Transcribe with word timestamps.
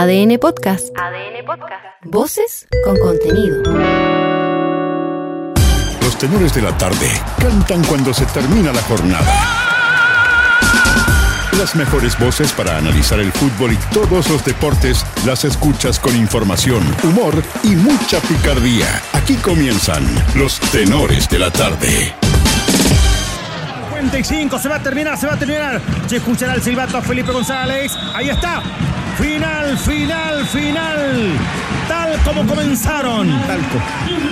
ADN 0.00 0.38
Podcast. 0.38 0.96
ADN 0.96 1.44
Podcast. 1.44 1.84
Voces 2.04 2.68
con 2.84 2.96
contenido. 2.98 3.60
Los 6.02 6.16
tenores 6.16 6.54
de 6.54 6.62
la 6.62 6.78
tarde 6.78 7.08
cantan 7.40 7.82
cuando 7.82 8.14
se 8.14 8.24
termina 8.26 8.72
la 8.72 8.80
jornada. 8.82 9.34
Las 11.58 11.74
mejores 11.74 12.16
voces 12.16 12.52
para 12.52 12.78
analizar 12.78 13.18
el 13.18 13.32
fútbol 13.32 13.72
y 13.72 13.76
todos 13.92 14.30
los 14.30 14.44
deportes 14.44 15.04
las 15.26 15.44
escuchas 15.44 15.98
con 15.98 16.14
información, 16.14 16.84
humor 17.02 17.34
y 17.64 17.74
mucha 17.74 18.20
picardía. 18.20 19.02
Aquí 19.14 19.34
comienzan 19.34 20.04
los 20.36 20.60
tenores 20.70 21.28
de 21.28 21.40
la 21.40 21.50
tarde. 21.50 22.14
55, 23.98 24.58
se 24.60 24.68
va 24.68 24.76
a 24.76 24.82
terminar, 24.82 25.18
se 25.18 25.26
va 25.26 25.34
a 25.34 25.36
terminar. 25.36 25.80
Se 26.06 26.16
escuchará 26.16 26.54
el 26.54 26.62
silbato 26.62 26.96
a 26.98 27.02
Felipe 27.02 27.32
González. 27.32 27.92
Ahí 28.14 28.28
está. 28.28 28.62
Final, 29.18 29.76
final, 29.76 30.46
final. 30.46 31.32
Tal 31.88 32.16
como 32.20 32.46
comenzaron. 32.46 33.28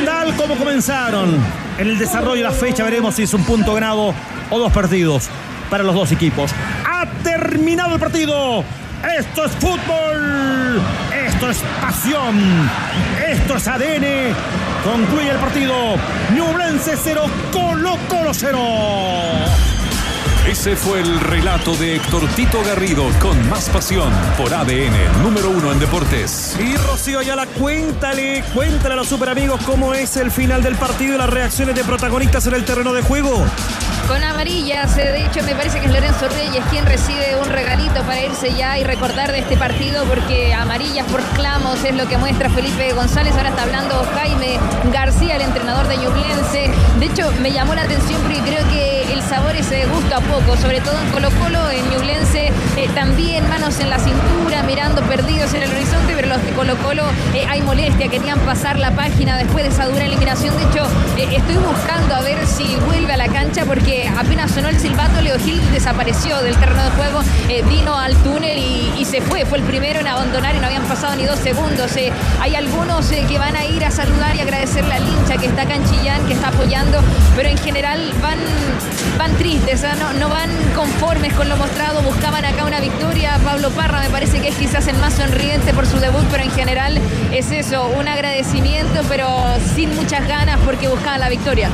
Tal 0.05 0.37
como 0.37 0.55
comenzaron. 0.57 1.37
En 1.79 1.89
el 1.89 1.99
desarrollo 1.99 2.37
de 2.37 2.43
la 2.43 2.53
fecha 2.53 2.85
veremos 2.85 3.17
si 3.17 3.25
es 3.25 3.35
un 3.35 3.45
punto 3.45 3.75
ganado 3.75 4.15
o 4.51 4.59
dos 4.59 4.73
partidos 4.73 5.29
para 5.69 5.83
los 5.83 5.97
dos 5.97 6.13
equipos. 6.13 6.53
Ha 6.89 7.07
terminado 7.25 7.95
el 7.95 8.01
partido. 8.01 8.63
Esto 9.19 9.47
es 9.47 9.53
fútbol. 9.53 10.81
Esto 11.27 11.51
es 11.51 11.59
pasión. 11.81 12.71
Esto 13.29 13.57
es 13.57 13.67
ADN. 13.67 14.35
Concluye 14.87 15.31
el 15.31 15.39
partido. 15.39 15.75
Ñublense 16.33 16.97
0, 16.97 17.25
Colo 17.53 17.99
Colo 18.09 18.33
0. 18.33 18.59
Ese 20.49 20.77
fue 20.77 21.01
el 21.01 21.19
relato 21.19 21.75
de 21.75 21.97
Héctor 21.97 22.25
Tito 22.37 22.63
Garrido 22.65 23.05
con 23.21 23.49
más 23.51 23.69
pasión 23.69 24.13
por 24.39 24.55
ADN, 24.55 25.25
número 25.25 25.51
uno 25.51 25.73
en 25.73 25.81
deportes. 25.81 26.57
Y 26.61 26.77
Rocío 26.77 27.19
Ayala, 27.19 27.47
cuéntale, 27.47 28.45
cuéntale 28.55 28.95
a 28.95 28.97
los 28.99 29.09
super 29.09 29.29
amigos 29.29 29.61
cómo 29.67 29.93
es 29.93 30.17
el 30.17 30.31
final 30.31 30.63
del 30.63 30.77
partido 30.77 31.17
y 31.17 31.19
las 31.19 31.31
reacciones 31.31 31.75
de 31.75 31.83
protagonistas 31.83 32.47
en 32.47 32.55
el 32.55 32.65
terreno 32.65 32.93
de 32.93 33.03
juego. 33.03 33.45
Con 34.09 34.23
amarillas, 34.23 34.95
de 34.95 35.25
hecho 35.25 35.43
me 35.43 35.57
parece 35.57 35.81
que 35.81 35.87
es 35.87 35.93
Lorenzo 35.93 36.29
Reyes 36.29 36.65
quien 36.71 36.87
recibe 36.87 37.37
un 37.43 37.49
regalito 37.49 38.03
para 38.03 38.21
irse 38.23 38.55
ya 38.55 38.79
y 38.79 38.85
recordar 38.85 39.33
de 39.33 39.41
este 39.41 39.57
partido 39.57 40.05
porque 40.05 40.55
amarillas 40.55 41.07
por 41.11 41.21
clamos 41.35 41.83
es 41.83 41.95
lo 41.95 42.07
que 42.07 42.17
muestra 42.17 42.49
Felipe 42.49 42.93
González. 42.93 43.35
Ahora 43.35 43.49
está 43.49 43.65
hablando 43.65 44.07
Jaime 44.15 44.61
García, 44.93 45.37
el 45.37 45.43
entrenador 45.43 45.89
de 45.89 45.97
Ñublense. 45.97 46.71
De 47.01 47.07
hecho 47.07 47.33
me 47.41 47.51
llamó 47.51 47.75
la 47.75 47.83
atención 47.83 48.23
porque 48.23 48.39
creo 48.41 48.69
que 48.69 49.13
el 49.13 49.23
sabor 49.23 49.57
ese 49.57 49.87
gusta 49.87 50.21
poco, 50.21 50.57
sobre 50.57 50.81
todo 50.81 50.99
en 51.01 51.11
Colo 51.11 51.31
Colo, 51.41 51.71
en 51.71 51.91
Ñublense, 51.91 52.53
eh, 52.77 52.89
también 52.95 53.49
manos 53.49 53.81
en 53.81 53.91
la 53.91 53.99
cintura, 53.99 54.63
mirando 54.63 55.03
perdidos 55.03 55.53
en 55.55 55.65
el 55.65 55.71
Colo 56.67 56.83
Colo 56.83 57.05
eh, 57.33 57.47
hay 57.49 57.63
molestia, 57.63 58.09
querían 58.09 58.41
pasar 58.41 58.77
la 58.77 58.91
página 58.91 59.39
después 59.39 59.63
de 59.63 59.71
esa 59.71 59.87
dura 59.87 60.05
eliminación. 60.05 60.57
De 60.57 60.65
hecho, 60.65 60.85
eh, 61.17 61.37
estoy 61.37 61.55
buscando 61.59 62.13
a 62.17 62.23
ver 62.23 62.45
si 62.45 62.75
vuelve 62.87 63.13
a 63.13 63.17
la 63.17 63.29
cancha 63.29 63.65
porque 63.65 64.11
apenas 64.19 64.51
sonó 64.51 64.69
el 64.69 64.81
silbato, 64.81 65.21
Leo 65.21 65.39
Gil 65.39 65.61
desapareció 65.71 66.43
del 66.43 66.57
terreno 66.57 66.83
de 66.83 66.91
juego, 66.91 67.21
vino 67.69 67.97
al 67.97 68.17
túnel 68.17 68.59
y, 68.59 69.05
se 69.05 69.21
fue, 69.21 69.45
fue 69.45 69.59
el 69.59 69.65
primero 69.65 70.01
en 70.01 70.09
abandonar 70.09 70.57
y 70.57 70.59
no 70.59 70.67
habían 70.67 70.83
pasado 70.83 71.15
ni 71.15 71.25
dos 71.25 71.39
segundos. 71.39 71.93
hay 72.41 72.55
algunos 72.57 73.07
que 73.07 73.39
van 73.39 73.55
a 73.55 73.65
ir 73.65 73.85
a 73.85 73.93
saludar 73.93 74.35
y 74.35 74.41
agradecerle 74.41 74.95
al 74.95 75.07
hincha 75.07 75.37
que 75.37 75.47
está 75.47 75.63
acá 75.63 75.77
que 76.27 76.33
está 76.33 76.49
apoyando, 76.49 77.01
pero 77.37 77.49
en 77.49 77.59
general 77.59 78.13
van, 78.21 78.39
van 79.19 79.33
tristes, 79.37 79.85
no, 80.01 80.13
no 80.15 80.29
van 80.29 80.51
conformes 80.75 81.33
con 81.35 81.49
lo 81.49 81.57
mostrado, 81.57 82.03
buscaban 82.03 82.45
acá 82.45 82.65
una 82.65 82.81
victoria. 82.81 83.39
Pablo 83.45 83.71
Parra 83.71 84.01
me 84.01 84.11
parece 84.11 84.41
que 84.41 84.49
es 84.49 84.57
quizás 84.57 84.89
el 84.89 84.97
más 84.97 85.15
sonriente 85.15 85.73
por 85.75 85.87
su 85.87 85.99
debut, 85.99 86.25
pero 86.31 86.43
en 86.43 86.51
general 86.57 86.99
es 87.33 87.51
eso, 87.53 87.87
un 87.97 88.09
agradecimiento, 88.09 89.03
pero 89.09 89.29
sin 89.75 89.95
muchas 89.95 90.27
ganas 90.27 90.59
porque 90.65 90.89
buscaban 90.89 91.21
la 91.21 91.29
victoria. 91.29 91.71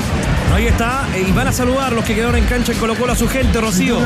Ahí 0.55 0.67
está, 0.67 1.07
y 1.17 1.33
van 1.33 1.49
a 1.49 1.53
saludar 1.53 1.93
los 1.93 2.05
que 2.05 2.15
quedaron 2.15 2.37
en 2.37 2.45
cancha 2.45 2.73
y 2.73 2.77
colocó 2.77 3.07
a 3.07 3.17
su 3.17 3.27
gente, 3.27 3.59
Rocío. 3.59 3.99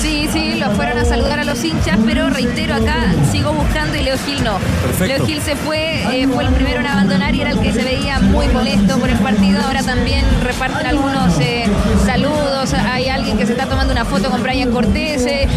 Sí, 0.00 0.28
sí, 0.32 0.54
los 0.54 0.72
fueron 0.76 0.98
a 0.98 1.04
saludar 1.04 1.40
a 1.40 1.44
los 1.44 1.64
hinchas, 1.64 1.98
pero 2.06 2.30
reitero 2.30 2.76
acá, 2.76 3.12
sigo 3.32 3.52
buscando 3.52 3.96
y 3.96 4.02
Leo 4.02 4.16
Gil 4.24 4.44
no. 4.44 4.58
Leo 5.04 5.26
Gil 5.26 5.42
se 5.42 5.56
fue, 5.56 6.02
eh, 6.12 6.28
fue 6.28 6.44
el 6.44 6.52
primero 6.52 6.78
en 6.78 6.86
abandonar 6.86 7.34
y 7.34 7.40
era 7.40 7.50
el 7.50 7.60
que 7.60 7.72
se 7.72 7.82
veía 7.82 8.20
muy 8.20 8.46
molesto 8.48 8.98
por 8.98 9.10
el 9.10 9.18
partido. 9.18 9.60
Ahora 9.60 9.82
también 9.82 10.24
reparten 10.44 10.86
algunos 10.86 11.38
eh, 11.40 11.64
saludos. 12.06 12.74
Hay 12.74 13.08
alguien 13.08 13.36
que 13.36 13.46
se 13.46 13.52
está 13.52 13.66
tomando 13.66 13.92
una 13.92 14.04
foto 14.04 14.30
con 14.30 14.42
Brian 14.42 14.70
Cortés. 14.70 15.26
Eh, 15.26 15.48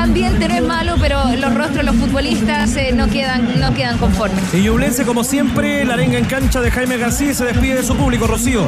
ambiente 0.00 0.48
no 0.48 0.54
es 0.54 0.62
malo, 0.62 0.94
pero 1.00 1.24
los 1.36 1.54
rostros 1.54 1.76
de 1.76 1.82
los 1.84 1.96
futbolistas 1.96 2.76
no, 2.94 3.08
quedan, 3.08 3.60
no 3.60 3.74
quedan 3.74 3.98
conformes. 3.98 4.42
Y 4.54 4.62
Yublense, 4.62 5.04
como 5.04 5.24
siempre, 5.24 5.84
la 5.84 5.94
arenga 5.94 6.18
en 6.18 6.24
cancha 6.24 6.60
de 6.60 6.70
Jaime 6.70 6.96
García 6.96 7.34
se 7.34 7.44
despide 7.44 7.76
de 7.76 7.82
su 7.82 7.96
público, 7.96 8.26
Rocío. 8.26 8.66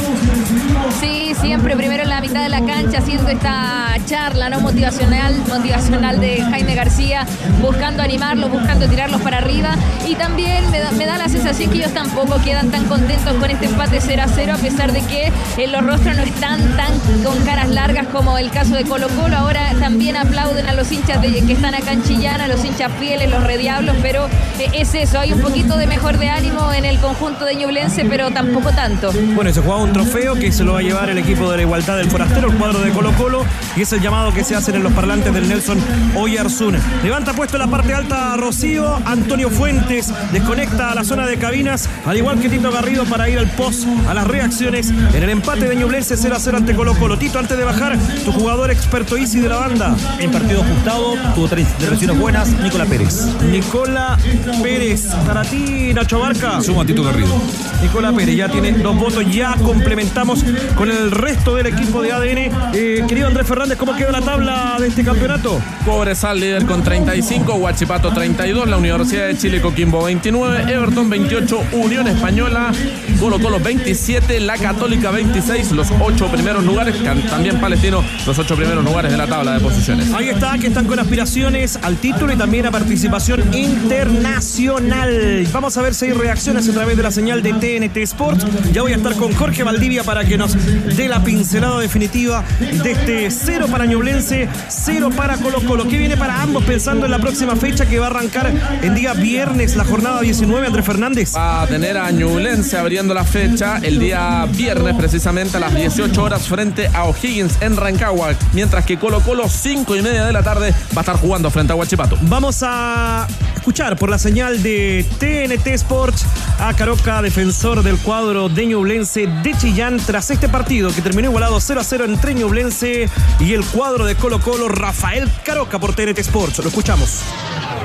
Sí, 1.01 1.33
siempre 1.41 1.77
primero 1.77 2.03
en 2.03 2.09
la 2.09 2.21
mitad 2.21 2.43
de 2.43 2.49
la 2.49 2.65
cancha 2.65 2.99
haciendo 2.99 3.29
esta 3.29 3.97
charla 4.07 4.49
no 4.49 4.61
motivacional, 4.61 5.35
motivacional 5.49 6.21
de 6.21 6.43
Jaime 6.43 6.75
García, 6.75 7.27
buscando 7.61 8.03
animarlos, 8.03 8.51
buscando 8.51 8.89
tirarlos 8.89 9.21
para 9.23 9.39
arriba. 9.39 9.75
Y 10.07 10.15
también 10.23 10.71
me 10.71 11.07
da, 11.07 11.19
la 11.19 11.29
sensación 11.29 11.71
que 11.71 11.79
ellos 11.79 11.93
tampoco 11.93 12.41
quedan 12.45 12.71
tan 12.71 12.85
contentos 12.85 13.35
con 13.35 13.51
este 13.51 13.67
empate 13.67 14.01
0 14.01 14.23
a 14.25 14.29
0, 14.29 14.53
a 14.55 14.59
pesar 14.59 14.93
de 14.93 15.01
que 15.03 15.33
eh, 15.57 15.67
los 15.67 15.85
rostros 15.85 16.17
no 16.17 16.23
están 16.23 16.77
tan 16.77 16.93
con 17.25 17.45
caras 17.45 17.69
largas 17.69 18.07
como 18.07 18.39
el 18.39 18.51
caso 18.53 18.77
de 18.77 18.85
Colo 18.85 19.09
Colo. 19.21 19.37
Ahora 19.37 19.75
también 19.81 20.17
aplauden 20.17 20.69
a 20.69 20.75
los 20.75 20.93
hinchas 20.93 21.21
de, 21.21 21.33
que 21.45 21.53
están 21.53 21.75
acá 21.75 21.93
en 21.93 22.05
Chillán, 22.05 22.41
a 22.41 22.47
los 22.47 22.65
hinchas 22.65 22.93
fieles, 23.01 23.31
los 23.31 23.43
rediablos, 23.43 23.97
pero 24.01 24.29
eh, 24.61 24.71
es 24.73 24.95
eso, 24.95 25.19
hay 25.19 25.33
un 25.33 25.41
poquito 25.41 25.77
de 25.77 25.89
mejor 25.89 26.19
de 26.19 26.29
ánimo 26.29 26.73
en 26.73 26.85
el 26.85 26.92
conjunto 27.13 27.45
de 27.45 27.55
Ñublense, 27.55 28.07
pero 28.07 28.31
tampoco 28.31 28.71
tanto. 28.71 29.13
Bueno, 29.35 29.53
se 29.53 29.61
jugaba 29.61 29.83
un 29.83 29.93
trofeo 29.93 30.35
que 30.35 30.51
se 30.51 30.65
lo 30.65 30.73
va 30.73 30.79
a 30.79 30.83
llevar 30.83 31.11
el 31.11 31.19
equipo 31.19 31.51
de 31.51 31.59
la 31.59 31.63
igualdad 31.63 31.99
del 31.99 32.11
forastero, 32.11 32.51
el 32.51 32.57
cuadro 32.57 32.81
de 32.81 32.91
Colo 32.91 33.13
Colo, 33.13 33.45
y 33.77 33.83
es 33.83 33.93
el 33.93 34.01
llamado 34.01 34.33
que 34.33 34.45
se 34.45 34.55
hacen 34.57 34.77
en 34.77 34.83
los 34.83 34.93
parlantes 34.93 35.33
del 35.35 35.47
Nelson 35.47 35.79
Oyarzún. 36.17 36.79
Levanta 37.03 37.35
puesto 37.35 37.57
en 37.57 37.63
la 37.63 37.67
parte 37.67 37.93
alta 37.93 38.35
Rocío, 38.37 38.99
Antonio 39.05 39.51
Fuentes 39.51 40.13
desconecta 40.33 40.91
a 40.91 40.95
la 40.95 41.05
zona 41.05 41.27
de 41.27 41.37
cabinas, 41.37 41.89
al 42.07 42.17
igual 42.17 42.41
que 42.41 42.49
Tito 42.49 42.73
Garrido 42.73 43.05
para 43.05 43.29
ir 43.29 43.39
al 43.39 43.49
post 43.51 43.87
a 44.09 44.15
las 44.15 44.27
reacciones 44.27 44.91
en 44.91 45.23
el 45.23 45.29
empate 45.29 45.69
de 45.69 45.77
Ñublense 45.77 46.17
0 46.17 46.35
a 46.35 46.41
0 46.41 46.57
ante 46.57 46.75
Colo 46.75 46.95
Colo. 46.95 47.19
Tito, 47.19 47.39
antes 47.39 47.59
de 47.59 47.65
bajar, 47.65 47.99
tu 48.25 48.33
jugador 48.33 48.71
experto 48.71 49.17
Easy 49.17 49.41
de 49.41 49.51
la 49.51 49.57
banda. 49.57 49.95
En 50.19 50.31
partido 50.31 50.63
ajustado, 50.63 51.15
tuvo 51.35 51.49
tres 51.49 51.69
intervenciones 51.69 52.19
buenas, 52.19 52.49
Nicola 52.61 52.87
Pérez. 52.87 53.27
Nicola 53.51 54.19
Pérez, 54.63 55.09
para 55.27 55.43
ti, 55.43 55.93
Nacho 55.93 56.21
Barca. 56.21 56.61
Suma 56.63 56.85
Tito 57.03 57.05
Garrido. 57.05 57.63
Nicola 57.83 58.13
Pérez 58.13 58.37
ya 58.37 58.49
tiene 58.49 58.73
dos 58.73 58.97
votos, 58.97 59.25
ya 59.29 59.57
complementamos 59.57 60.45
con 60.77 60.89
el 60.89 61.11
resto 61.11 61.57
del 61.57 61.67
equipo 61.67 62.01
de 62.01 62.13
ADN. 62.13 62.73
Eh, 62.75 63.05
querido 63.09 63.27
Andrés 63.27 63.47
Fernández, 63.47 63.77
¿cómo 63.77 63.97
queda 63.97 64.13
la 64.13 64.21
tabla 64.21 64.77
de 64.79 64.87
este 64.87 65.03
campeonato? 65.03 65.61
Cobresal 65.85 66.39
líder 66.39 66.65
con 66.65 66.85
35, 66.85 67.55
Huachipato 67.55 68.13
32, 68.13 68.69
la 68.69 68.77
Universidad 68.77 69.27
de 69.27 69.37
Chile 69.37 69.61
Coquimbo 69.61 70.05
29, 70.05 70.73
Everton 70.73 71.11
28, 71.11 71.65
Unión 71.73 72.07
Española, 72.07 72.73
Colo 73.19 73.41
Colo 73.41 73.59
27, 73.59 74.39
la 74.39 74.57
Católica 74.59 75.11
26, 75.11 75.73
los 75.73 75.89
ocho 76.01 76.29
primeros 76.29 76.63
lugares, 76.65 76.95
también 77.03 77.61
Palestino, 77.61 78.05
los 78.25 78.39
ocho 78.39 78.55
primeros 78.55 78.85
lugares 78.85 79.11
de 79.11 79.19
la 79.19 79.27
tabla 79.27 79.55
de 79.55 79.61
posiciones. 79.61 80.13
Ahí 80.13 80.29
está, 80.29 80.57
que 80.57 80.69
están 80.69 80.87
con 80.87 81.01
aspiraciones 81.01 81.81
al 81.83 81.97
título 81.97 82.33
y 82.33 82.37
también 82.37 82.67
a 82.67 82.71
participación 82.71 83.53
internacional. 83.53 85.49
Vamos 85.53 85.77
a 85.77 85.83
ver 85.83 85.95
si 85.95 86.07
hay 86.07 86.13
reacciones 86.13 86.69
a 86.69 86.82
través 86.83 86.97
de 86.97 87.03
la 87.05 87.13
señal 87.13 87.45
de 87.45 87.53
TNT 87.53 87.97
Sports. 87.99 88.45
Ya 88.73 88.83
voy 88.83 88.93
a 88.93 88.97
estar 88.97 89.15
con 89.15 89.33
Jorge 89.33 89.63
Valdivia 89.63 90.03
para 90.03 90.25
que 90.25 90.37
nos 90.37 90.57
dé 90.97 91.07
la 91.07 91.23
pincelada 91.23 91.79
definitiva 91.79 92.43
de 92.59 92.91
este 92.91 93.31
cero 93.31 93.69
para 93.71 93.87
Ñublense, 93.87 94.49
cero 94.67 95.11
para 95.17 95.37
Colo 95.37 95.61
Colo. 95.65 95.87
¿Qué 95.87 95.97
viene 95.97 96.17
para 96.17 96.43
ambos 96.43 96.65
pensando 96.65 97.05
en 97.05 97.13
la 97.13 97.21
próxima 97.21 97.55
fecha 97.55 97.87
que 97.87 98.01
va 98.01 98.07
a 98.07 98.11
arrancar 98.11 98.53
el 98.83 98.95
día 98.97 99.15
viernes, 99.15 99.77
la 99.77 99.85
jornada 99.85 100.23
19, 100.23 100.67
Andrés 100.67 100.85
Fernández? 100.85 101.37
Va 101.37 101.63
a 101.63 101.67
tener 101.69 101.97
a 101.97 102.11
Ñublense 102.11 102.77
abriendo 102.77 103.15
la 103.15 103.23
fecha 103.23 103.79
el 103.81 104.01
día 104.01 104.45
viernes, 104.51 104.97
precisamente 104.97 105.59
a 105.59 105.61
las 105.61 105.77
18 105.77 106.21
horas, 106.21 106.49
frente 106.49 106.89
a 106.93 107.05
O'Higgins 107.05 107.59
en 107.61 107.77
Rancagua, 107.77 108.35
mientras 108.55 108.85
que 108.85 108.99
Colo 108.99 109.21
Colo, 109.21 109.49
5 109.49 109.95
y 109.95 110.03
media 110.03 110.25
de 110.25 110.33
la 110.33 110.43
tarde, 110.43 110.75
va 110.97 110.97
a 110.97 111.01
estar 111.03 111.17
jugando 111.17 111.49
frente 111.49 111.73
a 111.73 111.77
Huachipato. 111.77 112.19
Vamos 112.23 112.65
a 112.65 113.29
escuchar 113.55 113.97
por 113.97 114.11
la 114.11 114.19
señal 114.19 114.61
de 114.65 115.07
TNT 115.21 115.69
Sports 115.69 116.27
a 116.59 116.72
Caroca, 116.75 117.23
defensor 117.23 117.83
del 117.83 117.99
cuadro 117.99 118.49
de 118.49 118.67
Ñublense 118.67 119.27
de 119.27 119.55
Chillán, 119.57 119.99
tras 119.99 120.31
este 120.31 120.49
partido 120.49 120.93
que 120.93 121.03
terminó 121.03 121.29
igualado 121.29 121.61
0 121.61 121.81
a 121.81 121.85
0 121.85 122.05
entre 122.05 122.35
Ñublense 122.35 123.09
y 123.41 123.53
el 123.53 123.65
cuadro 123.65 124.05
de 124.05 124.15
Colo 124.15 124.41
Colo, 124.41 124.69
Rafael 124.69 125.29
Caroca 125.45 125.79
por 125.79 125.95
TNT 125.95 126.19
Sports. 126.19 126.59
Lo 126.59 126.69
escuchamos. 126.69 127.21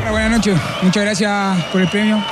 Buenas 0.10 0.31
noches, 0.31 0.57
muchas 0.81 1.04
gracias 1.04 1.66
por 1.72 1.81
el 1.81 1.88
premio. 1.88 2.24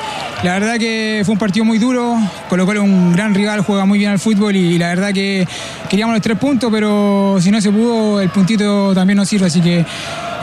La 0.43 0.53
verdad 0.53 0.77
que 0.77 1.21
fue 1.25 1.33
un 1.33 1.39
partido 1.39 1.65
muy 1.65 1.79
duro, 1.79 2.17
Colo 2.49 2.65
Colo 2.65 2.83
un 2.83 3.13
gran 3.13 3.33
rival, 3.33 3.61
juega 3.61 3.85
muy 3.85 3.99
bien 3.99 4.11
al 4.11 4.19
fútbol 4.19 4.55
y 4.55 4.77
la 4.77 4.89
verdad 4.89 5.13
que 5.13 5.47
queríamos 5.89 6.13
los 6.13 6.21
tres 6.21 6.37
puntos, 6.37 6.69
pero 6.71 7.37
si 7.39 7.51
no 7.51 7.59
se 7.61 7.71
pudo, 7.71 8.21
el 8.21 8.29
puntito 8.29 8.93
también 8.93 9.17
nos 9.17 9.27
sirve, 9.27 9.47
así 9.47 9.61
que 9.61 9.85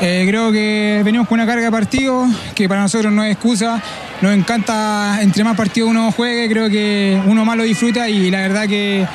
Eh, 0.04 0.24
creo 0.26 0.50
que 0.50 1.00
venimos 1.04 1.28
con 1.28 1.38
una 1.38 1.46
carga 1.46 1.66
de 1.66 1.70
partido 1.70 2.26
que 2.56 2.68
para 2.68 2.80
nosotros 2.80 3.12
no 3.12 3.22
es 3.22 3.34
excusa. 3.34 3.80
Nos 4.20 4.34
encanta, 4.34 5.18
entre 5.22 5.44
más 5.44 5.56
partidos 5.56 5.90
uno 5.90 6.10
juegue, 6.10 6.48
creo 6.48 6.68
que 6.68 7.22
uno 7.24 7.44
más 7.44 7.56
lo 7.56 7.62
disfruta 7.62 8.08
y 8.08 8.28
la 8.28 8.40
verdad 8.40 8.66
que, 8.66 9.06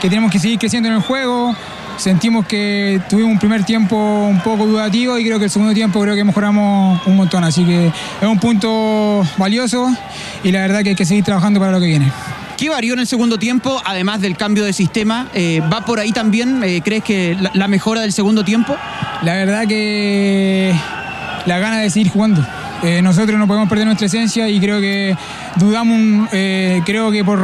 que 0.00 0.08
tenemos 0.08 0.30
que 0.30 0.38
seguir 0.38 0.60
creciendo 0.60 0.88
en 0.88 0.94
el 0.94 1.02
juego. 1.02 1.56
Sentimos 1.96 2.46
que 2.46 3.00
tuvimos 3.10 3.32
un 3.32 3.38
primer 3.40 3.64
tiempo 3.64 3.96
un 3.96 4.40
poco 4.40 4.64
dudativo 4.64 5.18
y 5.18 5.24
creo 5.24 5.40
que 5.40 5.46
el 5.46 5.50
segundo 5.50 5.74
tiempo 5.74 6.00
creo 6.00 6.14
que 6.14 6.22
mejoramos 6.22 7.04
un 7.04 7.16
montón. 7.16 7.42
Así 7.42 7.64
que 7.64 7.88
es 7.88 8.28
un 8.28 8.38
punto 8.38 9.26
valioso 9.38 9.92
y 10.44 10.52
la 10.52 10.60
verdad 10.60 10.84
que 10.84 10.90
hay 10.90 10.94
que 10.94 11.04
seguir 11.04 11.24
trabajando 11.24 11.58
para 11.58 11.72
lo 11.72 11.80
que 11.80 11.86
viene. 11.86 12.12
¿Qué 12.58 12.68
varió 12.68 12.94
en 12.94 12.98
el 12.98 13.06
segundo 13.06 13.38
tiempo, 13.38 13.80
además 13.84 14.20
del 14.20 14.36
cambio 14.36 14.64
de 14.64 14.72
sistema? 14.72 15.28
Eh, 15.32 15.62
¿Va 15.72 15.82
por 15.82 16.00
ahí 16.00 16.10
también? 16.10 16.64
Eh, 16.64 16.82
¿Crees 16.84 17.04
que 17.04 17.38
la, 17.54 17.68
mejora 17.68 18.00
del 18.00 18.12
segundo 18.12 18.44
tiempo? 18.44 18.76
La 19.22 19.34
verdad 19.34 19.64
que 19.68 20.74
la 21.46 21.60
gana 21.60 21.78
de 21.78 21.88
seguir 21.88 22.10
jugando. 22.10 22.44
Eh, 22.82 23.00
nosotros 23.00 23.38
no 23.38 23.46
podemos 23.46 23.68
perder 23.68 23.86
nuestra 23.86 24.08
esencia 24.08 24.48
y 24.48 24.58
creo 24.58 24.80
que 24.80 25.16
dudamos, 25.54 26.28
eh, 26.32 26.82
creo 26.84 27.12
que 27.12 27.24
por, 27.24 27.40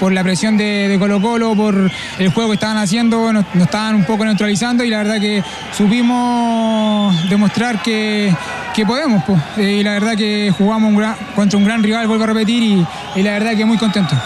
por 0.00 0.12
la 0.14 0.22
presión 0.22 0.56
de, 0.56 0.96
Colo 0.98 1.20
Colo, 1.20 1.54
por 1.54 1.90
el 2.18 2.28
juego 2.30 2.48
que 2.48 2.54
estaban 2.54 2.78
haciendo, 2.78 3.34
nos, 3.34 3.44
estaban 3.54 3.94
un 3.96 4.04
poco 4.04 4.24
neutralizando 4.24 4.82
y 4.82 4.88
la 4.88 4.96
verdad 4.96 5.20
que 5.20 5.44
supimos 5.76 7.28
demostrar 7.28 7.82
que, 7.82 8.34
que 8.74 8.86
podemos. 8.86 9.24
po. 9.24 9.38
Eh, 9.58 9.78
y 9.80 9.82
la 9.82 9.92
verdad 9.92 10.16
que 10.16 10.50
jugamos 10.56 10.94
contra 11.34 11.58
un 11.58 11.66
gran 11.66 11.82
rival, 11.82 12.06
vuelvo 12.06 12.24
a 12.24 12.28
repetir, 12.28 12.82
y 13.14 13.22
la 13.22 13.32
verdad 13.32 13.54
que 13.54 13.66
muy 13.66 13.76
contento. 13.76 14.16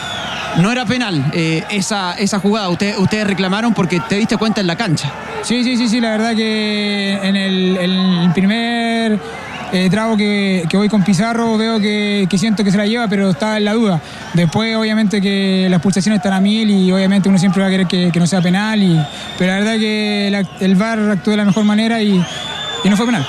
No 0.56 0.72
era 0.72 0.84
penal 0.86 1.24
eh, 1.34 1.62
esa, 1.70 2.14
esa 2.14 2.40
jugada. 2.40 2.68
Usted- 2.68 2.96
ustedes 2.98 3.26
reclamaron 3.26 3.74
porque 3.74 4.00
te 4.08 4.16
diste 4.16 4.36
cuenta 4.36 4.60
en 4.60 4.66
la 4.66 4.76
cancha. 4.76 5.12
Sí, 5.42 5.62
sí, 5.62 5.76
sí, 5.76 5.88
sí, 5.88 6.00
la 6.00 6.10
verdad 6.10 6.34
que 6.34 7.12
en 7.22 7.36
el, 7.36 8.30
primer 8.34 9.18
eh, 9.72 9.88
trago 9.90 10.16
que, 10.16 10.64
que 10.68 10.76
voy 10.76 10.88
con 10.88 11.04
Pizarro 11.04 11.56
veo 11.56 11.78
que, 11.78 12.26
que 12.28 12.38
siento 12.38 12.64
que 12.64 12.72
se 12.72 12.76
la 12.78 12.86
lleva, 12.86 13.06
pero 13.08 13.30
estaba 13.30 13.58
en 13.58 13.64
la 13.66 13.74
duda. 13.74 14.00
Después, 14.34 14.74
obviamente, 14.74 15.20
que 15.20 15.68
las 15.70 15.80
pulsaciones 15.80 16.18
están 16.18 16.32
a 16.32 16.40
mil 16.40 16.68
y 16.70 16.90
obviamente 16.90 17.28
uno 17.28 17.38
siempre 17.38 17.62
va 17.62 17.68
a 17.68 17.70
querer 17.70 17.86
que, 17.86 18.10
que 18.10 18.18
no 18.18 18.26
sea 18.26 18.40
penal, 18.40 18.82
y, 18.82 18.98
pero 19.38 19.52
la 19.52 19.58
verdad 19.58 19.74
que 19.78 20.44
el 20.60 20.74
VAR 20.74 20.98
actuó 21.10 21.30
de 21.32 21.36
la 21.36 21.44
mejor 21.44 21.64
manera 21.64 22.02
y, 22.02 22.20
y 22.84 22.88
no 22.88 22.96
fue 22.96 23.06
penal. 23.06 23.26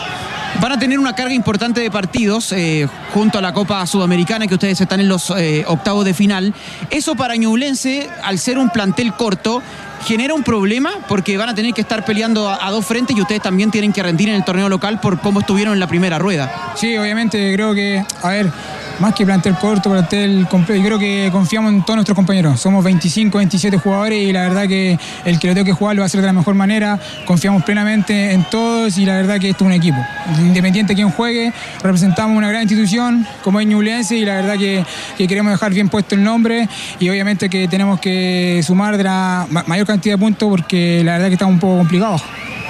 Van 0.62 0.74
a 0.74 0.80
tener 0.80 1.00
una 1.00 1.16
carga 1.16 1.34
importante 1.34 1.80
de 1.80 1.90
partidos 1.90 2.52
eh, 2.52 2.88
junto 3.14 3.38
a 3.38 3.42
la 3.42 3.54
Copa 3.54 3.86
Sudamericana, 3.86 4.46
que 4.46 4.56
ustedes 4.56 4.82
están 4.82 5.00
en 5.00 5.08
los 5.08 5.30
eh, 5.30 5.64
octavos 5.68 6.04
de 6.04 6.14
final. 6.14 6.54
Eso 6.90 7.16
para 7.16 7.36
Ñublense, 7.38 8.10
al 8.24 8.40
ser 8.40 8.58
un 8.58 8.70
plantel 8.70 9.14
corto, 9.14 9.62
genera 10.06 10.34
un 10.34 10.44
problema 10.44 10.92
porque 11.08 11.38
van 11.38 11.50
a 11.50 11.56
tener 11.56 11.74
que 11.74 11.82
estar 11.82 12.04
peleando 12.04 12.50
a, 12.50 12.68
a 12.68 12.72
dos 12.72 12.86
frentes 12.86 13.16
y 13.16 13.22
ustedes 13.22 13.42
también 13.42 13.72
tienen 13.72 13.94
que 13.94 14.04
rendir 14.04 14.30
en 14.30 14.36
el 14.36 14.44
torneo 14.44 14.68
local 14.68 15.00
por 15.00 15.20
cómo 15.22 15.40
estuvieron 15.40 15.74
en 15.74 15.80
la 15.80 15.88
primera 15.88 16.20
rueda. 16.20 16.74
Sí, 16.76 16.98
obviamente 16.98 17.54
creo 17.54 17.74
que, 17.74 18.04
a 18.22 18.30
ver, 18.30 18.52
más 19.00 19.14
que 19.14 19.26
plantel 19.26 19.56
corto, 19.56 19.90
plantel 19.90 20.46
completo, 20.50 20.82
yo 20.82 20.86
creo 20.86 21.00
que 21.00 21.30
confiamos 21.32 21.72
en 21.72 21.82
todos 21.84 21.96
nuestros 21.96 22.16
compañeros. 22.16 22.60
Somos 22.60 22.84
25, 22.84 23.38
27 23.38 23.78
jugadores 23.78 24.22
y 24.28 24.34
la 24.34 24.42
verdad 24.42 24.68
que 24.68 24.98
el 25.26 25.40
que 25.40 25.48
lo 25.48 25.54
tenga 25.54 25.66
que 25.66 25.72
jugar 25.74 25.96
lo 25.96 26.02
va 26.02 26.06
a 26.06 26.08
hacer 26.08 26.20
de 26.22 26.28
la 26.28 26.34
mejor 26.34 26.54
manera. 26.56 27.00
Confiamos 27.26 27.64
plenamente 27.64 28.34
en 28.34 28.44
todos 28.46 28.98
y 28.98 29.06
la 29.06 29.16
verdad 29.16 29.40
que 29.40 29.50
esto 29.52 29.64
es 29.64 29.68
un 29.68 29.74
equipo. 29.74 29.98
Independiente 30.40 30.92
de 30.92 30.96
quién 30.96 31.12
juegue, 31.12 31.54
representamos 31.82 32.38
una 32.38 32.50
gran 32.50 32.64
institución 32.64 33.26
como 33.44 33.60
es 33.62 33.68
Ñublense 33.68 34.18
y 34.18 34.26
la 34.26 34.36
verdad 34.36 34.58
que, 34.58 34.84
que 35.18 35.28
queremos 35.28 35.52
dejar 35.54 35.74
bien 35.74 35.88
puesto 35.90 36.16
el 36.16 36.24
nombre 36.24 36.68
y 37.00 37.10
obviamente 37.10 37.50
que 37.50 37.68
tenemos 37.68 38.00
que 38.00 38.62
sumar 38.66 38.98
de 38.98 39.04
la 39.06 39.48
ma- 39.50 39.64
mayor 39.68 39.88
cantidad 39.88 40.16
de 40.16 40.20
puntos 40.20 40.50
porque 40.50 41.04
la 41.06 41.14
verdad 41.14 41.28
que 41.28 41.34
está 41.34 41.46
un 41.46 41.60
poco 41.60 41.78
complicado. 41.78 42.18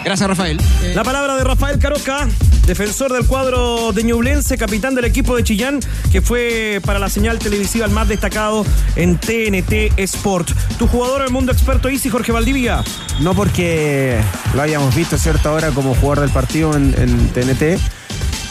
Gracias, 0.04 0.28
Rafael. 0.30 0.60
La 0.96 1.04
palabra 1.04 1.36
de 1.36 1.44
Rafael 1.44 1.78
Caroca, 1.78 2.28
defensor 2.66 3.12
del 3.12 3.25
cuadro 3.28 3.92
de 3.92 4.04
Ñublense, 4.04 4.57
capitán 4.57 4.96
del 4.96 5.06
equipo 5.06 5.36
de 5.36 5.44
Chillán, 5.44 5.80
que 6.12 6.22
fue 6.22 6.81
para 6.86 7.00
la 7.00 7.10
señal 7.10 7.40
televisiva 7.40 7.86
el 7.86 7.92
más 7.92 8.07
destacado 8.07 8.66
en 8.96 9.18
TNT 9.18 9.98
Sport. 9.98 10.51
Tu 10.78 10.88
jugador 10.88 11.24
del 11.24 11.31
mundo 11.31 11.51
experto 11.51 11.90
Easy, 11.90 12.10
Jorge 12.10 12.31
Valdivia. 12.31 12.84
No 13.19 13.34
porque 13.34 14.19
lo 14.54 14.62
hayamos 14.62 14.96
visto, 14.96 15.18
¿cierto? 15.18 15.50
Ahora 15.50 15.72
como 15.72 15.94
jugador 15.96 16.22
del 16.22 16.30
partido 16.31 16.75
en, 16.75 16.95
en 16.98 17.30
TNT, 17.30 17.80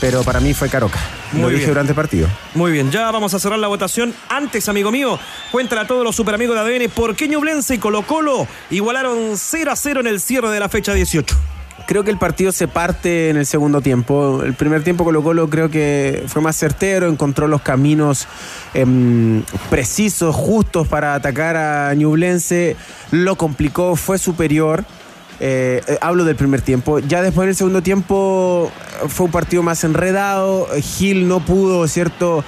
pero 0.00 0.22
para 0.22 0.40
mí 0.40 0.54
fue 0.54 0.68
Caroca. 0.68 0.98
lo 1.32 1.40
Muy 1.40 1.50
dije 1.50 1.58
bien. 1.64 1.70
durante 1.70 1.92
el 1.92 1.96
partido. 1.96 2.28
Muy 2.54 2.72
bien, 2.72 2.90
ya 2.90 3.10
vamos 3.10 3.34
a 3.34 3.38
cerrar 3.38 3.58
la 3.58 3.68
votación. 3.68 4.14
Antes, 4.28 4.68
amigo 4.68 4.90
mío, 4.90 5.18
cuéntale 5.50 5.80
a 5.82 5.86
todos 5.86 6.04
los 6.04 6.14
super 6.16 6.34
amigos 6.34 6.54
de 6.56 6.60
ADN 6.62 6.90
por 6.90 7.14
qué 7.16 7.28
Ñublense 7.28 7.74
y 7.74 7.78
Colo 7.78 8.02
Colo 8.02 8.46
igualaron 8.70 9.32
0 9.36 9.70
a 9.70 9.76
0 9.76 10.00
en 10.00 10.06
el 10.06 10.20
cierre 10.20 10.50
de 10.50 10.60
la 10.60 10.68
fecha 10.68 10.92
18. 10.94 11.36
Creo 11.86 12.04
que 12.04 12.10
el 12.10 12.18
partido 12.18 12.52
se 12.52 12.68
parte 12.68 13.30
en 13.30 13.38
el 13.38 13.46
segundo 13.46 13.80
tiempo. 13.80 14.42
El 14.44 14.52
primer 14.52 14.84
tiempo 14.84 15.04
Colo 15.04 15.22
Colo 15.22 15.48
creo 15.48 15.70
que 15.70 16.22
fue 16.26 16.42
más 16.42 16.54
certero, 16.54 17.08
encontró 17.08 17.48
los 17.48 17.62
caminos 17.62 18.28
em, 18.74 19.42
precisos, 19.70 20.34
justos 20.36 20.86
para 20.86 21.14
atacar 21.14 21.56
a 21.56 21.94
Ñublense, 21.94 22.76
lo 23.10 23.36
complicó, 23.36 23.96
fue 23.96 24.18
superior. 24.18 24.84
Eh, 25.40 25.80
eh, 25.86 25.98
hablo 26.00 26.24
del 26.24 26.34
primer 26.36 26.62
tiempo. 26.62 26.98
Ya 26.98 27.22
después 27.22 27.44
en 27.44 27.50
el 27.50 27.54
segundo 27.56 27.82
tiempo 27.82 28.70
eh, 29.04 29.08
fue 29.08 29.26
un 29.26 29.32
partido 29.32 29.62
más 29.62 29.84
enredado. 29.84 30.66
Gil 30.80 31.28
no 31.28 31.40
pudo, 31.40 31.86
¿cierto? 31.86 32.44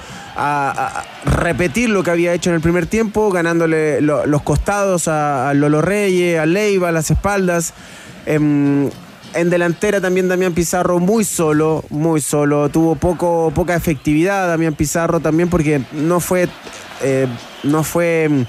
Repetir 1.25 1.89
lo 1.89 2.03
que 2.03 2.11
había 2.11 2.33
hecho 2.33 2.49
en 2.49 2.55
el 2.55 2.61
primer 2.61 2.85
tiempo, 2.87 3.31
ganándole 3.31 4.01
lo- 4.01 4.25
los 4.25 4.41
costados 4.41 5.07
a, 5.07 5.53
Lolo 5.53 5.81
Reyes, 5.81 6.39
a 6.39 6.45
Leiva, 6.45 6.89
a 6.89 6.91
las 6.91 7.11
espaldas. 7.11 7.73
Em, 8.25 8.89
en 9.33 9.49
delantera 9.49 10.01
también 10.01 10.27
Damián 10.27 10.53
Pizarro 10.53 10.99
muy 10.99 11.23
solo, 11.23 11.83
muy 11.89 12.19
solo. 12.21 12.69
Tuvo 12.69 12.95
poco, 12.95 13.51
poca 13.55 13.75
efectividad 13.75 14.47
Damián 14.47 14.73
Pizarro 14.73 15.19
también 15.21 15.49
porque 15.49 15.81
no 15.93 16.19
fue, 16.19 16.49
no 17.63 17.83
fue 17.83 18.27
mm, 18.29 18.41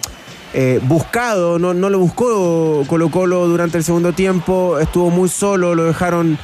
eh, 0.54 0.80
buscado, 0.82 1.58
no, 1.58 1.74
no 1.74 1.88
lo 1.90 1.98
buscó 1.98 2.84
Colo 2.86 3.10
Colo 3.10 3.46
durante 3.48 3.78
el 3.78 3.84
segundo 3.84 4.12
tiempo. 4.12 4.78
Estuvo 4.78 5.10
muy 5.10 5.28
solo, 5.28 5.74
lo 5.74 5.84
dejaron 5.84 6.38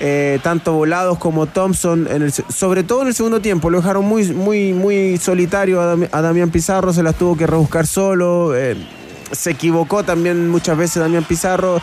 eh, 0.00 0.38
tanto 0.42 0.72
Volados 0.74 1.18
como 1.18 1.46
Thompson, 1.46 2.06
en 2.10 2.22
el 2.22 2.32
sobre 2.32 2.82
todo 2.84 3.02
en 3.02 3.08
el 3.08 3.14
segundo 3.14 3.40
tiempo. 3.40 3.70
Lo 3.70 3.78
dejaron 3.78 4.04
muy, 4.04 4.32
muy, 4.32 4.72
muy 4.72 5.16
solitario 5.18 5.80
a, 5.80 5.96
a 6.12 6.22
Damián 6.22 6.50
Pizarro, 6.50 6.92
se 6.92 7.02
las 7.02 7.16
tuvo 7.16 7.36
que 7.36 7.46
rebuscar 7.46 7.86
solo. 7.86 8.56
eh, 8.56 8.76
se 9.34 9.50
equivocó 9.50 10.04
también 10.04 10.48
muchas 10.48 10.76
veces 10.76 11.02
Damián 11.02 11.24
Pizarro. 11.24 11.80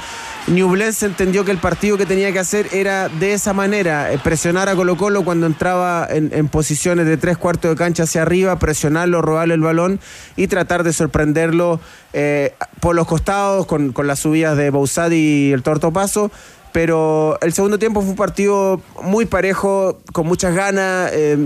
Ñublense 0.48 1.06
entendió 1.06 1.46
que 1.46 1.52
el 1.52 1.60
partido 1.60 1.98
que 1.98 2.06
tenía 2.06 2.32
que 2.32 2.40
hacer 2.40 2.68
era 2.72 3.10
de 3.10 3.34
esa 3.34 3.54
manera, 3.54 4.12
eh, 4.12 4.20
presionar 4.24 4.70
a 4.70 4.76
Colo 4.76 4.98
Colo 4.98 5.24
cuando 5.24 5.46
entraba 5.46 6.08
en, 6.10 6.48
posiciones 6.48 7.06
de 7.06 7.18
tres 7.18 7.38
cuartos 7.38 7.72
de 7.72 7.78
cancha 7.78 8.04
hacia 8.04 8.24
arriba, 8.24 8.58
presionarlo, 8.58 9.22
robarle 9.22 9.54
el 9.54 9.62
balón 9.62 10.00
y 10.36 10.48
tratar 10.48 10.84
de 10.84 10.94
sorprenderlo 10.94 11.80
eh, 12.14 12.56
por 12.80 12.96
los 12.96 13.08
costados 13.08 13.66
con, 13.68 13.94
con 13.94 14.08
las 14.08 14.20
subidas 14.20 14.58
de 14.58 14.70
Bouzad 14.72 15.12
y 15.12 15.52
el 15.52 15.62
Torto 15.62 15.92
Paso. 15.92 16.32
Pero 16.72 17.38
el 17.42 17.54
segundo 17.54 17.78
tiempo 17.78 18.02
fue 18.02 18.12
un 18.12 18.16
partido 18.16 18.82
muy 19.04 19.26
parejo, 19.26 20.00
con 20.14 20.26
muchas 20.26 20.56
ganas. 20.56 21.12
eh, 21.14 21.38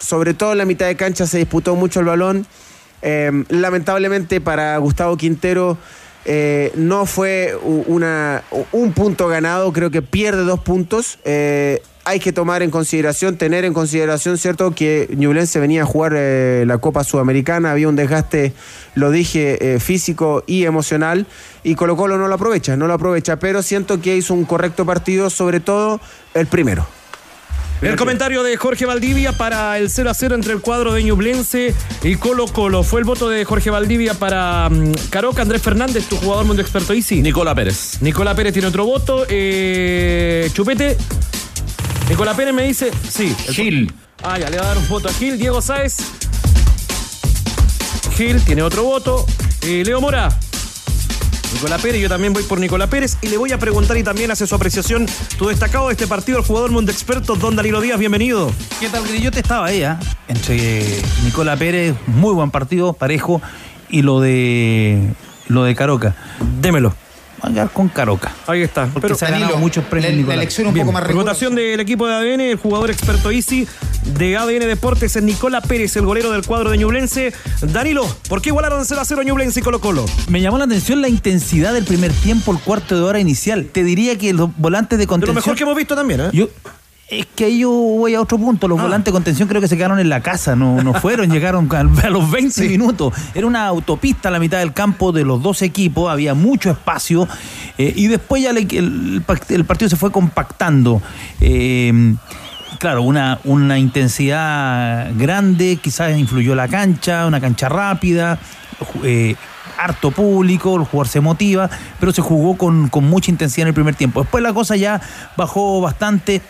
sobre 0.00 0.34
todo 0.34 0.52
en 0.52 0.58
la 0.58 0.64
mitad 0.64 0.86
de 0.86 0.96
cancha 0.96 1.26
se 1.26 1.38
disputó 1.38 1.76
mucho 1.76 2.00
el 2.00 2.06
balón. 2.06 2.46
Eh, 3.02 3.44
lamentablemente 3.48 4.40
para 4.40 4.76
Gustavo 4.78 5.16
Quintero 5.16 5.78
eh, 6.24 6.70
no 6.74 7.06
fue 7.06 7.56
una, 7.62 8.42
un 8.72 8.92
punto 8.92 9.26
ganado, 9.28 9.72
creo 9.72 9.90
que 9.90 10.02
pierde 10.02 10.44
dos 10.44 10.60
puntos. 10.60 11.18
Eh, 11.24 11.82
hay 12.04 12.18
que 12.18 12.32
tomar 12.32 12.62
en 12.62 12.70
consideración, 12.70 13.36
tener 13.36 13.64
en 13.64 13.74
consideración, 13.74 14.38
¿cierto?, 14.38 14.74
que 14.74 15.08
Ñublense 15.16 15.60
venía 15.60 15.82
a 15.82 15.86
jugar 15.86 16.14
eh, 16.16 16.64
la 16.66 16.78
Copa 16.78 17.04
Sudamericana, 17.04 17.72
había 17.72 17.88
un 17.88 17.96
desgaste, 17.96 18.54
lo 18.94 19.10
dije, 19.10 19.78
físico 19.80 20.42
y 20.46 20.64
emocional, 20.64 21.26
y 21.62 21.74
Colo 21.74 21.96
Colo 21.96 22.16
no 22.16 22.26
lo 22.26 22.34
aprovecha, 22.34 22.76
no 22.76 22.86
lo 22.86 22.94
aprovecha, 22.94 23.38
pero 23.38 23.62
siento 23.62 24.00
que 24.00 24.16
hizo 24.16 24.32
un 24.32 24.44
correcto 24.44 24.86
partido, 24.86 25.28
sobre 25.28 25.60
todo 25.60 26.00
el 26.34 26.46
primero. 26.46 26.86
El 27.82 27.96
comentario 27.96 28.42
de 28.42 28.56
Jorge 28.58 28.84
Valdivia 28.84 29.32
para 29.32 29.78
el 29.78 29.88
0 29.88 30.10
a 30.10 30.14
0 30.14 30.34
entre 30.34 30.52
el 30.52 30.60
cuadro 30.60 30.92
de 30.92 31.02
Ñublense 31.02 31.74
y 32.02 32.16
Colo 32.16 32.46
Colo. 32.46 32.82
Fue 32.82 33.00
el 33.00 33.06
voto 33.06 33.28
de 33.30 33.42
Jorge 33.46 33.70
Valdivia 33.70 34.12
para 34.14 34.68
mm, 34.68 34.92
Caroca, 35.08 35.40
Andrés 35.40 35.62
Fernández, 35.62 36.06
tu 36.06 36.16
jugador 36.16 36.44
mundo 36.44 36.60
experto 36.60 36.92
Easy. 36.92 37.22
Nicola 37.22 37.54
Pérez. 37.54 37.96
Nicolás 38.02 38.34
Pérez 38.34 38.52
tiene 38.52 38.68
otro 38.68 38.84
voto. 38.84 39.24
Eh, 39.28 40.50
Chupete. 40.52 40.98
Nicolás 42.10 42.36
Pérez 42.36 42.52
me 42.52 42.64
dice, 42.64 42.90
sí. 43.08 43.34
el- 43.48 43.54
Gil. 43.54 43.92
Ah, 44.22 44.38
ya, 44.38 44.50
le 44.50 44.58
va 44.58 44.64
a 44.64 44.68
dar 44.68 44.78
un 44.78 44.86
voto 44.88 45.08
a 45.08 45.12
Gil. 45.14 45.38
Diego 45.38 45.62
Sáez. 45.62 45.96
Gil 48.14 48.42
tiene 48.44 48.62
otro 48.62 48.84
voto. 48.84 49.24
Eh, 49.62 49.82
Leo 49.86 50.02
Mora. 50.02 50.28
Nicolás 51.52 51.82
Pérez, 51.82 52.00
yo 52.00 52.08
también 52.08 52.32
voy 52.32 52.42
por 52.44 52.60
Nicolás 52.60 52.88
Pérez 52.88 53.16
y 53.22 53.28
le 53.28 53.36
voy 53.36 53.52
a 53.52 53.58
preguntar 53.58 53.96
y 53.96 54.02
también 54.02 54.30
hace 54.30 54.46
su 54.46 54.54
apreciación 54.54 55.06
tu 55.38 55.48
destacado 55.48 55.88
de 55.88 55.92
este 55.92 56.06
partido, 56.06 56.38
el 56.38 56.44
jugador 56.44 56.70
mundo 56.70 56.92
experto, 56.92 57.34
Don 57.34 57.56
Danilo 57.56 57.80
Díaz, 57.80 57.98
bienvenido. 57.98 58.50
¿Qué 58.78 58.88
tal, 58.88 59.04
Yo 59.18 59.30
te 59.30 59.40
estaba 59.40 59.66
ahí, 59.66 59.82
¿ah? 59.82 59.98
Entre 60.28 61.02
Nicola 61.24 61.56
Pérez, 61.56 61.94
muy 62.06 62.34
buen 62.34 62.50
partido, 62.50 62.92
parejo, 62.92 63.42
y 63.88 64.02
lo 64.02 64.20
de 64.20 65.12
lo 65.48 65.64
de 65.64 65.74
Caroca. 65.74 66.14
Démelo. 66.60 66.94
Va 67.42 67.48
a 67.48 67.52
quedar 67.52 67.70
con 67.70 67.88
Caroca. 67.88 68.34
Ahí 68.46 68.62
está. 68.62 68.86
Porque 68.86 69.00
Pero 69.00 69.14
se 69.14 69.26
ha 69.26 69.30
ganado 69.30 69.56
muchos 69.56 69.84
premios 69.84 70.12
Nicolás. 70.14 70.56
Bien, 70.72 70.92
Rotación 70.92 71.54
del 71.54 71.80
equipo 71.80 72.06
de 72.06 72.14
ADN, 72.14 72.40
el 72.40 72.56
jugador 72.56 72.90
experto 72.90 73.30
Easy 73.30 73.66
de 74.04 74.36
ADN 74.36 74.66
Deportes 74.66 75.16
es 75.16 75.22
Nicola 75.22 75.60
Pérez, 75.60 75.96
el 75.96 76.04
golero 76.04 76.30
del 76.30 76.44
cuadro 76.44 76.70
de 76.70 76.78
Ñublense. 76.78 77.32
Danilo, 77.62 78.06
¿por 78.28 78.42
qué 78.42 78.50
igualaron 78.50 78.84
0 78.84 79.00
a 79.00 79.04
0 79.04 79.22
Ñublense 79.22 79.60
y 79.60 79.62
Colo 79.62 79.80
Colo? 79.80 80.04
Me 80.28 80.40
llamó 80.40 80.58
la 80.58 80.64
atención 80.64 81.00
la 81.00 81.08
intensidad 81.08 81.72
del 81.72 81.84
primer 81.84 82.12
tiempo, 82.12 82.52
el 82.52 82.58
cuarto 82.58 82.96
de 82.96 83.02
hora 83.02 83.20
inicial. 83.20 83.66
Te 83.66 83.84
diría 83.84 84.18
que 84.18 84.32
los 84.32 84.56
volantes 84.56 84.98
de 84.98 85.04
De 85.04 85.06
contención... 85.06 85.34
lo 85.34 85.40
mejor 85.40 85.56
que 85.56 85.62
hemos 85.62 85.76
visto 85.76 85.94
también, 85.94 86.20
¿eh? 86.20 86.30
Yo, 86.32 86.48
es 87.10 87.26
que 87.34 87.44
ahí 87.46 87.58
yo 87.60 87.70
voy 87.70 88.14
a 88.14 88.20
otro 88.20 88.38
punto. 88.38 88.66
Ah. 88.66 88.68
Los 88.70 88.80
volantes 88.80 89.06
de 89.06 89.12
contención 89.12 89.48
creo 89.48 89.60
que 89.60 89.68
se 89.68 89.76
quedaron 89.76 89.98
en 89.98 90.08
la 90.08 90.20
casa, 90.22 90.54
no, 90.56 90.82
no 90.82 90.94
fueron, 90.94 91.30
llegaron 91.32 91.68
a 91.74 92.10
los 92.10 92.30
20 92.30 92.68
minutos. 92.68 93.12
Era 93.34 93.46
una 93.46 93.66
autopista 93.66 94.28
a 94.28 94.32
la 94.32 94.38
mitad 94.38 94.58
del 94.58 94.72
campo 94.72 95.12
de 95.12 95.24
los 95.24 95.42
dos 95.42 95.62
equipos, 95.62 96.10
había 96.10 96.34
mucho 96.34 96.70
espacio 96.70 97.26
eh, 97.78 97.92
y 97.96 98.06
después 98.08 98.42
ya 98.42 98.52
le- 98.52 98.60
el, 98.70 99.22
el 99.48 99.64
partido 99.64 99.88
se 99.88 99.96
fue 99.96 100.10
compactando. 100.12 101.02
Eh, 101.40 102.14
Claro, 102.78 103.02
una, 103.02 103.38
una 103.44 103.78
intensidad 103.78 105.10
grande, 105.16 105.78
quizás 105.82 106.16
influyó 106.16 106.54
la 106.54 106.66
cancha, 106.66 107.26
una 107.26 107.38
cancha 107.40 107.68
rápida, 107.68 108.38
eh, 109.02 109.34
harto 109.78 110.10
público, 110.10 110.76
el 110.76 110.84
jugador 110.84 111.08
se 111.08 111.20
motiva, 111.20 111.68
pero 111.98 112.12
se 112.12 112.22
jugó 112.22 112.56
con, 112.56 112.88
con 112.88 113.04
mucha 113.04 113.30
intensidad 113.30 113.62
en 113.64 113.68
el 113.68 113.74
primer 113.74 113.94
tiempo. 113.96 114.22
Después 114.22 114.42
la 114.42 114.54
cosa 114.54 114.76
ya 114.76 115.00
bajó 115.36 115.80
bastante. 115.82 116.40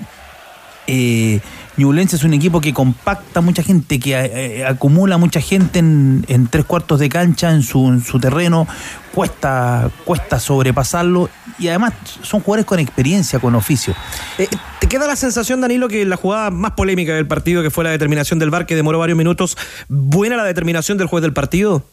Eh, 0.92 1.40
Ñublense 1.76 2.16
es 2.16 2.24
un 2.24 2.34
equipo 2.34 2.60
que 2.60 2.74
compacta 2.74 3.40
mucha 3.40 3.62
gente, 3.62 3.98
que 4.00 4.12
eh, 4.14 4.66
acumula 4.66 5.16
mucha 5.18 5.40
gente 5.40 5.78
en, 5.78 6.24
en 6.28 6.46
tres 6.48 6.64
cuartos 6.66 6.98
de 7.00 7.08
cancha, 7.08 7.52
en 7.52 7.62
su, 7.62 7.86
en 7.88 8.02
su 8.04 8.18
terreno, 8.18 8.66
cuesta, 9.14 9.88
cuesta 10.04 10.38
sobrepasarlo 10.40 11.30
y 11.58 11.68
además 11.68 11.92
son 12.22 12.40
jugadores 12.40 12.66
con 12.66 12.78
experiencia, 12.80 13.38
con 13.38 13.54
oficio. 13.54 13.94
Eh, 14.38 14.48
¿Te 14.78 14.88
queda 14.88 15.06
la 15.06 15.16
sensación, 15.16 15.60
Danilo, 15.60 15.88
que 15.88 16.04
la 16.04 16.16
jugada 16.16 16.50
más 16.50 16.72
polémica 16.72 17.14
del 17.14 17.26
partido, 17.26 17.62
que 17.62 17.70
fue 17.70 17.84
la 17.84 17.90
determinación 17.90 18.38
del 18.38 18.50
VAR, 18.50 18.66
que 18.66 18.74
demoró 18.76 18.98
varios 18.98 19.16
minutos, 19.16 19.56
buena 19.88 20.36
la 20.36 20.44
determinación 20.44 20.98
del 20.98 21.06
juez 21.06 21.22
del 21.22 21.32
partido? 21.32 21.84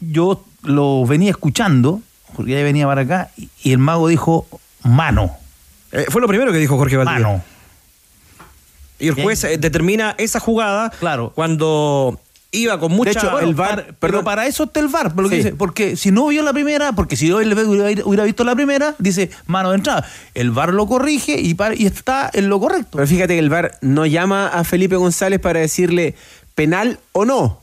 Yo 0.00 0.44
lo 0.62 1.04
venía 1.06 1.30
escuchando, 1.30 2.00
porque 2.36 2.52
ya 2.52 2.62
venía 2.62 2.86
para 2.86 3.02
acá, 3.02 3.30
y- 3.36 3.72
el 3.72 3.78
mago 3.78 4.08
dijo 4.08 4.46
mano. 4.82 5.32
Eh, 5.92 6.06
fue 6.08 6.20
lo 6.20 6.28
primero 6.28 6.50
que 6.52 6.58
dijo 6.58 6.76
Jorge 6.78 6.96
Valdivia. 6.96 7.26
Mano. 7.26 7.44
Y 9.04 9.08
el 9.08 9.14
juez 9.22 9.44
eh, 9.44 9.58
determina 9.58 10.14
esa 10.18 10.40
jugada 10.40 10.90
cuando 11.34 12.18
iba 12.52 12.78
con 12.78 12.92
mucha... 12.92 13.30
Bueno, 13.32 13.56
para- 13.56 13.86
pero 13.98 14.22
para 14.22 14.46
eso 14.46 14.64
está 14.64 14.78
el 14.80 14.86
VAR, 14.88 15.12
por 15.14 15.24
lo 15.24 15.28
que 15.30 15.36
Sí. 15.38 15.42
dice, 15.42 15.56
porque 15.56 15.96
si 15.96 16.10
no 16.12 16.28
vio 16.28 16.42
la 16.42 16.52
primera, 16.52 16.92
porque 16.92 17.16
si 17.16 17.26
él 17.28 17.52
hubiera, 17.52 18.04
hubiera 18.06 18.24
visto 18.24 18.44
la 18.44 18.54
primera, 18.54 18.94
dice 18.98 19.30
mano 19.46 19.70
de 19.70 19.76
entrada. 19.76 20.06
El 20.34 20.52
VAR 20.52 20.72
lo 20.72 20.86
corrige 20.86 21.40
y, 21.40 21.54
para- 21.54 21.74
y 21.74 21.86
está 21.86 22.30
en 22.32 22.48
lo 22.48 22.60
correcto. 22.60 22.90
Pero 22.92 23.06
fíjate 23.08 23.34
que 23.34 23.40
el 23.40 23.50
VAR 23.50 23.76
no 23.80 24.06
llama 24.06 24.46
a 24.48 24.62
Felipe 24.62 24.94
González 24.96 25.40
para 25.40 25.58
decirle 25.60 26.14
penal 26.54 26.98
o 27.12 27.24
no. 27.24 27.60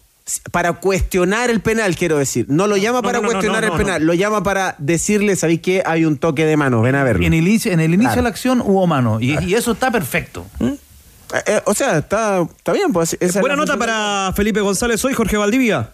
Para 0.51 0.73
cuestionar 0.73 1.49
el 1.49 1.61
penal, 1.61 1.95
quiero 1.95 2.17
decir. 2.17 2.45
No 2.47 2.67
lo 2.67 2.77
llama 2.77 2.99
No, 2.99 3.01
para 3.03 3.19
no, 3.21 3.27
cuestionar 3.29 3.63
no, 3.63 3.69
no, 3.69 3.75
el 3.75 3.81
penal, 3.85 4.03
lo 4.05 4.13
llama 4.13 4.43
para 4.43 4.75
decirle, 4.77 5.35
¿sabéis 5.35 5.61
qué? 5.61 5.83
Hay 5.85 6.05
un 6.05 6.17
toque 6.17 6.45
de 6.45 6.55
mano, 6.57 6.81
ven 6.81 6.95
a 6.95 7.03
verlo. 7.03 7.25
En 7.25 7.33
el 7.33 7.47
inicio, 7.47 7.71
en 7.71 7.79
el 7.79 7.93
inicio 7.93 8.09
Claro. 8.09 8.15
de 8.17 8.23
la 8.23 8.29
acción 8.29 8.61
hubo 8.61 8.85
mano 8.87 9.19
y, 9.21 9.37
y 9.43 9.55
eso 9.55 9.71
está 9.71 9.89
perfecto. 9.91 10.45
Eh, 10.59 10.75
eh, 11.45 11.61
o 11.65 11.73
sea, 11.73 11.99
está, 11.99 12.41
está 12.41 12.73
bien. 12.73 12.91
Pues, 12.91 13.17
esa 13.19 13.39
Buena 13.39 13.55
nota 13.55 13.77
para 13.77 14.31
Felipe 14.35 14.61
González 14.61 15.03
hoy, 15.05 15.13
Jorge 15.13 15.37
Valdivia. 15.37 15.91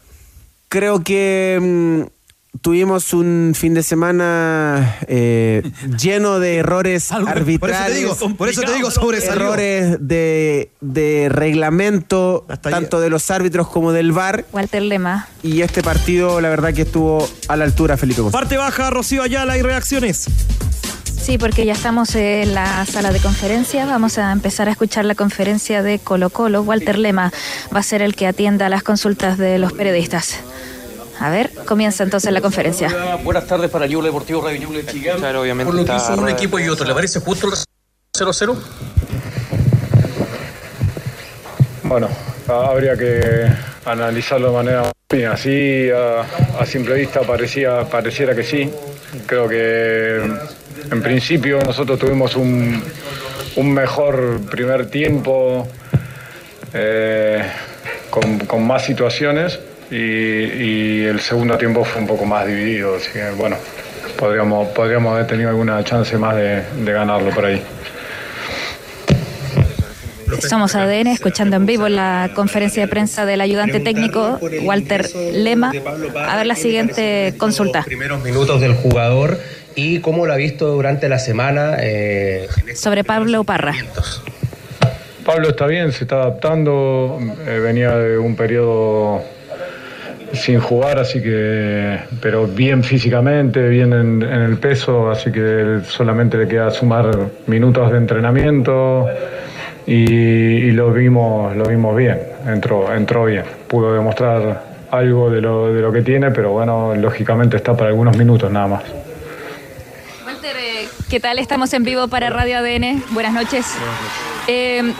Creo 0.69 1.03
que 1.03 1.59
mm, 1.61 2.59
tuvimos 2.61 3.13
un 3.13 3.53
fin 3.55 3.73
de 3.73 3.83
semana 3.83 4.97
eh, 5.07 5.63
lleno 5.97 6.39
de 6.39 6.57
errores 6.57 7.11
arbitrarios. 7.11 7.59
Por 7.59 7.69
eso 7.69 7.85
te 7.85 7.93
digo, 7.93 8.37
por 8.37 8.49
eso 8.49 8.61
te 8.61 8.73
digo 8.73 8.91
sobresalió. 8.91 9.45
Errores 9.45 9.97
de, 9.99 10.71
de 10.81 11.29
reglamento, 11.29 12.45
tanto 12.61 12.99
de 12.99 13.09
los 13.09 13.29
árbitros 13.31 13.67
como 13.67 13.91
del 13.91 14.11
VAR. 14.11 14.45
Walter 14.51 14.81
Lema. 14.81 15.27
Y 15.43 15.61
este 15.61 15.83
partido, 15.83 16.41
la 16.41 16.49
verdad, 16.49 16.73
que 16.73 16.83
estuvo 16.83 17.27
a 17.47 17.55
la 17.55 17.65
altura, 17.65 17.97
Felipe 17.97 18.21
González. 18.21 18.41
Parte 18.41 18.57
baja, 18.57 18.89
Rocío 18.89 19.23
Ayala 19.23 19.57
y 19.57 19.61
reacciones. 19.61 20.27
Sí, 21.19 21.37
porque 21.37 21.65
ya 21.65 21.73
estamos 21.73 22.15
en 22.15 22.53
la 22.53 22.85
sala 22.85 23.11
de 23.11 23.19
conferencia. 23.19 23.85
Vamos 23.85 24.17
a 24.17 24.31
empezar 24.31 24.69
a 24.69 24.71
escuchar 24.71 25.03
la 25.05 25.15
conferencia 25.15 25.83
de 25.83 25.99
Colo 25.99 26.29
Colo. 26.29 26.61
Walter 26.61 26.97
Lema 26.97 27.31
va 27.75 27.79
a 27.79 27.83
ser 27.83 28.01
el 28.01 28.15
que 28.15 28.27
atienda 28.27 28.69
las 28.69 28.83
consultas 28.83 29.37
de 29.37 29.57
los 29.59 29.73
periodistas. 29.73 30.39
A 31.19 31.29
ver, 31.29 31.51
comienza 31.65 32.03
entonces 32.03 32.31
la 32.31 32.41
conferencia. 32.41 33.17
Buenas 33.23 33.45
tardes 33.47 33.69
para 33.69 33.87
Ñuble 33.87 34.07
Deportivo 34.07 34.41
Radio 34.41 34.59
Ñuble 34.59 34.83
de. 34.83 35.15
Claro, 35.17 35.41
obviamente. 35.41 35.71
Por 35.71 35.81
lo 35.81 35.85
que 35.85 35.95
hizo 35.95 36.13
un 36.13 36.29
equipo 36.29 36.59
y 36.59 36.69
otro, 36.69 36.85
¿le 36.87 36.93
parece 36.93 37.19
justo 37.19 37.47
el 37.47 37.53
0-0? 38.17 38.55
Bueno, 41.83 42.07
habría 42.47 42.95
que 42.95 43.47
analizarlo 43.85 44.49
de 44.49 44.53
manera. 44.53 44.91
Así, 45.33 45.89
a, 45.89 46.21
a 46.61 46.65
simple 46.65 46.95
vista, 46.95 47.21
parecía, 47.21 47.83
pareciera 47.89 48.35
que 48.35 48.43
sí. 48.43 48.69
Creo 49.25 49.47
que 49.47 50.21
en 50.91 51.01
principio 51.01 51.59
nosotros 51.65 51.99
tuvimos 51.99 52.35
un, 52.35 52.83
un 53.55 53.73
mejor 53.73 54.41
primer 54.49 54.89
tiempo, 54.89 55.67
eh, 56.73 57.43
con, 58.09 58.39
con 58.39 58.65
más 58.65 58.85
situaciones, 58.85 59.59
y, 59.89 59.95
y 59.95 61.03
el 61.05 61.19
segundo 61.19 61.57
tiempo 61.57 61.83
fue 61.83 62.01
un 62.01 62.07
poco 62.07 62.25
más 62.25 62.45
dividido. 62.45 62.95
Así 62.95 63.11
que, 63.11 63.31
bueno, 63.31 63.57
podríamos, 64.17 64.67
podríamos 64.69 65.13
haber 65.13 65.27
tenido 65.27 65.49
alguna 65.49 65.83
chance 65.83 66.17
más 66.17 66.35
de, 66.35 66.63
de 66.83 66.91
ganarlo 66.91 67.29
por 67.31 67.45
ahí. 67.45 67.61
Somos 70.47 70.75
ADN, 70.75 71.07
escuchando 71.07 71.55
en 71.55 71.65
vivo 71.65 71.87
la 71.89 72.29
conferencia 72.35 72.83
de 72.83 72.87
prensa 72.89 73.25
del 73.25 73.41
ayudante 73.41 73.79
técnico 73.79 74.37
Walter 74.61 75.09
Lema. 75.33 75.71
A 76.27 76.35
ver 76.35 76.45
la 76.45 76.55
siguiente 76.55 77.33
consulta. 77.37 77.83
primeros 77.83 78.21
minutos 78.23 78.61
del 78.61 78.73
jugador 78.75 79.39
y 79.77 79.99
cómo 79.99 80.25
lo 80.25 80.33
ha 80.33 80.37
visto 80.37 80.67
durante 80.67 81.07
la 81.07 81.19
semana. 81.19 81.77
eh, 81.79 82.47
Sobre 82.75 83.03
Pablo 83.03 83.43
Parra. 83.43 83.73
Pablo 85.23 85.49
está 85.49 85.67
bien, 85.67 85.91
se 85.91 86.05
está 86.05 86.15
adaptando, 86.15 87.19
eh, 87.45 87.59
venía 87.59 87.95
de 87.95 88.17
un 88.17 88.35
periodo 88.35 89.21
sin 90.33 90.59
jugar, 90.59 90.99
así 90.99 91.21
que, 91.21 91.99
pero 92.21 92.47
bien 92.47 92.83
físicamente, 92.83 93.67
bien 93.69 93.93
en, 93.93 94.23
en 94.23 94.41
el 94.41 94.57
peso, 94.57 95.11
así 95.11 95.31
que 95.31 95.79
solamente 95.85 96.37
le 96.37 96.47
queda 96.47 96.71
sumar 96.71 97.11
minutos 97.45 97.91
de 97.91 97.97
entrenamiento 97.97 99.07
y, 99.85 99.93
y 100.11 100.71
lo 100.71 100.91
vimos, 100.91 101.55
lo 101.55 101.65
vimos 101.65 101.95
bien, 101.95 102.19
entró, 102.47 102.93
entró 102.93 103.25
bien, 103.25 103.43
pudo 103.67 103.93
demostrar 103.93 104.63
algo 104.91 105.29
de 105.29 105.41
lo, 105.41 105.73
de 105.73 105.81
lo 105.81 105.91
que 105.91 106.01
tiene, 106.01 106.31
pero 106.31 106.51
bueno, 106.51 106.95
lógicamente 106.95 107.57
está 107.57 107.75
para 107.75 107.89
algunos 107.89 108.17
minutos 108.17 108.49
nada 108.51 108.67
más. 108.67 108.83
¿Qué 111.09 111.19
tal? 111.19 111.39
Estamos 111.39 111.73
en 111.73 111.83
vivo 111.83 112.07
para 112.07 112.29
Radio 112.29 112.57
ADN. 112.57 113.03
Buenas 113.11 113.33
noches. 113.33 113.65
Eh, 114.47 114.93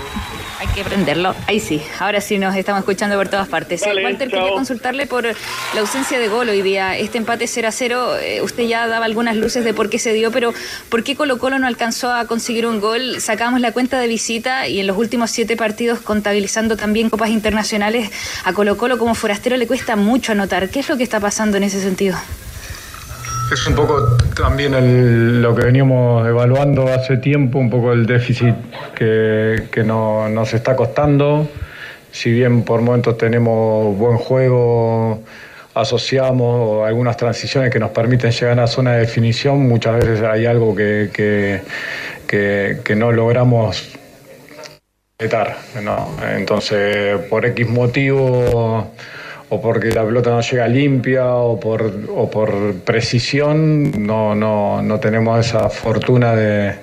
hay 0.60 0.68
que 0.74 0.84
prenderlo. 0.84 1.36
Ahí 1.48 1.60
sí, 1.60 1.82
ahora 2.00 2.22
sí 2.22 2.38
nos 2.40 2.56
estamos 2.56 2.80
escuchando 2.80 3.18
por 3.18 3.28
todas 3.28 3.48
partes. 3.48 3.82
Vale, 3.82 4.04
Walter, 4.04 4.30
chao. 4.30 4.40
quería 4.40 4.56
consultarle 4.56 5.06
por 5.06 5.26
la 5.26 5.82
ausencia 5.82 6.18
de 6.20 6.28
gol 6.30 6.50
hoy 6.50 6.62
día. 6.62 6.98
Este 6.98 7.18
empate 7.18 7.46
0 7.48 7.68
a 7.68 7.72
0, 7.72 8.18
eh, 8.20 8.42
usted 8.42 8.64
ya 8.64 8.88
daba 8.88 9.06
algunas 9.06 9.36
luces 9.36 9.64
de 9.66 9.74
por 9.74 9.90
qué 9.90 10.00
se 10.00 10.14
dio, 10.14 10.32
pero 10.32 10.54
¿por 10.90 11.04
qué 11.04 11.16
Colo 11.16 11.38
Colo 11.40 11.60
no 11.60 11.68
alcanzó 11.68 12.12
a 12.12 12.26
conseguir 12.26 12.66
un 12.66 12.80
gol? 12.80 13.20
Sacamos 13.20 13.60
la 13.60 13.72
cuenta 13.72 14.00
de 14.00 14.08
visita 14.08 14.68
y 14.68 14.80
en 14.80 14.88
los 14.88 14.98
últimos 14.98 15.30
siete 15.32 15.58
partidos, 15.58 16.00
contabilizando 16.00 16.78
también 16.78 17.10
copas 17.10 17.30
internacionales, 17.30 18.12
a 18.46 18.54
Colo 18.54 18.78
Colo 18.78 18.98
como 18.98 19.14
forastero 19.14 19.58
le 19.58 19.68
cuesta 19.68 19.96
mucho 19.96 20.32
anotar. 20.32 20.70
¿Qué 20.70 20.80
es 20.80 20.90
lo 20.90 20.98
que 20.98 21.04
está 21.04 21.20
pasando 21.20 21.58
en 21.58 21.64
ese 21.64 21.82
sentido? 21.82 22.18
Es 23.52 23.66
un 23.66 23.76
poco 23.76 24.18
también 24.36 25.42
lo 25.42 25.56
que 25.56 25.66
veníamos 25.66 26.28
evaluando 26.28 26.88
hace 26.90 27.18
tiempo, 27.18 27.60
un 27.60 27.70
poco 27.70 27.94
el 27.94 28.06
déficit 28.06 28.54
que, 28.94 29.68
que 29.72 29.84
no- 29.84 30.28
nos 30.30 30.54
está 30.54 30.76
costando. 30.76 31.48
Si 32.12 32.32
bien 32.32 32.64
por 32.64 32.82
momentos 32.82 33.18
tenemos 33.18 33.98
buen 33.98 34.18
juego, 34.18 35.24
asociamos 35.76 36.86
algunas 36.88 37.16
transiciones 37.16 37.72
que 37.72 37.80
nos 37.80 37.92
permiten 37.92 38.32
llegar 38.32 38.54
a 38.60 38.62
la 38.64 38.68
zona 38.68 38.94
de 38.94 39.00
definición, 39.02 39.68
muchas 39.68 39.96
veces 39.96 40.22
hay 40.24 40.46
algo 40.46 40.76
que, 40.76 41.10
que- 41.14 41.62
que- 42.28 42.96
no 42.96 43.12
logramos 43.14 43.98
completar, 45.18 45.58
¿no? 45.84 46.10
Entonces, 46.36 47.18
por 47.30 47.46
X 47.46 47.68
motivo 47.70 48.92
o 49.50 49.62
porque 49.62 49.92
la 49.92 50.06
pelota 50.06 50.30
no 50.30 50.42
llega 50.42 50.68
limpia 50.68 51.36
o 51.36 51.60
por, 51.60 51.92
o 52.10 52.30
por 52.30 52.76
precisión, 52.76 54.06
no, 54.06 54.36
no, 54.36 54.82
no 54.82 55.00
tenemos 55.00 55.46
esa 55.46 55.70
fortuna 55.70 56.36
de, 56.36 56.76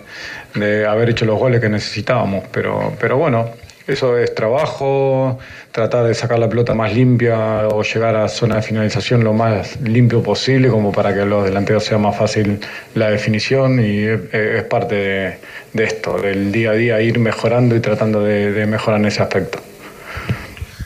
de 0.55 0.87
haber 0.87 1.11
hecho 1.11 1.25
los 1.25 1.39
goles 1.39 1.61
que 1.61 1.69
necesitábamos. 1.69 2.45
Pero, 2.51 2.93
pero 2.99 3.19
bueno, 3.19 3.51
eso 3.87 4.17
es 4.17 4.35
trabajo, 4.35 5.39
tratar 5.71 6.07
de 6.07 6.15
sacar 6.15 6.39
la 6.39 6.49
pelota 6.49 6.73
más 6.73 6.95
limpia 6.95 7.69
o 7.69 7.83
llegar 7.83 8.17
a 8.17 8.29
zona 8.29 8.57
de 8.57 8.63
finalización 8.63 9.23
lo 9.23 9.35
más 9.35 9.79
limpio 9.83 10.23
posible 10.23 10.69
como 10.69 10.91
para 10.91 11.13
que 11.13 11.21
a 11.21 11.25
los 11.27 11.45
delanteros 11.45 11.85
sea 11.85 11.99
más 11.99 12.17
fácil 12.17 12.61
la 12.95 13.11
definición 13.11 13.85
y 13.85 14.05
es, 14.07 14.63
parte 14.65 14.95
de, 14.95 15.39
de 15.75 15.85
esto, 15.85 16.17
del 16.19 16.51
día 16.51 16.71
a 16.71 16.75
día 16.75 17.03
ir 17.03 17.19
mejorando 17.19 17.77
y 17.77 17.81
tratando 17.81 18.23
de, 18.23 18.53
de 18.53 18.67
mejorar 18.67 19.01
en 19.01 19.07
ese 19.07 19.23
aspecto. 19.23 19.59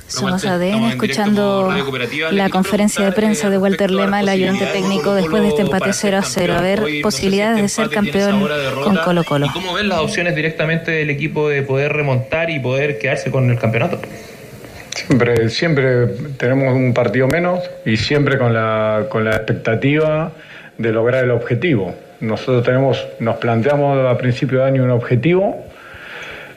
Somos 0.09 0.45
ADN 0.47 0.85
escuchando 0.85 1.71
la 2.33 2.49
conferencia 2.49 3.05
de 3.05 3.13
prensa 3.13 3.51
de 3.51 3.59
Walter 3.59 3.91
Lema, 3.91 4.21
el 4.21 4.29
ayudante 4.31 4.65
técnico, 4.67 5.15
después 5.15 5.43
de 5.43 5.49
este 5.49 5.63
empate 5.63 5.93
0 5.93 6.17
a 6.17 6.23
0. 6.23 6.55
A 6.57 6.61
ver, 6.63 6.83
posibilidades 7.03 7.61
de 7.61 7.69
ser 7.69 7.91
campeón 7.91 8.49
con 8.83 8.97
Colo 8.97 9.23
Colo. 9.23 9.47
¿Y 9.47 9.51
cómo 9.51 9.75
ven 9.75 9.89
las 9.89 9.99
opciones 9.99 10.35
directamente 10.35 10.91
del 10.91 11.11
equipo 11.11 11.49
de 11.49 11.63
poder 11.63 11.93
remontar 11.93 12.49
y 12.49 12.59
poder 12.59 12.99
quedarse 12.99 13.31
con 13.31 13.51
el 13.51 13.59
campeonato? 13.59 14.01
Siempre, 14.95 15.49
siempre 15.51 16.07
tenemos 16.39 16.75
un 16.75 16.95
partido 16.95 17.29
menos 17.29 17.61
y 17.85 17.99
siempre 17.99 18.39
con 18.39 18.55
la, 18.55 19.07
con 19.11 19.25
la 19.25 19.37
expectativa 19.37 20.33
de 20.79 20.93
lograr 20.93 21.25
el 21.25 21.31
objetivo. 21.31 21.95
Nosotros 22.21 22.65
tenemos, 22.65 23.07
nos 23.21 23.37
planteamos 23.37 24.07
a 24.07 24.17
principio 24.17 24.61
de 24.61 24.65
año 24.65 24.85
un 24.85 24.91
objetivo 24.91 25.65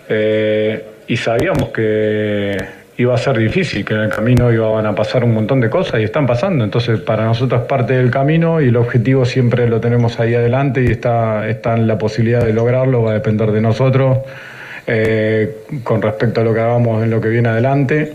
eh, 0.08 0.86
y 1.08 1.18
sabíamos 1.18 1.70
que 1.70 2.81
iba 3.02 3.16
a 3.16 3.18
ser 3.18 3.38
difícil, 3.38 3.84
que 3.84 3.94
en 3.94 4.02
el 4.02 4.10
camino 4.10 4.52
iban 4.52 4.86
a 4.86 4.96
pasar 4.96 5.24
un 5.24 5.34
montón 5.34 5.60
de 5.60 5.70
cosas 5.70 6.00
y 6.00 6.04
están 6.04 6.26
pasando. 6.26 6.64
Entonces, 6.64 7.00
para 7.00 7.26
nosotros 7.26 7.62
es 7.62 7.68
parte 7.68 7.94
del 7.94 8.12
camino 8.12 8.62
y 8.62 8.68
el 8.68 8.78
objetivo 8.78 9.26
siempre 9.26 9.68
lo 9.68 9.80
tenemos 9.82 10.20
ahí 10.20 10.36
adelante 10.36 10.84
y 10.84 10.88
está, 10.88 11.48
está 11.48 11.76
en 11.76 11.88
la 11.88 11.98
posibilidad 11.98 12.46
de 12.46 12.54
lograrlo, 12.54 13.04
va 13.04 13.12
a 13.12 13.14
depender 13.16 13.52
de 13.52 13.62
nosotros 13.62 14.20
eh, 14.88 15.64
con 15.84 16.02
respecto 16.02 16.42
a 16.42 16.44
lo 16.44 16.54
que 16.54 16.60
hagamos 16.60 17.04
en 17.04 17.10
lo 17.10 17.20
que 17.20 17.30
viene 17.30 17.50
adelante. 17.50 18.14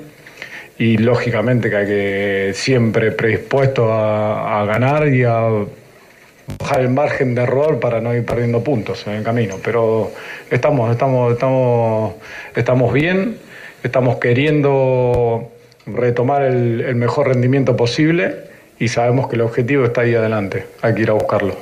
Y 0.78 0.98
lógicamente 0.98 1.70
que 1.70 1.76
hay 1.76 1.86
que 1.86 2.50
siempre 2.54 3.10
predispuesto 3.12 3.92
a, 3.92 4.64
ganar 4.66 5.08
y 5.08 5.24
a 5.24 5.48
bajar 6.58 6.80
el 6.80 6.90
margen 6.90 7.34
de 7.34 7.42
error 7.42 7.80
para 7.80 8.00
no 8.00 8.14
ir 8.14 8.26
perdiendo 8.26 8.62
puntos 8.62 9.06
en 9.06 9.14
el 9.14 9.22
camino. 9.22 9.56
Pero 9.64 10.12
estamos, 10.50 10.90
estamos, 10.92 11.32
estamos, 11.32 12.14
estamos 12.54 12.92
bien 12.92 13.46
estamos 13.82 14.16
queriendo 14.16 15.50
retomar 15.86 16.42
el, 16.42 16.80
el, 16.80 16.96
mejor 16.96 17.28
rendimiento 17.28 17.76
posible 17.76 18.46
y 18.78 18.88
sabemos 18.88 19.28
que 19.28 19.36
el 19.36 19.42
objetivo 19.42 19.84
está 19.84 20.02
ahí 20.02 20.14
adelante, 20.14 20.66
hay 20.82 20.94
que 20.94 21.02
ir 21.02 21.10
a 21.10 21.14
buscarlo. 21.14 21.56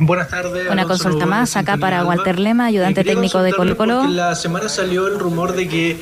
Buenas 0.00 0.28
tardes. 0.28 0.70
Una 0.70 0.84
consulta 0.84 1.26
más 1.26 1.56
acá 1.56 1.76
para 1.76 2.04
Walter 2.04 2.38
Lema, 2.38 2.66
ayudante 2.66 3.02
técnico 3.02 3.42
de 3.42 3.52
Colo 3.52 3.76
Colo. 3.76 4.06
La 4.06 4.34
semana 4.34 4.68
salió 4.68 5.08
el 5.08 5.18
rumor 5.18 5.54
de 5.54 5.68
que 5.68 5.96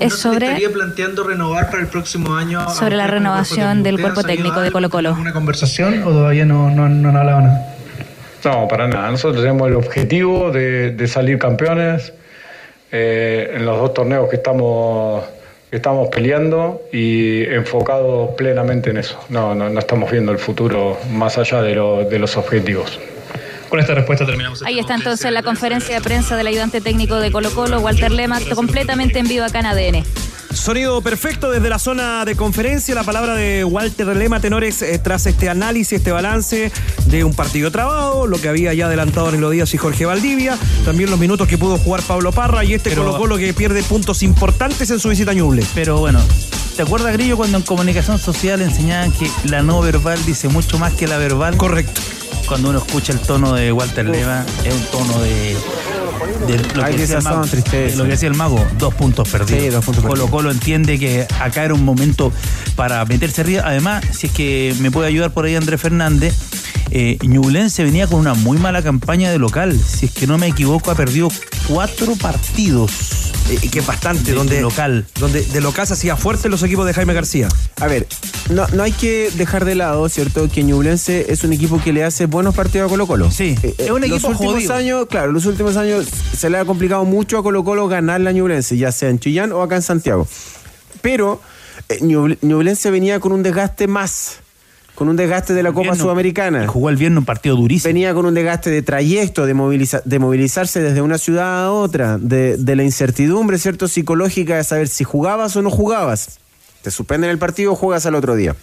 es 0.00 0.14
sobre 0.14 0.46
estaría 0.46 0.72
planteando 0.72 1.22
renovar 1.22 1.70
para 1.70 1.82
el 1.82 1.88
próximo 1.88 2.34
año 2.34 2.68
sobre 2.70 2.96
la 2.96 3.06
renovación 3.06 3.82
del 3.82 4.00
cuerpo 4.00 4.22
técnico 4.22 4.60
de 4.60 4.72
Colo 4.72 4.90
Colo. 4.90 5.12
¿Una 5.18 5.32
conversación 5.32 6.02
o 6.02 6.10
todavía 6.10 6.44
no, 6.44 6.70
no, 6.70 6.88
no, 6.88 7.12
no 7.12 7.18
hablaba 7.18 7.42
nada? 7.42 7.74
No, 8.44 8.68
para 8.68 8.88
nada. 8.88 9.10
Nosotros 9.10 9.42
tenemos 9.42 9.68
el 9.68 9.74
objetivo 9.74 10.50
de, 10.50 10.92
de 10.92 11.08
salir 11.08 11.38
campeones 11.38 12.12
eh, 12.90 13.52
en 13.54 13.66
los 13.66 13.78
dos 13.78 13.94
torneos 13.94 14.28
que 14.28 14.36
estamos, 14.36 15.24
que 15.70 15.76
estamos 15.76 16.08
peleando 16.08 16.82
y 16.92 17.44
enfocados 17.44 18.30
plenamente 18.36 18.90
en 18.90 18.98
eso. 18.98 19.18
No, 19.28 19.54
no, 19.54 19.68
no, 19.68 19.78
estamos 19.78 20.10
viendo 20.10 20.32
el 20.32 20.38
futuro 20.38 20.98
más 21.10 21.38
allá 21.38 21.62
de, 21.62 21.74
lo, 21.74 22.04
de 22.04 22.18
los 22.18 22.36
objetivos. 22.36 22.98
Con 23.68 23.80
esta 23.80 23.94
respuesta 23.94 24.24
terminamos. 24.24 24.62
Ahí 24.62 24.78
está 24.78 24.94
entonces 24.94 25.30
la 25.30 25.42
conferencia 25.42 25.94
de 25.94 26.00
prensa 26.00 26.36
del 26.36 26.46
ayudante 26.46 26.80
técnico 26.80 27.16
de 27.20 27.30
Colo 27.30 27.50
Colo, 27.50 27.80
Walter 27.80 28.10
Lema, 28.10 28.38
completamente 28.54 29.18
en 29.18 29.28
vivo 29.28 29.44
acá 29.44 29.60
en 29.60 29.66
ADN. 29.66 30.04
Sonido 30.52 31.00
perfecto 31.02 31.50
desde 31.50 31.68
la 31.68 31.78
zona 31.78 32.24
de 32.24 32.34
conferencia. 32.34 32.94
La 32.94 33.04
palabra 33.04 33.34
de 33.34 33.64
Walter 33.64 34.06
Lema 34.08 34.40
Tenores 34.40 34.80
eh, 34.82 34.98
tras 34.98 35.26
este 35.26 35.48
análisis, 35.48 35.94
este 35.98 36.10
balance 36.10 36.72
de 37.06 37.24
un 37.24 37.34
partido 37.34 37.70
trabado, 37.70 38.26
lo 38.26 38.40
que 38.40 38.48
había 38.48 38.72
ya 38.72 38.86
adelantado 38.86 39.30
Nilo 39.30 39.50
Díaz 39.50 39.72
y 39.74 39.76
Jorge 39.76 40.06
Valdivia, 40.06 40.56
también 40.84 41.10
los 41.10 41.18
minutos 41.18 41.48
que 41.48 41.58
pudo 41.58 41.76
jugar 41.78 42.02
Pablo 42.02 42.32
Parra 42.32 42.64
y 42.64 42.74
este 42.74 42.94
Colo 42.94 43.16
Colo 43.18 43.36
que 43.36 43.52
pierde 43.52 43.82
puntos 43.82 44.22
importantes 44.22 44.90
en 44.90 44.98
su 44.98 45.10
visita 45.10 45.32
a 45.32 45.34
Ñuble. 45.34 45.64
Pero 45.74 45.98
bueno, 45.98 46.20
¿te 46.76 46.82
acuerdas, 46.82 47.12
Grillo, 47.12 47.36
cuando 47.36 47.58
en 47.58 47.64
comunicación 47.64 48.18
social 48.18 48.62
enseñaban 48.62 49.12
que 49.12 49.30
la 49.44 49.62
no 49.62 49.80
verbal 49.80 50.24
dice 50.24 50.48
mucho 50.48 50.78
más 50.78 50.94
que 50.94 51.06
la 51.06 51.18
verbal? 51.18 51.56
Correcto. 51.56 52.00
Cuando 52.46 52.70
uno 52.70 52.78
escucha 52.78 53.12
el 53.12 53.20
tono 53.20 53.52
de 53.52 53.70
Walter 53.72 54.06
Lema, 54.06 54.46
es 54.64 54.74
un 54.74 54.84
tono 54.86 55.20
de 55.20 55.54
de 56.46 56.58
lo, 56.74 56.84
que 56.84 56.96
decía 56.96 57.20
mago, 57.20 57.44
lo, 57.44 58.04
que 58.04 58.10
decía 58.10 58.28
el 58.28 58.34
mago, 58.34 58.64
dos 58.78 58.94
puntos 58.94 59.28
perdidos. 59.28 59.62
Sí, 59.62 59.68
dos 59.68 59.84
puntos 59.84 60.02
Colo 60.02 60.14
perdidos. 60.14 60.30
Colo 60.30 60.50
entiende 60.50 60.98
que 60.98 61.26
acá 61.40 61.64
era 61.64 61.74
un 61.74 61.84
momento 61.84 62.32
para 62.76 63.04
meterse 63.04 63.42
arriba. 63.42 63.62
Además, 63.64 64.04
si 64.12 64.26
es 64.26 64.32
que 64.32 64.74
me 64.80 64.90
puede 64.90 65.08
ayudar 65.08 65.32
por 65.32 65.44
ahí 65.44 65.54
Andrés 65.54 65.80
Fernández, 65.80 66.34
eh, 66.90 67.18
Ñublense 67.22 67.84
venía 67.84 68.06
con 68.06 68.20
una 68.20 68.34
muy 68.34 68.58
mala 68.58 68.82
campaña 68.82 69.30
de 69.30 69.38
local. 69.38 69.78
Si 69.78 70.06
es 70.06 70.12
que 70.12 70.26
no 70.26 70.38
me 70.38 70.48
equivoco, 70.48 70.90
ha 70.90 70.94
perdido 70.94 71.28
cuatro 71.66 72.16
partidos. 72.16 73.17
Eh, 73.50 73.68
que 73.70 73.78
es 73.78 73.86
bastante, 73.86 74.30
de, 74.30 74.36
donde, 74.36 74.56
de 74.56 74.62
local. 74.62 75.06
donde 75.18 75.42
de 75.42 75.60
local 75.60 75.86
se 75.86 75.94
hacía 75.94 76.16
fuerte 76.16 76.48
los 76.48 76.62
equipos 76.62 76.86
de 76.86 76.92
Jaime 76.92 77.14
García. 77.14 77.48
A 77.80 77.86
ver, 77.86 78.06
no, 78.50 78.66
no 78.68 78.82
hay 78.82 78.92
que 78.92 79.30
dejar 79.36 79.64
de 79.64 79.74
lado, 79.74 80.08
¿cierto? 80.08 80.48
Que 80.50 80.62
Ñublense 80.62 81.32
es 81.32 81.44
un 81.44 81.52
equipo 81.52 81.80
que 81.82 81.92
le 81.92 82.04
hace 82.04 82.26
buenos 82.26 82.54
partidos 82.54 82.86
a 82.86 82.90
Colo 82.90 83.06
Colo. 83.06 83.30
Sí, 83.30 83.56
Eh, 83.62 83.74
es 83.78 83.90
un 83.90 84.00
los 84.02 84.10
equipo 84.10 84.28
últimos 84.28 84.54
jodido. 84.54 84.74
años, 84.74 85.06
claro, 85.08 85.32
los 85.32 85.46
últimos 85.46 85.76
años 85.76 86.06
se 86.36 86.50
le 86.50 86.58
ha 86.58 86.64
complicado 86.64 87.04
mucho 87.04 87.38
a 87.38 87.42
Colo 87.42 87.64
Colo 87.64 87.88
ganar 87.88 88.20
la 88.20 88.32
Ñublense, 88.32 88.76
ya 88.76 88.92
sea 88.92 89.08
en 89.08 89.18
Chillán 89.18 89.52
o 89.52 89.62
acá 89.62 89.76
en 89.76 89.82
Santiago. 89.82 90.28
Pero 91.00 91.40
eh, 91.88 91.98
Ñuble- 92.00 92.38
Ñublense 92.42 92.90
venía 92.90 93.18
con 93.20 93.32
un 93.32 93.42
desgaste 93.42 93.86
más, 93.86 94.40
con 94.98 95.08
un 95.08 95.14
desgaste 95.14 95.54
de 95.54 95.62
la 95.62 95.70
Copa 95.70 95.82
Viernes- 95.82 96.00
Sudamericana. 96.02 96.66
Jugó 96.66 96.88
el 96.90 96.96
viernes 96.96 97.18
un 97.20 97.24
partido 97.24 97.54
durísimo. 97.54 97.88
Venía 97.88 98.12
con 98.14 98.26
un 98.26 98.34
desgaste 98.34 98.68
de 98.68 98.82
trayecto, 98.82 99.46
de, 99.46 99.54
moviliza- 99.54 100.02
de 100.04 100.18
movilizarse 100.18 100.80
desde 100.80 101.00
una 101.02 101.18
ciudad 101.18 101.66
a 101.66 101.70
otra, 101.70 102.18
de, 102.18 102.56
de 102.56 102.74
la 102.74 102.82
incertidumbre, 102.82 103.58
¿cierto? 103.58 103.86
Psicológica 103.86 104.56
de 104.56 104.64
saber 104.64 104.88
si 104.88 105.04
jugabas 105.04 105.54
o 105.54 105.62
no 105.62 105.70
jugabas. 105.70 106.40
Te 106.82 106.90
suspenden 106.90 107.30
el 107.30 107.38
partido 107.38 107.72
o 107.72 107.76
juegas 107.76 108.06
al 108.06 108.16
otro 108.16 108.34
día. 108.34 108.56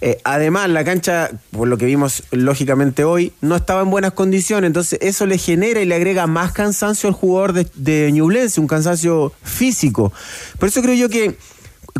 Eh, 0.00 0.18
además, 0.24 0.68
la 0.70 0.82
cancha, 0.82 1.30
por 1.50 1.68
lo 1.68 1.76
que 1.78 1.84
vimos 1.84 2.24
lógicamente 2.32 3.04
hoy, 3.04 3.32
no 3.42 3.54
estaba 3.54 3.82
en 3.82 3.90
buenas 3.90 4.12
condiciones, 4.14 4.66
entonces 4.66 4.98
eso 5.02 5.26
le 5.26 5.36
genera 5.38 5.80
y 5.80 5.84
le 5.84 5.94
agrega 5.94 6.26
más 6.26 6.52
cansancio 6.52 7.08
al 7.08 7.14
jugador 7.14 7.52
de, 7.52 7.66
de 7.74 8.10
Ñublense, 8.10 8.60
un 8.60 8.66
cansancio 8.66 9.32
físico. 9.44 10.10
Por 10.58 10.70
eso 10.70 10.80
creo 10.82 10.94
yo 10.94 11.08
que 11.08 11.36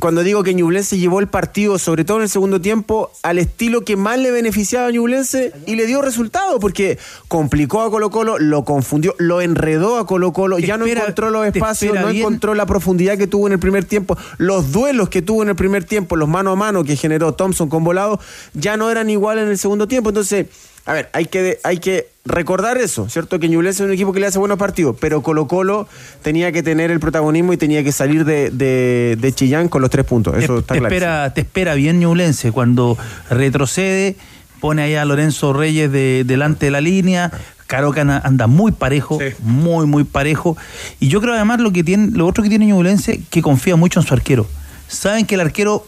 cuando 0.00 0.22
digo 0.22 0.42
que 0.42 0.54
Ñublense 0.54 0.98
llevó 0.98 1.20
el 1.20 1.28
partido, 1.28 1.78
sobre 1.78 2.04
todo 2.04 2.16
en 2.18 2.22
el 2.24 2.28
segundo 2.28 2.60
tiempo, 2.60 3.10
al 3.22 3.38
estilo 3.38 3.82
que 3.82 3.96
más 3.96 4.18
le 4.18 4.30
beneficiaba 4.30 4.86
a 4.86 4.90
Ñublense 4.90 5.52
y 5.66 5.76
le 5.76 5.86
dio 5.86 6.00
resultado, 6.02 6.58
porque 6.60 6.98
complicó 7.28 7.82
a 7.82 7.90
Colo 7.90 8.10
Colo, 8.10 8.38
lo 8.38 8.64
confundió, 8.64 9.14
lo 9.18 9.40
enredó 9.40 9.98
a 9.98 10.06
Colo 10.06 10.32
Colo, 10.32 10.58
ya 10.58 10.76
no 10.76 10.86
encontró 10.86 11.30
los 11.30 11.46
espacios, 11.46 11.94
no 11.94 12.06
bien. 12.06 12.22
encontró 12.22 12.54
la 12.54 12.66
profundidad 12.66 13.18
que 13.18 13.26
tuvo 13.26 13.46
en 13.46 13.52
el 13.52 13.58
primer 13.58 13.84
tiempo, 13.84 14.16
los 14.38 14.72
duelos 14.72 15.08
que 15.08 15.20
tuvo 15.20 15.42
en 15.42 15.50
el 15.50 15.56
primer 15.56 15.84
tiempo, 15.84 16.16
los 16.16 16.28
mano 16.28 16.52
a 16.52 16.56
mano 16.56 16.84
que 16.84 16.96
generó 16.96 17.34
Thompson 17.34 17.68
con 17.68 17.84
volado, 17.84 18.18
ya 18.54 18.76
no 18.76 18.90
eran 18.90 19.10
iguales 19.10 19.44
en 19.44 19.50
el 19.50 19.58
segundo 19.58 19.86
tiempo, 19.88 20.08
entonces... 20.08 20.46
A 20.84 20.92
ver, 20.94 21.10
hay 21.12 21.26
que, 21.26 21.58
hay 21.62 21.78
que 21.78 22.08
recordar 22.24 22.76
eso, 22.78 23.08
¿cierto? 23.08 23.38
Que 23.38 23.48
Ñublense 23.48 23.82
es 23.82 23.86
un 23.86 23.92
equipo 23.92 24.12
que 24.12 24.18
le 24.20 24.26
hace 24.26 24.38
buenos 24.38 24.58
partidos, 24.58 24.96
pero 25.00 25.22
Colo 25.22 25.46
Colo 25.46 25.88
tenía 26.22 26.50
que 26.50 26.62
tener 26.64 26.90
el 26.90 26.98
protagonismo 26.98 27.52
y 27.52 27.56
tenía 27.56 27.84
que 27.84 27.92
salir 27.92 28.24
de, 28.24 28.50
de- 28.50 29.16
de 29.20 29.32
Chillán 29.32 29.68
con 29.68 29.80
los 29.80 29.90
tres 29.90 30.04
puntos. 30.04 30.36
Eso 30.36 30.54
te, 30.54 30.60
está 30.60 30.74
te 30.74 30.80
claro. 30.80 30.94
espera, 30.94 31.34
te 31.34 31.40
espera 31.42 31.74
bien 31.74 32.00
Ñublense 32.00 32.50
cuando 32.50 32.98
retrocede, 33.30 34.16
pone 34.60 34.82
ahí 34.82 34.94
a 34.94 35.04
Lorenzo 35.04 35.52
Reyes 35.52 35.90
de, 35.92 36.24
delante 36.26 36.66
de 36.66 36.70
la 36.72 36.80
línea. 36.80 37.30
Caroca 37.68 38.02
anda- 38.02 38.46
muy 38.48 38.72
parejo, 38.72 39.18
muy, 39.40 39.86
muy 39.86 40.04
parejo. 40.04 40.56
Y 41.00 41.08
yo 41.08 41.20
creo 41.20 41.34
además 41.34 41.60
lo 41.60 41.72
que 41.72 41.82
tiene, 41.84 42.10
lo 42.10 42.26
otro 42.26 42.42
que 42.42 42.48
tiene 42.50 42.66
Ñublense, 42.66 43.22
que 43.30 43.40
confía 43.40 43.76
mucho 43.76 44.00
en 44.00 44.06
su 44.06 44.12
arquero. 44.14 44.46
Saben 44.88 45.26
que 45.26 45.36
el 45.36 45.40
arquero 45.40 45.86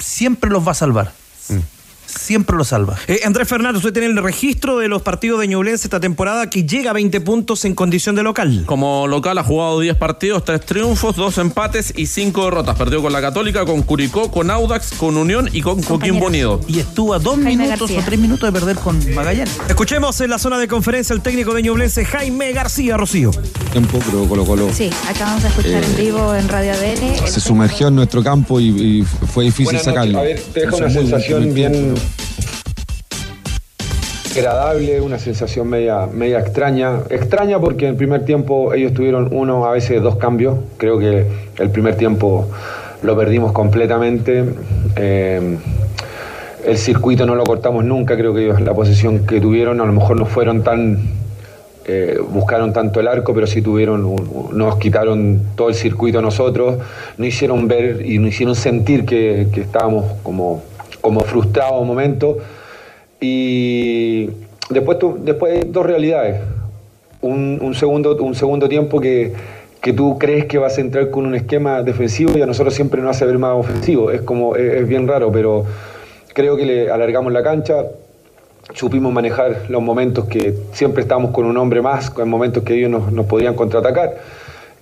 siempre 0.00 0.48
los 0.48 0.66
va 0.66 0.72
a 0.72 0.74
salvar. 0.74 1.12
Siempre 2.18 2.56
los 2.56 2.68
salva. 2.68 2.96
Eh, 3.06 3.20
Andrés 3.24 3.48
Fernández, 3.48 3.78
usted 3.78 3.92
tiene 3.92 4.08
el 4.08 4.22
registro 4.22 4.78
de 4.78 4.88
los 4.88 5.02
partidos 5.02 5.40
de 5.40 5.48
Ñublense 5.48 5.86
esta 5.86 6.00
temporada 6.00 6.50
que 6.50 6.64
llega 6.64 6.90
a 6.90 6.94
20 6.94 7.20
puntos 7.20 7.64
en 7.64 7.74
condición 7.74 8.16
de 8.16 8.22
local. 8.22 8.64
Como 8.66 9.06
local 9.06 9.38
ha 9.38 9.44
jugado 9.44 9.80
10 9.80 9.96
partidos, 9.96 10.44
3 10.44 10.60
triunfos, 10.60 11.16
2 11.16 11.38
empates 11.38 11.92
y 11.96 12.06
5 12.06 12.44
derrotas. 12.44 12.76
Perdió 12.76 13.00
con 13.02 13.12
la 13.12 13.20
Católica, 13.20 13.64
con 13.64 13.82
Curicó, 13.82 14.30
con 14.30 14.50
Audax, 14.50 14.92
con 14.94 15.16
Unión 15.16 15.48
y 15.52 15.62
con 15.62 15.82
Coquimbo 15.82 16.26
Unido. 16.26 16.60
Y 16.66 16.80
estuvo 16.80 17.14
a 17.14 17.18
dos 17.18 17.36
Jaime 17.36 17.64
minutos 17.64 17.80
García. 17.80 18.00
o 18.00 18.04
tres 18.04 18.18
minutos 18.18 18.52
de 18.52 18.58
perder 18.58 18.76
con 18.76 19.14
Magallanes. 19.14 19.56
Escuchemos 19.68 20.20
en 20.20 20.30
la 20.30 20.38
zona 20.38 20.58
de 20.58 20.66
conferencia 20.68 21.14
el 21.14 21.20
técnico 21.22 21.54
de 21.54 21.62
Ñublense, 21.62 22.04
Jaime 22.04 22.52
García 22.52 22.96
Rocío. 22.96 23.30
tiempo, 23.72 23.98
pero 24.04 24.26
Colo 24.26 24.44
Colo 24.44 24.68
Sí, 24.72 24.90
acabamos 25.08 25.42
de 25.42 25.48
escuchar 25.50 25.84
en 25.84 25.96
vivo 25.96 26.34
en 26.34 26.48
Radio 26.48 26.72
ADN. 26.72 27.26
se 27.28 27.40
sumergió 27.40 27.88
en 27.88 27.94
nuestro 27.94 28.22
campo 28.22 28.58
y, 28.60 28.68
y 28.68 29.02
fue 29.02 29.44
difícil 29.44 29.66
Buenas 29.66 29.86
noches. 29.86 29.94
sacarlo. 29.94 30.18
A 30.18 30.22
ver, 30.22 30.40
te 30.52 30.60
deja 30.60 30.76
una 30.76 30.90
sensación 30.90 31.54
bien, 31.54 31.94
agradable, 34.38 35.00
una 35.00 35.18
sensación 35.18 35.68
media, 35.68 36.06
media 36.06 36.38
extraña. 36.40 37.00
Extraña 37.10 37.58
porque 37.58 37.86
en 37.86 37.92
el 37.92 37.96
primer 37.96 38.24
tiempo 38.24 38.72
ellos 38.72 38.94
tuvieron 38.94 39.28
uno, 39.32 39.66
a 39.66 39.72
veces 39.72 40.02
dos 40.02 40.16
cambios. 40.16 40.58
Creo 40.76 40.98
que 40.98 41.26
el 41.58 41.70
primer 41.70 41.96
tiempo 41.96 42.48
lo 43.02 43.16
perdimos 43.16 43.52
completamente. 43.52 44.44
Eh, 44.96 45.58
el 46.64 46.78
circuito 46.78 47.26
no 47.26 47.34
lo 47.34 47.44
cortamos 47.44 47.84
nunca, 47.84 48.16
creo 48.16 48.34
que 48.34 48.44
ellos 48.44 48.60
la 48.60 48.74
posición 48.74 49.26
que 49.26 49.40
tuvieron 49.40 49.80
a 49.80 49.86
lo 49.86 49.92
mejor 49.92 50.16
no 50.16 50.26
fueron 50.26 50.62
tan, 50.62 50.98
eh, 51.86 52.18
buscaron 52.30 52.72
tanto 52.72 53.00
el 53.00 53.08
arco, 53.08 53.32
pero 53.32 53.46
sí 53.46 53.62
tuvieron, 53.62 54.02
nos 54.52 54.76
quitaron 54.76 55.40
todo 55.54 55.68
el 55.68 55.74
circuito 55.74 56.18
a 56.18 56.22
nosotros, 56.22 56.76
no 57.16 57.24
hicieron 57.24 57.68
ver 57.68 58.04
y 58.04 58.18
nos 58.18 58.30
hicieron 58.30 58.54
sentir 58.54 59.06
que, 59.06 59.46
que 59.52 59.62
estábamos 59.62 60.04
como, 60.22 60.62
como 61.08 61.20
frustrados 61.20 61.80
un 61.80 61.86
momento. 61.88 62.36
Y 63.20 64.26
después, 64.70 64.98
tu- 64.98 65.18
después 65.24 65.72
dos 65.72 65.84
realidades. 65.86 66.40
Un, 67.20 67.58
un 67.62 67.74
segundo, 67.74 68.14
un 68.16 68.34
segundo 68.34 68.68
tiempo 68.68 69.00
que, 69.00 69.32
que 69.80 69.92
tú 69.92 70.18
crees 70.18 70.44
que 70.44 70.58
vas 70.58 70.78
a 70.78 70.80
entrar 70.80 71.10
con 71.10 71.26
un 71.26 71.34
esquema 71.34 71.82
defensivo 71.82 72.36
y 72.38 72.42
a 72.42 72.46
nosotros 72.46 72.74
siempre 72.74 73.00
nos 73.02 73.16
hace 73.16 73.24
ver 73.24 73.38
más 73.38 73.54
ofensivo. 73.56 74.10
Es 74.10 74.20
como, 74.20 74.54
es, 74.54 74.86
bien 74.86 75.08
raro, 75.08 75.32
pero 75.32 75.64
creo 76.34 76.56
que 76.56 76.64
le 76.66 76.90
alargamos 76.90 77.32
la 77.32 77.42
cancha, 77.42 77.86
supimos 78.74 79.12
manejar 79.12 79.62
los 79.68 79.82
momentos 79.82 80.26
que 80.26 80.54
siempre 80.72 81.02
estábamos 81.02 81.32
con 81.32 81.46
un 81.46 81.56
hombre 81.56 81.80
más, 81.82 82.10
con 82.10 82.28
momentos 82.28 82.62
que 82.62 82.74
ellos 82.74 82.90
nos, 82.90 83.10
nos 83.10 83.26
podían 83.26 83.54
contraatacar. 83.54 84.14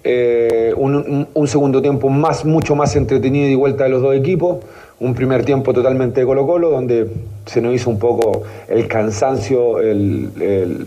Eh, 0.09 0.73
un, 0.77 0.95
un- 0.95 1.27
un 1.35 1.49
segundo 1.49 1.83
tiempo 1.83 2.09
más, 2.09 2.45
mucho 2.45 2.77
más 2.77 2.95
entretenido 2.95 3.49
y 3.49 3.57
vuelta 3.57 3.83
de 3.85 3.90
los 3.90 4.03
dos 4.03 4.14
equipos. 4.14 4.59
Un 5.01 5.14
primer 5.14 5.45
tiempo 5.45 5.73
totalmente 5.73 6.21
de 6.21 6.27
Colo-Colo, 6.27 6.71
donde 6.71 7.09
se 7.45 7.61
nos 7.61 7.75
hizo 7.75 7.90
un 7.90 7.99
poco 7.99 8.42
el 8.69 8.87
cansancio, 8.87 9.81
el, 9.81 10.31
el- 10.40 10.87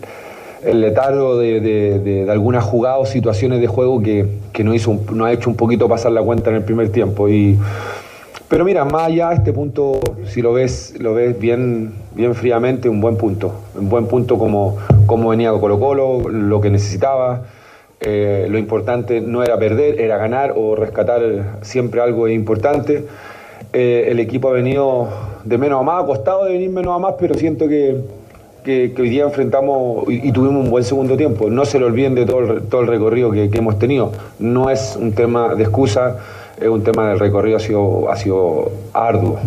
el 0.64 0.80
letargo 0.80 1.38
de, 1.38 1.60
de- 1.60 1.98
de- 1.98 2.30
algunas 2.30 2.64
jugadas 2.64 2.98
o 3.00 3.04
situaciones 3.06 3.60
de 3.60 3.66
juego 3.66 4.02
que, 4.02 4.26
que 4.54 4.64
nos, 4.64 4.74
hizo 4.74 4.98
ha 5.24 5.32
hecho 5.32 5.50
un 5.50 5.56
poquito 5.56 5.86
pasar 5.88 6.12
la 6.12 6.22
cuenta 6.22 6.48
en 6.50 6.56
el 6.56 6.64
primer 6.64 6.88
tiempo. 6.90 7.28
Y, 7.28 7.58
pero 8.48 8.64
mira, 8.64 8.84
más 8.86 9.02
allá 9.08 9.32
este 9.32 9.52
punto, 9.52 10.00
si 10.28 10.40
lo 10.42 10.52
ves, 10.54 10.94
lo 10.98 11.12
ves 11.14 11.38
bien, 11.38 11.92
bien 12.14 12.34
fríamente, 12.34 12.88
un 12.88 13.00
buen 13.02 13.16
punto. 13.16 13.52
Un 13.78 13.88
buen 13.90 14.06
punto 14.06 14.38
como, 14.38 14.76
como 15.06 15.28
venía 15.28 15.52
Colo 15.52 15.78
Colo, 15.78 16.28
lo 16.30 16.60
que 16.62 16.70
necesitaba. 16.70 17.42
Eh, 18.00 18.46
lo 18.48 18.56
importante 18.58 19.20
no 19.20 19.42
era 19.42 19.58
perder, 19.58 20.00
era 20.00 20.16
ganar 20.16 20.54
o 20.56 20.74
rescatar 20.74 21.20
siempre 21.62 22.00
algo 22.00 22.28
importante. 22.28 23.04
Eh, 23.72 24.06
el 24.08 24.18
equipo 24.20 24.48
ha 24.48 24.52
venido 24.52 25.08
de 25.44 25.58
menos 25.58 25.80
a 25.80 25.82
más, 25.84 26.02
ha 26.02 26.06
costado 26.06 26.44
de 26.44 26.52
venir 26.52 26.70
menos 26.70 26.96
a 26.96 26.98
más, 26.98 27.14
pero 27.20 27.34
siento 27.34 27.68
que, 27.68 27.96
que- 28.64 28.92
hoy 28.98 29.10
día 29.10 29.24
enfrentamos 29.24 30.04
y, 30.08 30.32
tuvimos 30.32 30.64
un 30.64 30.70
buen 30.70 30.82
segundo 30.84 31.16
tiempo. 31.16 31.50
No 31.50 31.64
se 31.66 31.78
lo 31.78 31.86
olviden 31.86 32.14
de 32.14 32.24
todo 32.24 32.40
el, 32.40 32.62
todo 32.62 32.80
el 32.80 32.86
recorrido 32.86 33.30
que, 33.30 33.50
que 33.50 33.58
hemos 33.58 33.78
tenido. 33.78 34.12
No 34.38 34.70
es 34.70 34.96
un 34.98 35.12
tema 35.12 35.54
de 35.54 35.62
excusa, 35.64 36.16
es 36.58 36.68
un 36.68 36.82
tema 36.82 37.10
del 37.10 37.18
recorrido, 37.20 37.58
ha 37.58 37.60
sido, 37.60 38.10
ha 38.10 38.16
sido 38.16 38.72
arduo. 38.94 39.38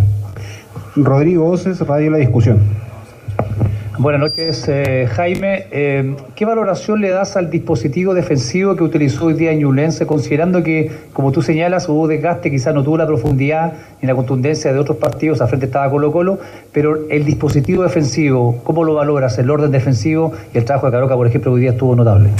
Rodrigo 0.96 1.50
Oces, 1.50 1.80
Radio 1.88 2.12
La 2.12 2.18
Discusión. 2.20 2.60
Buenas 4.00 4.22
noches, 4.22 4.68
eh, 4.70 5.08
Jaime. 5.08 5.68
Eh, 5.70 6.16
¿Qué 6.36 6.46
valoración 6.46 7.00
le 7.00 7.12
das 7.12 7.38
al 7.38 7.52
dispositivo 7.52 8.16
defensivo 8.16 8.76
que 8.76 8.84
utilizó 8.84 9.28
hoy 9.28 9.36
día 9.36 9.54
Ñublense, 9.54 10.08
considerando 10.08 10.64
que, 10.64 10.92
como 11.14 11.32
tú 11.32 11.44
señalas, 11.44 11.88
hubo 11.90 12.08
desgaste, 12.08 12.50
quizás 12.50 12.74
no 12.74 12.84
tuvo 12.84 12.98
la 12.98 13.06
profundidad 13.06 13.74
ni 14.02 14.08
la 14.08 14.16
contundencia 14.16 14.74
de 14.74 14.80
otros 14.80 14.98
partidos, 14.98 15.42
al 15.42 15.48
frente 15.48 15.68
estaba 15.68 15.92
Colo 15.92 16.12
Colo, 16.12 16.40
pero 16.72 17.08
el 17.08 17.24
dispositivo 17.24 17.84
defensivo, 17.84 18.62
¿cómo 18.64 18.84
lo 18.84 18.96
valoras? 18.96 19.38
El 19.38 19.52
orden 19.52 19.70
defensivo 19.70 20.32
y 20.52 20.58
el 20.58 20.66
trabajo 20.66 20.88
de 20.88 20.94
Caroca, 20.94 21.16
por 21.16 21.28
ejemplo, 21.28 21.52
hoy 21.52 21.62
día 21.62 21.72
estuvo 21.72 21.96
notable. 21.96 22.32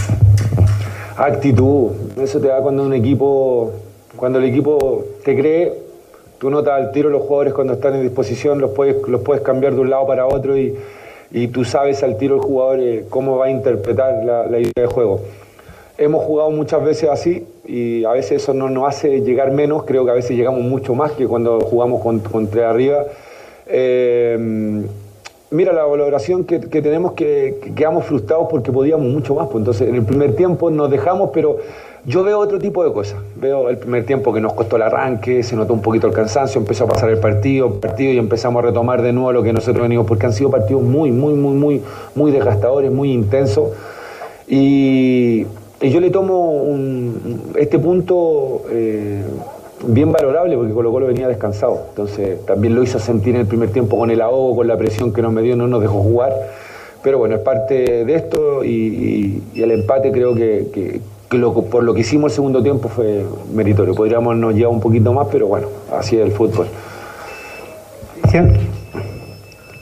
Actitud, 1.18 1.92
eso 2.20 2.40
te 2.42 2.48
da 2.48 2.62
cuando 2.62 2.84
un 2.84 2.94
equipo, 2.94 3.74
cuando 4.16 4.40
el 4.40 4.46
equipo 4.46 5.06
te 5.24 5.38
cree, 5.38 5.72
tú 6.40 6.50
notas 6.50 6.74
al 6.82 6.92
tiro 6.92 7.12
los 7.12 7.22
jugadores 7.22 7.54
cuando 7.54 7.74
están 7.74 7.94
en 7.94 8.02
disposición, 8.02 8.60
los 8.60 8.72
puedes, 8.72 9.08
los 9.08 9.22
puedes 9.22 9.44
cambiar 9.44 9.76
de 9.76 9.82
un 9.82 9.92
lado 9.92 10.08
para 10.08 10.26
otro 10.26 10.58
y, 10.58 10.76
y 11.34 11.48
tú 11.50 11.66
sabes 11.66 12.04
al 12.04 12.18
tiro 12.18 12.36
el 12.36 12.42
jugador 12.42 12.80
eh, 12.80 13.06
cómo 13.10 13.38
va 13.38 13.48
a 13.48 13.50
interpretar 13.50 14.24
la, 14.24 14.60
idea 14.60 14.72
de 14.76 14.86
juego. 14.86 15.20
Hemos 15.98 16.24
jugado 16.24 16.52
muchas 16.52 16.84
veces 16.84 17.10
así 17.10 17.46
y 17.66 18.06
a 18.06 18.12
veces 18.12 18.44
eso 18.44 18.54
no 18.54 18.70
nos 18.70 18.88
hace 18.88 19.22
llegar 19.22 19.52
menos, 19.52 19.84
creo 19.84 20.06
que 20.06 20.12
a 20.12 20.16
veces 20.16 20.38
llegamos 20.38 20.62
mucho 20.62 20.96
más 20.96 21.12
que 21.12 21.28
cuando 21.28 21.60
jugamos 21.62 22.02
con- 22.02 22.20
contra 22.20 22.70
arriba. 22.70 23.06
Eh, 23.68 24.84
Mira, 25.54 25.72
la 25.72 25.86
valoración 25.86 26.46
que, 26.46 26.60
que 26.62 26.82
tenemos 26.82 27.12
que, 27.12 27.60
que 27.62 27.76
quedamos 27.76 28.06
frustrados 28.06 28.48
porque 28.50 28.72
podíamos 28.72 29.06
mucho 29.06 29.36
más. 29.36 29.46
Pues 29.50 29.58
entonces, 29.62 29.88
en 29.88 29.94
el 29.94 30.04
primer 30.04 30.36
tiempo 30.36 30.72
nos 30.72 30.90
dejamos, 30.90 31.30
pero 31.32 31.58
yo 32.06 32.24
veo 32.24 32.40
otro 32.40 32.60
tipo 32.60 32.84
de 32.84 32.92
cosas. 32.92 33.20
Veo 33.36 33.70
el 33.70 33.78
primer 33.78 34.06
tiempo 34.06 34.34
que 34.34 34.42
nos 34.42 34.54
costó 34.54 34.76
el 34.76 34.82
arranque, 34.82 35.42
se 35.42 35.56
notó 35.56 35.74
un 35.74 35.82
poquito 35.82 36.08
el 36.08 36.14
cansancio, 36.14 36.60
empezó 36.60 36.84
a 36.84 36.88
pasar 36.88 37.10
el 37.10 37.18
partido, 37.18 37.80
partido 37.80 38.12
y 38.12 38.18
empezamos 38.18 38.62
a 38.62 38.68
retomar 38.68 39.02
de 39.02 39.14
nuevo 39.14 39.32
lo 39.32 39.42
que 39.42 39.54
nosotros 39.54 39.84
venimos, 39.84 40.06
porque 40.06 40.26
han 40.26 40.34
sido 40.34 40.52
partidos 40.52 40.84
muy, 40.84 41.12
muy, 41.12 41.34
muy, 41.34 41.54
muy, 41.54 41.82
muy 42.16 42.32
desgastadores, 42.32 42.92
muy 42.92 43.12
intensos. 43.12 43.70
Y, 44.48 45.46
yo 45.82 46.00
le 46.00 46.12
tomo 46.12 46.64
este 47.56 47.78
punto 47.78 48.62
eh, 48.70 49.22
bien 49.86 50.14
valorable 50.14 50.56
porque 50.56 50.72
Colo 50.72 50.94
Colo 50.94 51.08
venía 51.08 51.28
descansado. 51.28 51.88
Entonces 51.90 52.46
también 52.46 52.74
lo 52.74 52.84
hizo 52.84 53.00
sentir 53.00 53.36
en 53.36 53.42
el 53.42 53.48
primer 53.48 53.70
tiempo 53.70 53.98
con 53.98 54.10
el 54.10 54.22
ahogo, 54.22 54.56
con 54.56 54.68
la 54.68 54.78
presión 54.78 55.12
que 55.12 55.22
nos 55.22 55.36
dio, 55.42 55.58
no 55.58 55.68
nos 55.68 55.82
dejó 55.82 56.02
jugar. 56.02 56.34
Pero 57.04 57.18
bueno, 57.18 57.36
es 57.36 57.42
parte 57.42 58.06
de 58.06 58.16
esto 58.16 58.64
y, 58.64 59.44
el 59.56 59.72
empate 59.72 60.14
creo 60.14 60.34
que 60.36 61.02
lo- 61.34 61.54
por 61.54 61.84
lo 61.84 61.94
que 61.94 62.02
hicimos 62.02 62.32
el 62.32 62.36
segundo 62.36 62.62
tiempo 62.64 62.90
fue 62.90 63.26
meritorio. 63.54 63.94
Podríamos 63.96 64.36
nos 64.36 64.54
llevar 64.56 64.74
un 64.74 64.80
poquito 64.82 65.14
más, 65.14 65.28
pero 65.32 65.48
bueno, 65.48 65.68
así 65.98 66.16
es 66.18 66.24
el 66.26 66.32
fútbol. 66.32 66.68
Cristian. 68.22 68.54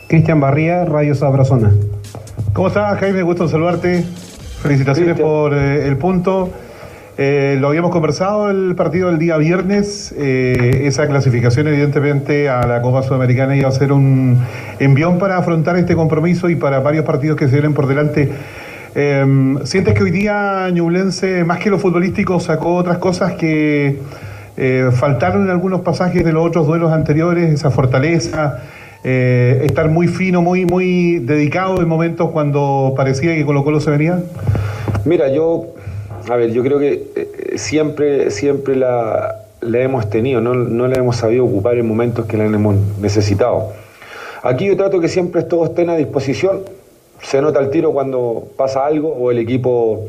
Cristian 0.08 0.40
Barría, 0.40 0.86
Radio 0.86 1.16
Sabrosona. 1.16 1.72
¿Cómo 2.54 2.68
estás, 2.68 3.00
Jaime? 3.00 3.24
Gusto 3.24 3.44
en 3.44 3.50
saludarte. 3.50 4.04
Felicitaciones 4.62 5.20
por 5.20 5.54
eh, 5.54 5.88
el 5.88 5.98
punto. 5.98 6.50
Eh, 7.18 7.58
lo 7.60 7.68
habíamos 7.70 7.92
conversado 7.92 8.50
el 8.50 8.76
partido 8.76 9.08
del 9.10 9.20
día 9.20 9.38
viernes. 9.38 10.14
eh, 10.18 10.84
esa 10.86 11.08
clasificación, 11.08 11.68
evidentemente, 11.68 12.50
a 12.50 12.66
la 12.68 12.82
Copa 12.82 13.04
Sudamericana 13.04 13.56
iba 13.56 13.70
a 13.70 13.72
ser 13.72 13.92
un 13.92 14.40
envión 14.80 15.18
para 15.18 15.38
afrontar 15.38 15.78
este 15.78 15.96
compromiso 15.96 16.50
y 16.50 16.56
para 16.56 16.80
varios 16.80 17.06
partidos 17.06 17.38
que 17.38 17.46
se 17.48 17.54
vienen 17.54 17.74
por 17.74 17.88
delante. 17.88 18.30
Eh, 18.94 19.56
¿Sientes 19.64 19.94
que 19.94 20.04
hoy 20.04 20.12
día 20.12 20.70
Ñublense, 20.72 21.44
más 21.46 21.60
que 21.60 21.70
lo 21.70 21.80
futbolístico, 21.80 22.40
sacó 22.40 22.76
otras 22.76 22.98
cosas 22.98 23.34
que 23.34 24.00
eh, 24.58 24.90
faltaron 24.92 25.44
en 25.44 25.50
algunos 25.50 25.82
pasajes 25.82 26.26
de 26.26 26.34
los 26.34 26.46
otros 26.46 26.68
duelos 26.68 26.92
anteriores? 26.92 27.54
Esa 27.54 27.72
fortaleza, 27.72 28.60
eh, 29.04 29.62
estar 29.64 29.88
muy 29.90 30.08
fino, 30.08 30.42
muy, 30.42 30.66
muy 30.66 31.20
dedicado 31.20 31.82
en 31.82 31.88
momentos 31.88 32.32
cuando 32.32 32.94
parecía 32.98 33.34
que 33.34 33.46
Colo 33.46 33.64
Colo 33.64 33.80
se 33.80 33.92
venía? 33.92 34.20
Mira, 35.06 35.32
yo, 35.32 35.68
a 36.30 36.36
ver, 36.36 36.52
yo 36.52 36.62
creo 36.62 36.78
que 36.78 37.08
eh, 37.16 37.54
siempre, 37.56 38.30
siempre 38.30 38.76
la, 38.76 39.38
la 39.62 39.80
hemos 39.80 40.10
tenido, 40.10 40.42
no, 40.42 40.54
no 40.54 40.88
la 40.88 40.96
hemos 40.96 41.16
sabido 41.16 41.46
ocupar 41.46 41.78
en 41.78 41.88
momentos 41.88 42.26
que 42.26 42.36
la 42.36 42.46
hemos 42.46 42.76
necesitado. 43.00 43.72
Aquí 44.44 44.66
yo 44.66 44.76
trato 44.76 45.00
que 45.00 45.08
siempre 45.08 45.44
todos 45.44 45.70
estén 45.70 45.90
a 45.90 45.96
disposición. 45.96 46.60
Se 47.22 47.42
nota 47.42 47.60
el 47.60 47.70
tiro 47.70 47.92
cuando 47.92 48.44
pasa 48.58 48.86
algo 48.86 49.10
o 49.10 49.32
el 49.32 49.38
equipo 49.38 50.06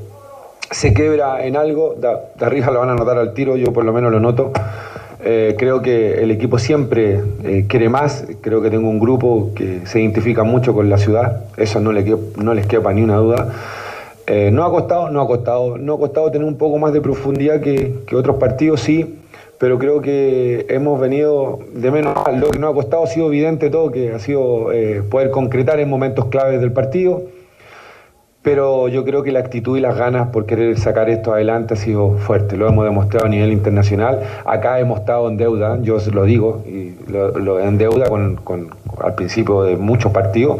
se 0.70 0.94
quebra 0.94 1.44
en 1.44 1.56
algo, 1.56 1.94
de, 1.98 2.44
arriba 2.44 2.70
lo 2.70 2.80
van 2.80 2.90
a 2.90 2.94
notar 2.94 3.18
al 3.18 3.34
tiro, 3.34 3.56
yo 3.56 3.72
por 3.72 3.84
lo 3.84 3.92
menos 3.92 4.10
lo 4.10 4.20
noto. 4.20 4.52
Eh, 5.24 5.54
creo 5.56 5.82
que 5.82 6.22
el 6.22 6.32
equipo 6.32 6.58
siempre 6.58 7.20
eh, 7.44 7.66
quiere 7.68 7.88
más, 7.88 8.26
creo 8.40 8.60
que 8.60 8.70
tengo 8.70 8.88
un 8.88 8.98
grupo 8.98 9.50
que 9.54 9.86
se 9.86 10.00
identifica 10.00 10.42
mucho 10.42 10.74
con 10.74 10.90
la 10.90 10.98
ciudad, 10.98 11.44
eso 11.56 11.78
no 11.78 11.92
les 11.92 12.66
quepa 12.66 12.92
ni 12.92 13.02
una 13.02 13.16
duda. 13.18 13.52
Eh, 14.26 14.50
no 14.52 14.64
ha 14.64 14.70
costado, 14.70 15.10
no 15.10 15.20
ha 15.20 15.26
costado, 15.26 15.78
no 15.78 15.94
ha 15.94 15.98
costado 15.98 16.30
tener 16.30 16.46
un 16.46 16.56
poco 16.56 16.78
más 16.78 16.92
de 16.92 17.00
profundidad 17.00 17.60
que, 17.60 18.02
que 18.06 18.16
otros 18.16 18.36
partidos, 18.36 18.80
sí, 18.80 19.18
pero 19.62 19.78
creo 19.78 20.00
que 20.02 20.66
hemos 20.70 20.98
venido 20.98 21.60
de 21.72 21.92
menos 21.92 22.16
más. 22.16 22.36
Lo 22.36 22.50
que 22.50 22.58
no 22.58 22.66
ha 22.66 22.74
costado 22.74 23.04
ha 23.04 23.06
sido 23.06 23.28
evidente 23.28 23.70
todo, 23.70 23.92
que 23.92 24.10
ha 24.12 24.18
sido 24.18 24.72
eh, 24.72 25.04
poder 25.08 25.30
concretar 25.30 25.78
en 25.78 25.88
momentos 25.88 26.24
claves 26.26 26.60
del 26.60 26.72
partido. 26.72 27.22
Pero 28.42 28.88
yo 28.88 29.04
creo 29.04 29.22
que 29.22 29.30
la 29.30 29.38
actitud 29.38 29.78
y 29.78 29.80
las 29.80 29.96
ganas 29.96 30.30
por 30.30 30.46
querer 30.46 30.76
sacar 30.80 31.08
esto 31.08 31.32
adelante 31.32 31.74
ha 31.74 31.76
sido 31.76 32.18
fuerte. 32.18 32.56
Lo 32.56 32.66
hemos 32.66 32.84
demostrado 32.84 33.26
a 33.26 33.28
nivel 33.28 33.52
internacional. 33.52 34.18
Acá 34.44 34.80
hemos 34.80 34.98
estado 34.98 35.28
en 35.28 35.36
deuda, 35.36 35.78
yo 35.80 35.98
lo 36.12 36.24
digo, 36.24 36.64
y 36.66 36.96
lo, 37.08 37.38
lo- 37.38 37.60
en 37.60 37.78
deuda 37.78 38.08
con, 38.08 38.34
con- 38.42 38.70
al 39.00 39.14
principio 39.14 39.62
de 39.62 39.76
muchos 39.76 40.10
partidos, 40.10 40.58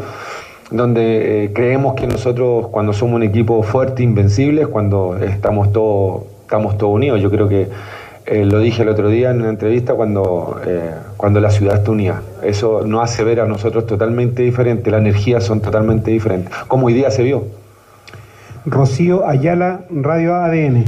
donde 0.71 1.43
eh, 1.43 1.51
creemos 1.53 1.95
que 1.95 2.07
nosotros 2.07 2.69
cuando 2.69 2.93
somos 2.93 3.15
un 3.15 3.23
equipo 3.23 3.63
fuerte, 3.63 4.01
invencible, 4.01 4.61
es 4.61 4.67
cuando 4.69 5.17
estamos 5.17 5.73
todos 5.73 6.21
estamos 6.43 6.77
todos 6.77 6.93
unidos. 6.93 7.19
Yo 7.19 7.29
creo 7.29 7.49
que 7.49 7.67
eh, 8.25 8.45
lo 8.45 8.59
dije 8.59 8.83
el 8.83 8.89
otro 8.89 9.09
día 9.09 9.31
en 9.31 9.41
una 9.41 9.49
entrevista 9.49 9.93
cuando, 9.93 10.61
eh, 10.65 10.91
cuando 11.17 11.39
la 11.39 11.51
ciudad 11.51 11.75
está 11.77 11.91
unida. 11.91 12.21
Eso 12.41 12.85
nos 12.85 13.03
hace 13.03 13.23
ver 13.23 13.41
a 13.41 13.45
nosotros 13.45 13.85
totalmente 13.85 14.43
diferente, 14.43 14.89
las 14.91 15.01
energías 15.01 15.43
son 15.43 15.61
totalmente 15.61 16.11
diferentes, 16.11 16.53
como 16.67 16.87
hoy 16.87 16.93
día 16.93 17.11
se 17.11 17.23
vio. 17.23 17.45
Rocío 18.65 19.27
Ayala, 19.27 19.81
Radio 19.89 20.35
ADN. 20.35 20.85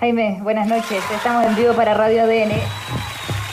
Jaime, 0.00 0.40
buenas 0.42 0.68
noches. 0.68 1.02
Estamos 1.14 1.46
en 1.46 1.56
vivo 1.56 1.74
para 1.74 1.94
Radio 1.94 2.22
ADN. 2.22 2.52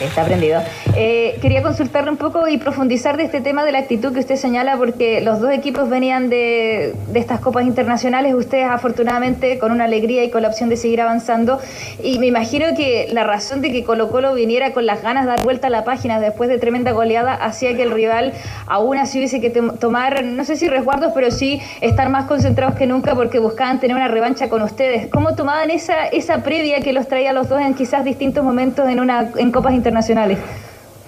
Está 0.00 0.24
prendido. 0.24 0.60
Eh, 0.96 1.38
quería 1.40 1.62
consultarle 1.62 2.10
un 2.10 2.16
poco 2.16 2.48
y 2.48 2.58
profundizar 2.58 3.16
de 3.16 3.22
este 3.24 3.40
tema 3.40 3.64
de 3.64 3.70
la 3.70 3.78
actitud 3.78 4.12
que 4.12 4.18
usted 4.18 4.34
señala, 4.34 4.76
porque 4.76 5.20
los 5.20 5.40
dos 5.40 5.52
equipos 5.52 5.88
venían 5.88 6.28
de, 6.28 6.94
de, 7.12 7.20
estas 7.20 7.38
copas 7.38 7.64
internacionales, 7.64 8.34
ustedes 8.34 8.66
afortunadamente 8.66 9.58
con 9.58 9.70
una 9.70 9.84
alegría 9.84 10.24
y 10.24 10.30
con 10.30 10.42
la 10.42 10.48
opción 10.48 10.68
de 10.68 10.76
seguir 10.76 11.00
avanzando. 11.00 11.60
Y 12.02 12.18
me 12.18 12.26
imagino 12.26 12.66
que 12.76 13.08
la 13.12 13.22
razón 13.22 13.60
de 13.60 13.70
que 13.70 13.84
Colo 13.84 14.10
Colo 14.10 14.34
viniera 14.34 14.72
con 14.72 14.84
las 14.84 15.00
ganas 15.00 15.26
de 15.26 15.30
dar 15.30 15.42
vuelta 15.44 15.68
a 15.68 15.70
la 15.70 15.84
página 15.84 16.18
después 16.18 16.48
de 16.48 16.58
tremenda 16.58 16.90
goleada 16.90 17.34
hacía 17.34 17.76
que 17.76 17.84
el 17.84 17.92
rival 17.92 18.32
aún 18.66 18.98
así 18.98 19.18
hubiese 19.18 19.40
que 19.40 19.50
tomar, 19.50 20.24
no 20.24 20.44
sé 20.44 20.56
si 20.56 20.68
resguardos, 20.68 21.12
pero 21.14 21.30
sí 21.30 21.60
estar 21.80 22.08
más 22.08 22.26
concentrados 22.26 22.74
que 22.74 22.86
nunca 22.86 23.14
porque 23.14 23.38
buscaban 23.38 23.78
tener 23.78 23.96
una 23.96 24.08
revancha 24.08 24.48
con 24.48 24.62
ustedes. 24.62 25.06
¿Cómo 25.08 25.36
tomaban 25.36 25.70
esa, 25.70 26.06
esa 26.06 26.42
previa 26.42 26.80
que 26.80 26.92
los 26.92 27.06
traía 27.06 27.32
los 27.32 27.48
dos 27.48 27.60
en 27.60 27.74
quizás 27.74 28.04
distintos 28.04 28.42
momentos 28.42 28.88
en, 28.88 28.98
una, 28.98 29.30
en 29.36 29.52
copas 29.52 29.72
internacionales? 29.72 29.83
Internacionales? 29.84 30.38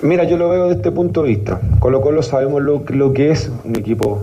Mira, 0.02 0.24
yo 0.24 0.36
lo 0.36 0.50
veo 0.50 0.64
desde 0.64 0.76
este 0.76 0.92
punto 0.92 1.22
de 1.22 1.28
vista. 1.28 1.60
Colo 1.80 2.02
Colo 2.02 2.22
sabemos 2.22 2.62
lo, 2.62 3.12
que 3.14 3.30
es 3.30 3.50
un 3.64 3.74
equipo 3.76 4.22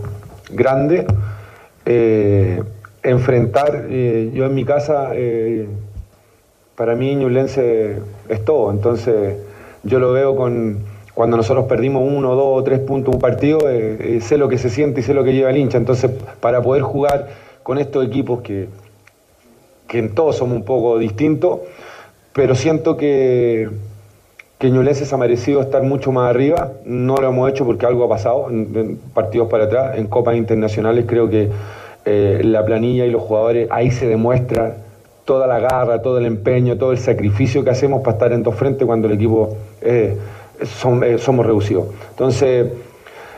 grande. 0.51 1.07
Eh, 1.85 2.61
enfrentar, 3.01 3.87
eh, 3.89 4.31
yo 4.35 4.45
en 4.45 4.53
mi 4.53 4.63
casa, 4.63 5.09
eh, 5.13 5.67
para 6.75 6.93
mí 6.95 7.15
Ñublense 7.15 7.97
es 8.29 8.45
todo. 8.45 8.69
Entonces, 8.69 9.37
yo 9.81 9.97
lo 9.97 10.11
veo 10.11 10.35
con 10.35 10.77
cuando 11.15 11.37
nosotros 11.37 11.65
perdimos 11.65 12.03
uno, 12.07 12.35
dos 12.35 12.59
o 12.59 12.63
tres 12.63 12.79
puntos 12.79 13.13
un 13.13 13.21
partido, 13.21 13.59
sé 14.21 14.37
lo 14.37 14.49
que 14.49 14.57
se 14.57 14.69
siente 14.69 15.01
y 15.01 15.03
sé 15.03 15.15
lo 15.15 15.23
que 15.23 15.33
lleva 15.33 15.49
el 15.49 15.57
hincha. 15.57 15.79
Entonces, 15.79 16.11
para 16.39 16.61
poder 16.61 16.83
jugar 16.83 17.29
con 17.63 17.79
estos 17.79 18.05
equipos 18.05 18.41
que, 18.41 18.67
que 19.87 19.99
en 19.99 20.13
todos 20.13 20.37
somos 20.37 20.55
un 20.55 20.63
poco 20.63 20.97
distintos, 20.99 21.61
pero 22.33 22.55
siento 22.55 22.97
que 22.97 23.69
que 24.57 24.69
Ñublense 24.69 25.05
se 25.05 25.13
ha 25.13 25.17
merecido 25.17 25.61
estar 25.61 25.83
mucho 25.83 26.11
más 26.11 26.29
arriba. 26.29 26.71
No 26.85 27.17
lo 27.17 27.27
hemos 27.27 27.49
hecho 27.49 27.65
porque 27.65 27.85
algo 27.85 28.05
ha 28.05 28.09
pasado 28.09 28.49
en, 28.49 28.97
partidos 29.13 29.49
para 29.49 29.65
atrás. 29.65 29.97
En 29.97 30.07
copas 30.07 30.35
internacionales 30.35 31.05
creo 31.07 31.29
que 31.29 31.49
eh, 32.05 32.41
la 32.43 32.63
planilla 32.65 33.05
y 33.05 33.11
los 33.11 33.21
jugadores 33.21 33.67
ahí 33.71 33.91
se 33.91 34.07
demuestra 34.07 34.77
toda 35.25 35.47
la 35.47 35.59
garra, 35.59 36.01
todo 36.01 36.17
el 36.17 36.25
empeño, 36.25 36.77
todo 36.77 36.91
el 36.91 36.97
sacrificio 36.97 37.63
que 37.63 37.69
hacemos 37.69 38.01
para 38.01 38.13
estar 38.13 38.33
en 38.33 38.43
dos 38.43 38.55
frentes 38.55 38.85
cuando 38.85 39.07
el 39.07 39.13
equipo 39.13 39.55
eh, 39.81 40.17
eh, 40.59 41.17
somos 41.17 41.45
reducidos. 41.45 41.87
Entonces, 42.11 42.71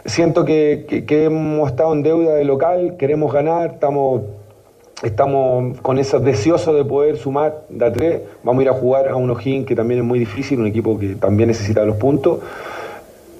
siento 0.05 0.45
que 0.45 0.85
hemos 1.07 1.69
estado 1.69 1.93
en 1.93 2.03
deuda 2.03 2.35
de 2.35 2.43
local, 2.43 2.95
queremos 2.97 3.31
ganar, 3.31 3.71
estamos 3.73 4.21
Estamos 5.03 5.77
con 5.81 5.99
eso 5.99 6.21
deseoso 6.21 6.73
de 6.73 6.85
poder 6.85 7.17
sumar 7.17 7.65
de 7.67 7.85
a 7.85 7.91
tres. 7.91 8.21
Vamos 8.43 8.61
a 8.61 8.63
ir 8.63 8.69
a 8.69 8.73
jugar 8.73 9.09
a 9.09 9.15
un 9.17 9.29
O'Higgins 9.29 9.67
que 9.67 9.75
también 9.75 9.99
es 9.99 10.05
muy 10.05 10.19
difícil, 10.19 10.59
un 10.59 10.67
equipo 10.67 10.97
que 10.97 11.15
también 11.15 11.49
necesita 11.49 11.83
los 11.83 11.97
puntos. 11.97 12.39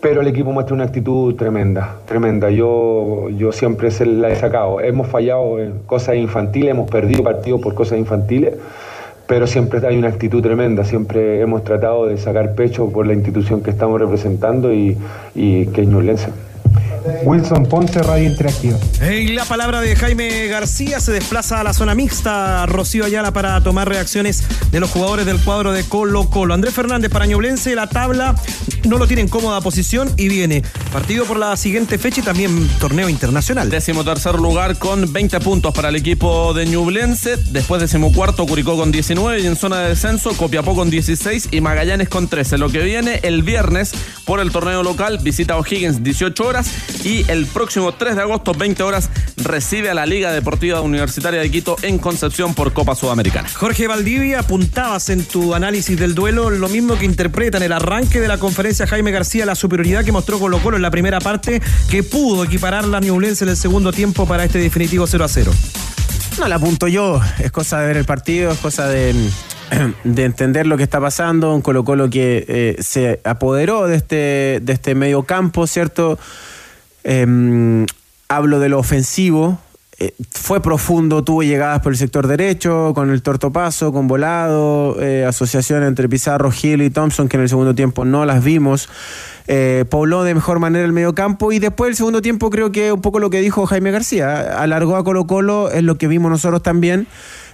Pero 0.01 0.21
el 0.21 0.27
equipo 0.27 0.51
muestra 0.51 0.75
una 0.75 0.83
actitud 0.83 1.33
tremenda, 1.35 1.95
tremenda. 2.05 2.49
Yo, 2.49 3.29
yo 3.29 3.53
siempre 3.53 3.89
la 4.05 4.29
he 4.29 4.35
sacado. 4.35 4.81
Hemos 4.81 5.07
fallado 5.07 5.59
en 5.59 5.79
cosas 5.85 6.17
infantiles, 6.17 6.71
hemos 6.71 6.91
perdido 6.91 7.23
partidos 7.23 7.61
por 7.61 7.73
cosas 7.73 7.99
infantiles, 7.99 8.55
pero 9.25 9.47
siempre 9.47 9.79
hay 9.87 9.97
una 9.97 10.09
actitud 10.09 10.43
tremenda. 10.43 10.83
Siempre 10.83 11.39
hemos 11.39 11.63
tratado 11.63 12.05
de 12.05 12.17
sacar 12.17 12.53
pecho 12.53 12.89
por 12.89 13.07
la 13.07 13.13
institución 13.13 13.63
que 13.63 13.71
estamos 13.71 13.99
representando 13.99 14.73
y, 14.73 14.97
y 15.33 15.67
que 15.67 15.81
es 15.81 15.87
Ñublense. 15.87 16.54
Wilson 17.23 17.65
Ponce, 17.65 18.01
Radio 18.01 18.29
Interactiva. 18.29 18.77
Y 19.11 19.29
la 19.29 19.45
palabra 19.45 19.81
de 19.81 19.95
Jaime 19.95 20.47
García 20.47 20.99
se 20.99 21.11
desplaza 21.11 21.59
a 21.59 21.63
la 21.63 21.73
zona 21.73 21.95
mixta, 21.95 22.65
Rocío 22.65 23.05
Ayala, 23.05 23.31
para 23.31 23.61
tomar 23.61 23.87
reacciones 23.87 24.43
de 24.71 24.79
los 24.79 24.89
jugadores 24.89 25.25
del 25.25 25.39
cuadro 25.39 25.71
de 25.71 25.83
Colo 25.83 26.29
Colo. 26.29 26.53
Andrés 26.53 26.73
Fernández 26.73 27.11
para 27.11 27.25
Ñublense, 27.25 27.75
la 27.75 27.87
tabla 27.87 28.35
no 28.85 28.97
lo 28.97 29.07
tiene 29.07 29.21
en 29.21 29.27
cómoda 29.27 29.61
posición 29.61 30.11
y 30.17 30.27
viene 30.27 30.63
partido 30.91 31.25
por 31.25 31.37
la 31.37 31.57
siguiente 31.57 31.97
fecha 31.97 32.21
y 32.21 32.23
también 32.23 32.67
torneo 32.79 33.09
internacional. 33.09 33.69
Décimo 33.69 34.03
tercer 34.03 34.35
lugar 34.35 34.77
con 34.77 35.11
20 35.11 35.39
puntos 35.39 35.73
para 35.73 35.89
el 35.89 35.95
equipo 35.95 36.53
de 36.53 36.65
Ñublense. 36.65 37.37
Después 37.37 37.81
décimo 37.81 38.11
cuarto, 38.11 38.45
Curicó 38.45 38.77
con 38.77 38.91
19 38.91 39.41
y 39.41 39.47
en 39.47 39.55
zona 39.55 39.81
de 39.81 39.89
descenso, 39.89 40.31
Copiapó 40.35 40.75
con 40.75 40.89
16 40.89 41.49
y 41.51 41.61
Magallanes 41.61 42.09
con 42.09 42.27
13. 42.27 42.57
Lo 42.57 42.69
que 42.69 42.79
viene 42.79 43.19
el 43.23 43.43
viernes 43.43 43.91
por 44.25 44.39
el 44.39 44.51
torneo 44.51 44.83
local, 44.83 45.19
visita 45.21 45.57
O'Higgins 45.57 46.03
18 46.03 46.45
horas 46.45 46.69
y 47.03 47.29
el 47.29 47.45
próximo 47.45 47.93
3 47.93 48.15
de 48.15 48.21
agosto, 48.21 48.53
20 48.53 48.83
horas, 48.83 49.09
recibe 49.37 49.89
a 49.89 49.93
la 49.93 50.05
Liga 50.05 50.31
Deportiva 50.31 50.81
Universitaria 50.81 51.39
de 51.39 51.51
Quito 51.51 51.75
en 51.81 51.97
Concepción 51.97 52.53
por 52.53 52.73
Copa 52.73 52.95
Sudamericana. 52.95 53.49
Jorge 53.53 53.87
Valdivia, 53.87 54.39
apuntabas 54.39 55.09
en 55.09 55.25
tu 55.25 55.53
análisis 55.53 55.99
del 55.99 56.15
duelo 56.15 56.49
lo 56.49 56.69
mismo 56.69 56.97
que 56.97 57.05
interpreta 57.05 57.57
en 57.57 57.63
el 57.63 57.71
arranque 57.71 58.19
de 58.19 58.27
la 58.27 58.37
conferencia 58.37 58.87
Jaime 58.87 59.11
García, 59.11 59.45
la 59.45 59.55
superioridad 59.55 60.05
que 60.05 60.11
mostró 60.11 60.39
Colo 60.39 60.59
Colo 60.59 60.77
en 60.77 60.83
la 60.83 60.91
primera 60.91 61.19
parte, 61.19 61.61
que 61.89 62.03
pudo 62.03 62.43
equiparar 62.43 62.85
la 62.85 62.99
Ñublense 62.99 63.43
en 63.43 63.49
el 63.49 63.57
segundo 63.57 63.91
tiempo 63.91 64.25
para 64.27 64.43
este 64.43 64.59
definitivo 64.59 65.07
0 65.07 65.23
a 65.23 65.27
0. 65.27 65.51
No 66.39 66.47
la 66.47 66.55
apunto 66.55 66.87
yo, 66.87 67.21
es 67.39 67.51
cosa 67.51 67.79
de 67.79 67.87
ver 67.87 67.97
el 67.97 68.05
partido, 68.05 68.51
es 68.51 68.59
cosa 68.59 68.87
de 68.87 69.13
de 70.03 70.23
entender 70.23 70.67
lo 70.67 70.77
que 70.77 70.83
está 70.83 70.99
pasando, 70.99 71.53
un 71.53 71.61
Colo 71.61 71.83
Colo 71.83 72.09
que 72.09 72.45
eh, 72.47 72.75
se 72.79 73.19
apoderó 73.23 73.87
de 73.87 73.95
este, 73.95 74.59
de 74.61 74.73
este 74.73 74.95
medio 74.95 75.23
campo, 75.23 75.67
¿cierto? 75.67 76.19
Em, 77.05 77.85
hablo 78.27 78.59
de 78.59 78.67
lo 78.67 78.79
ofensivo. 78.79 79.59
Eh, 79.97 80.13
fue 80.31 80.59
profundo, 80.59 81.23
tuvo 81.23 81.43
llegadas 81.43 81.79
por 81.81 81.93
el 81.93 81.97
sector 81.97 82.27
derecho, 82.27 82.93
con 82.93 83.11
el 83.11 83.21
tortopaso, 83.21 83.93
con 83.93 84.07
volado, 84.07 84.99
eh, 84.99 85.23
asociación 85.23 85.83
entre 85.83 86.09
Pizarro, 86.09 86.51
Gil 86.51 86.81
y 86.81 86.89
Thompson, 86.89 87.29
que 87.29 87.37
en 87.37 87.43
el 87.43 87.49
segundo 87.49 87.75
tiempo 87.75 88.03
no 88.03 88.25
las 88.25 88.43
vimos. 88.43 88.89
Eh, 89.47 89.85
pobló 89.87 90.23
de 90.23 90.33
mejor 90.33 90.59
manera 90.59 90.83
el 90.83 90.91
medio 90.91 91.13
campo 91.13 91.51
y 91.51 91.59
después 91.59 91.89
el 91.89 91.95
segundo 91.95 92.23
tiempo 92.23 92.49
creo 92.49 92.71
que 92.71 92.91
un 92.91 93.01
poco 93.01 93.19
lo 93.19 93.29
que 93.29 93.39
dijo 93.39 93.67
Jaime 93.67 93.91
García, 93.91 94.59
alargó 94.59 94.97
a 94.97 95.03
Colo 95.03 95.27
Colo, 95.27 95.69
es 95.69 95.83
lo 95.83 95.99
que 95.99 96.07
vimos 96.07 96.31
nosotros 96.31 96.63
también 96.63 97.07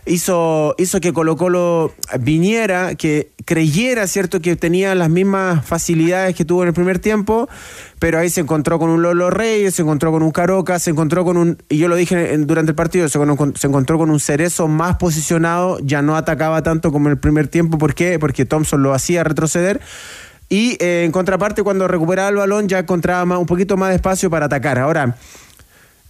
hizo, 0.05 0.75
hizo 0.77 0.99
que 0.99 1.13
Colo 1.13 1.35
Colo 1.37 1.93
viniera, 2.19 2.95
que 2.95 3.31
creyera, 3.45 4.07
¿cierto?, 4.07 4.39
que 4.41 4.55
tenía 4.55 4.95
las 4.95 5.09
mismas 5.09 5.65
facilidades 5.65 6.35
que 6.35 6.45
tuvo 6.45 6.63
en 6.63 6.69
el 6.69 6.73
primer 6.73 6.99
tiempo, 6.99 7.49
pero 7.99 8.19
ahí 8.19 8.29
se 8.29 8.41
encontró 8.41 8.79
con 8.79 8.89
un 8.89 9.01
Lolo 9.01 9.29
Reyes, 9.29 9.75
se 9.75 9.81
encontró 9.81 10.11
con 10.11 10.23
un 10.23 10.31
Caroca, 10.31 10.79
se 10.79 10.91
encontró 10.91 11.23
con 11.23 11.37
un, 11.37 11.57
y 11.69 11.77
yo 11.77 11.87
lo 11.87 11.95
dije 11.95 12.37
durante 12.39 12.71
el 12.71 12.75
partido, 12.75 13.09
se, 13.09 13.19
encontró 13.19 13.97
con 13.97 14.09
un 14.09 14.19
Cerezo 14.19 14.67
más 14.67 14.97
posicionado, 14.97 15.79
ya 15.81 16.01
no 16.01 16.15
atacaba 16.15 16.63
tanto 16.63 16.91
como 16.91 17.07
en 17.07 17.13
el 17.13 17.19
primer 17.19 17.47
tiempo, 17.47 17.77
¿por 17.77 17.93
qué? 17.93 18.19
Porque 18.19 18.45
Thompson 18.45 18.83
lo 18.83 18.93
hacía 18.93 19.23
retroceder. 19.23 19.81
Y 20.49 20.75
eh, 20.83 21.03
en 21.05 21.13
contraparte, 21.13 21.63
cuando 21.63 21.87
recuperaba 21.87 22.27
el 22.27 22.35
balón, 22.35 22.67
ya 22.67 22.79
encontraba 22.79 23.37
un 23.37 23.45
poquito 23.45 23.77
más 23.77 23.89
de 23.91 23.95
espacio 23.95 24.29
para 24.29 24.47
atacar. 24.47 24.79
Ahora, 24.79 25.15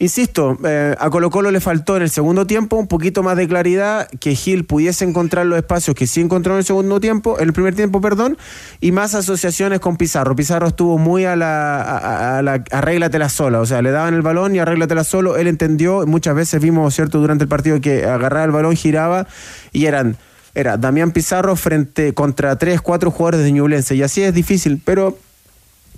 Insisto, 0.02 0.58
eh, 0.66 0.96
a 0.98 1.12
Colo 1.12 1.30
Colo 1.30 1.52
le 1.52 1.60
faltó 1.60 1.96
en 1.96 2.02
el 2.02 2.10
segundo 2.10 2.48
tiempo 2.48 2.76
un 2.76 2.88
poquito 2.88 3.22
más 3.22 3.38
de 3.38 3.48
claridad, 3.48 4.10
que 4.20 4.34
Gil 4.34 4.66
pudiese 4.66 5.06
encontrar 5.06 5.46
los 5.46 5.60
espacios 5.60 5.96
que 5.96 6.08
sí 6.08 6.22
encontró 6.22 6.54
en 6.54 6.58
el 6.58 6.66
segundo 6.66 7.00
tiempo, 7.00 7.38
en 7.40 7.50
el 7.50 7.54
primer 7.54 7.76
tiempo, 7.76 8.02
perdón, 8.02 8.36
y 8.80 8.92
más 8.94 9.14
asociaciones 9.14 9.80
con 9.80 9.98
Pizarro. 9.98 10.36
Pizarro 10.36 10.70
estuvo 10.70 10.98
muy 10.98 11.26
a 11.26 11.36
la, 11.36 12.38
a, 12.38 12.42
la 12.42 12.64
arréglatela 12.72 13.30
sola, 13.30 13.60
o 13.60 13.66
sea, 13.68 13.84
le 13.84 13.92
daban 13.92 14.16
el 14.16 14.24
balón 14.24 14.56
y 14.56 14.58
arréglatela 14.58 15.04
solo, 15.04 15.38
él 15.38 15.46
entendió, 15.46 16.08
muchas 16.08 16.34
veces 16.34 16.60
vimos, 16.60 16.96
¿cierto?, 16.96 17.20
durante 17.20 17.44
el 17.44 17.48
partido 17.48 17.80
que 17.80 18.04
agarraba 18.06 18.46
el 18.46 18.52
balón, 18.52 18.76
giraba 18.76 19.28
y 19.72 19.86
eran 19.86 20.18
era 20.56 20.78
Damián 20.78 21.12
Pizarro 21.12 21.56
frente 21.56 22.16
contra 22.16 22.56
tres, 22.56 22.82
cuatro 22.82 23.12
jugadores 23.12 23.42
de 23.42 23.52
Ñublense. 23.52 23.96
Y 23.96 24.02
así 24.02 24.24
es 24.24 24.34
difícil, 24.34 24.82
pero 24.84 25.20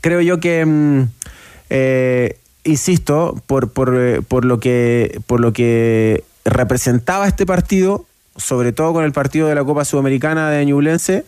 creo 0.01 0.19
yo 0.19 0.41
que 0.41 0.65
mm, 0.65 1.03
eh, 1.69 2.37
insisto, 2.63 3.41
por, 3.45 3.71
por, 3.71 3.95
eh, 3.97 4.21
por, 4.27 4.45
lo 4.45 4.59
que, 4.59 5.19
por 5.27 5.39
lo 5.39 5.53
que 5.53 6.23
representaba 6.45 7.27
este 7.27 7.45
partido, 7.45 8.05
sobre 8.37 8.71
todo 8.71 8.93
con 8.93 9.03
el 9.03 9.11
partido 9.11 9.47
de 9.47 9.55
la 9.55 9.63
Copa 9.63 9.85
Sudamericana 9.85 10.49
de 10.49 10.65
Ñublense, 10.65 11.25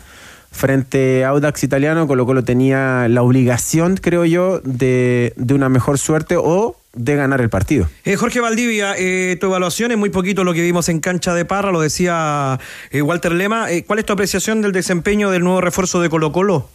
frente 0.51 1.25
a 1.25 1.29
Audax 1.29 1.63
Italiano, 1.63 2.07
con 2.07 2.17
lo 2.17 2.25
cual 2.25 2.43
tenía 2.45 3.07
la 3.09 3.21
obligación, 3.21 3.97
creo 3.97 4.23
yo, 4.25 4.61
de, 4.63 5.33
de 5.35 5.53
una 5.53 5.67
mejor 5.67 5.97
suerte 5.97 6.37
o 6.37 6.77
de 6.93 7.15
ganar 7.17 7.41
el 7.41 7.49
partido. 7.49 7.89
Eh, 8.05 8.15
Jorge 8.15 8.39
Valdivia, 8.39 8.95
eh, 8.97 9.35
tu 9.39 9.47
evaluación 9.47 9.91
es 9.91 9.97
muy 9.97 10.09
poquito 10.09 10.45
lo 10.45 10.53
que 10.53 10.61
vimos 10.61 10.87
en 10.87 11.01
cancha 11.01 11.33
de 11.33 11.43
Parra, 11.43 11.73
lo 11.73 11.81
decía 11.81 12.57
Walter 12.93 13.33
Lema. 13.33 13.67
¿Cuál 13.85 13.99
es 13.99 14.05
tu 14.05 14.13
apreciación 14.13 14.61
del 14.61 14.71
desempeño 14.71 15.29
del 15.29 15.43
nuevo 15.43 15.59
refuerzo 15.59 15.99
de 15.99 16.09
Colo 16.09 16.31
Colo? 16.31 16.69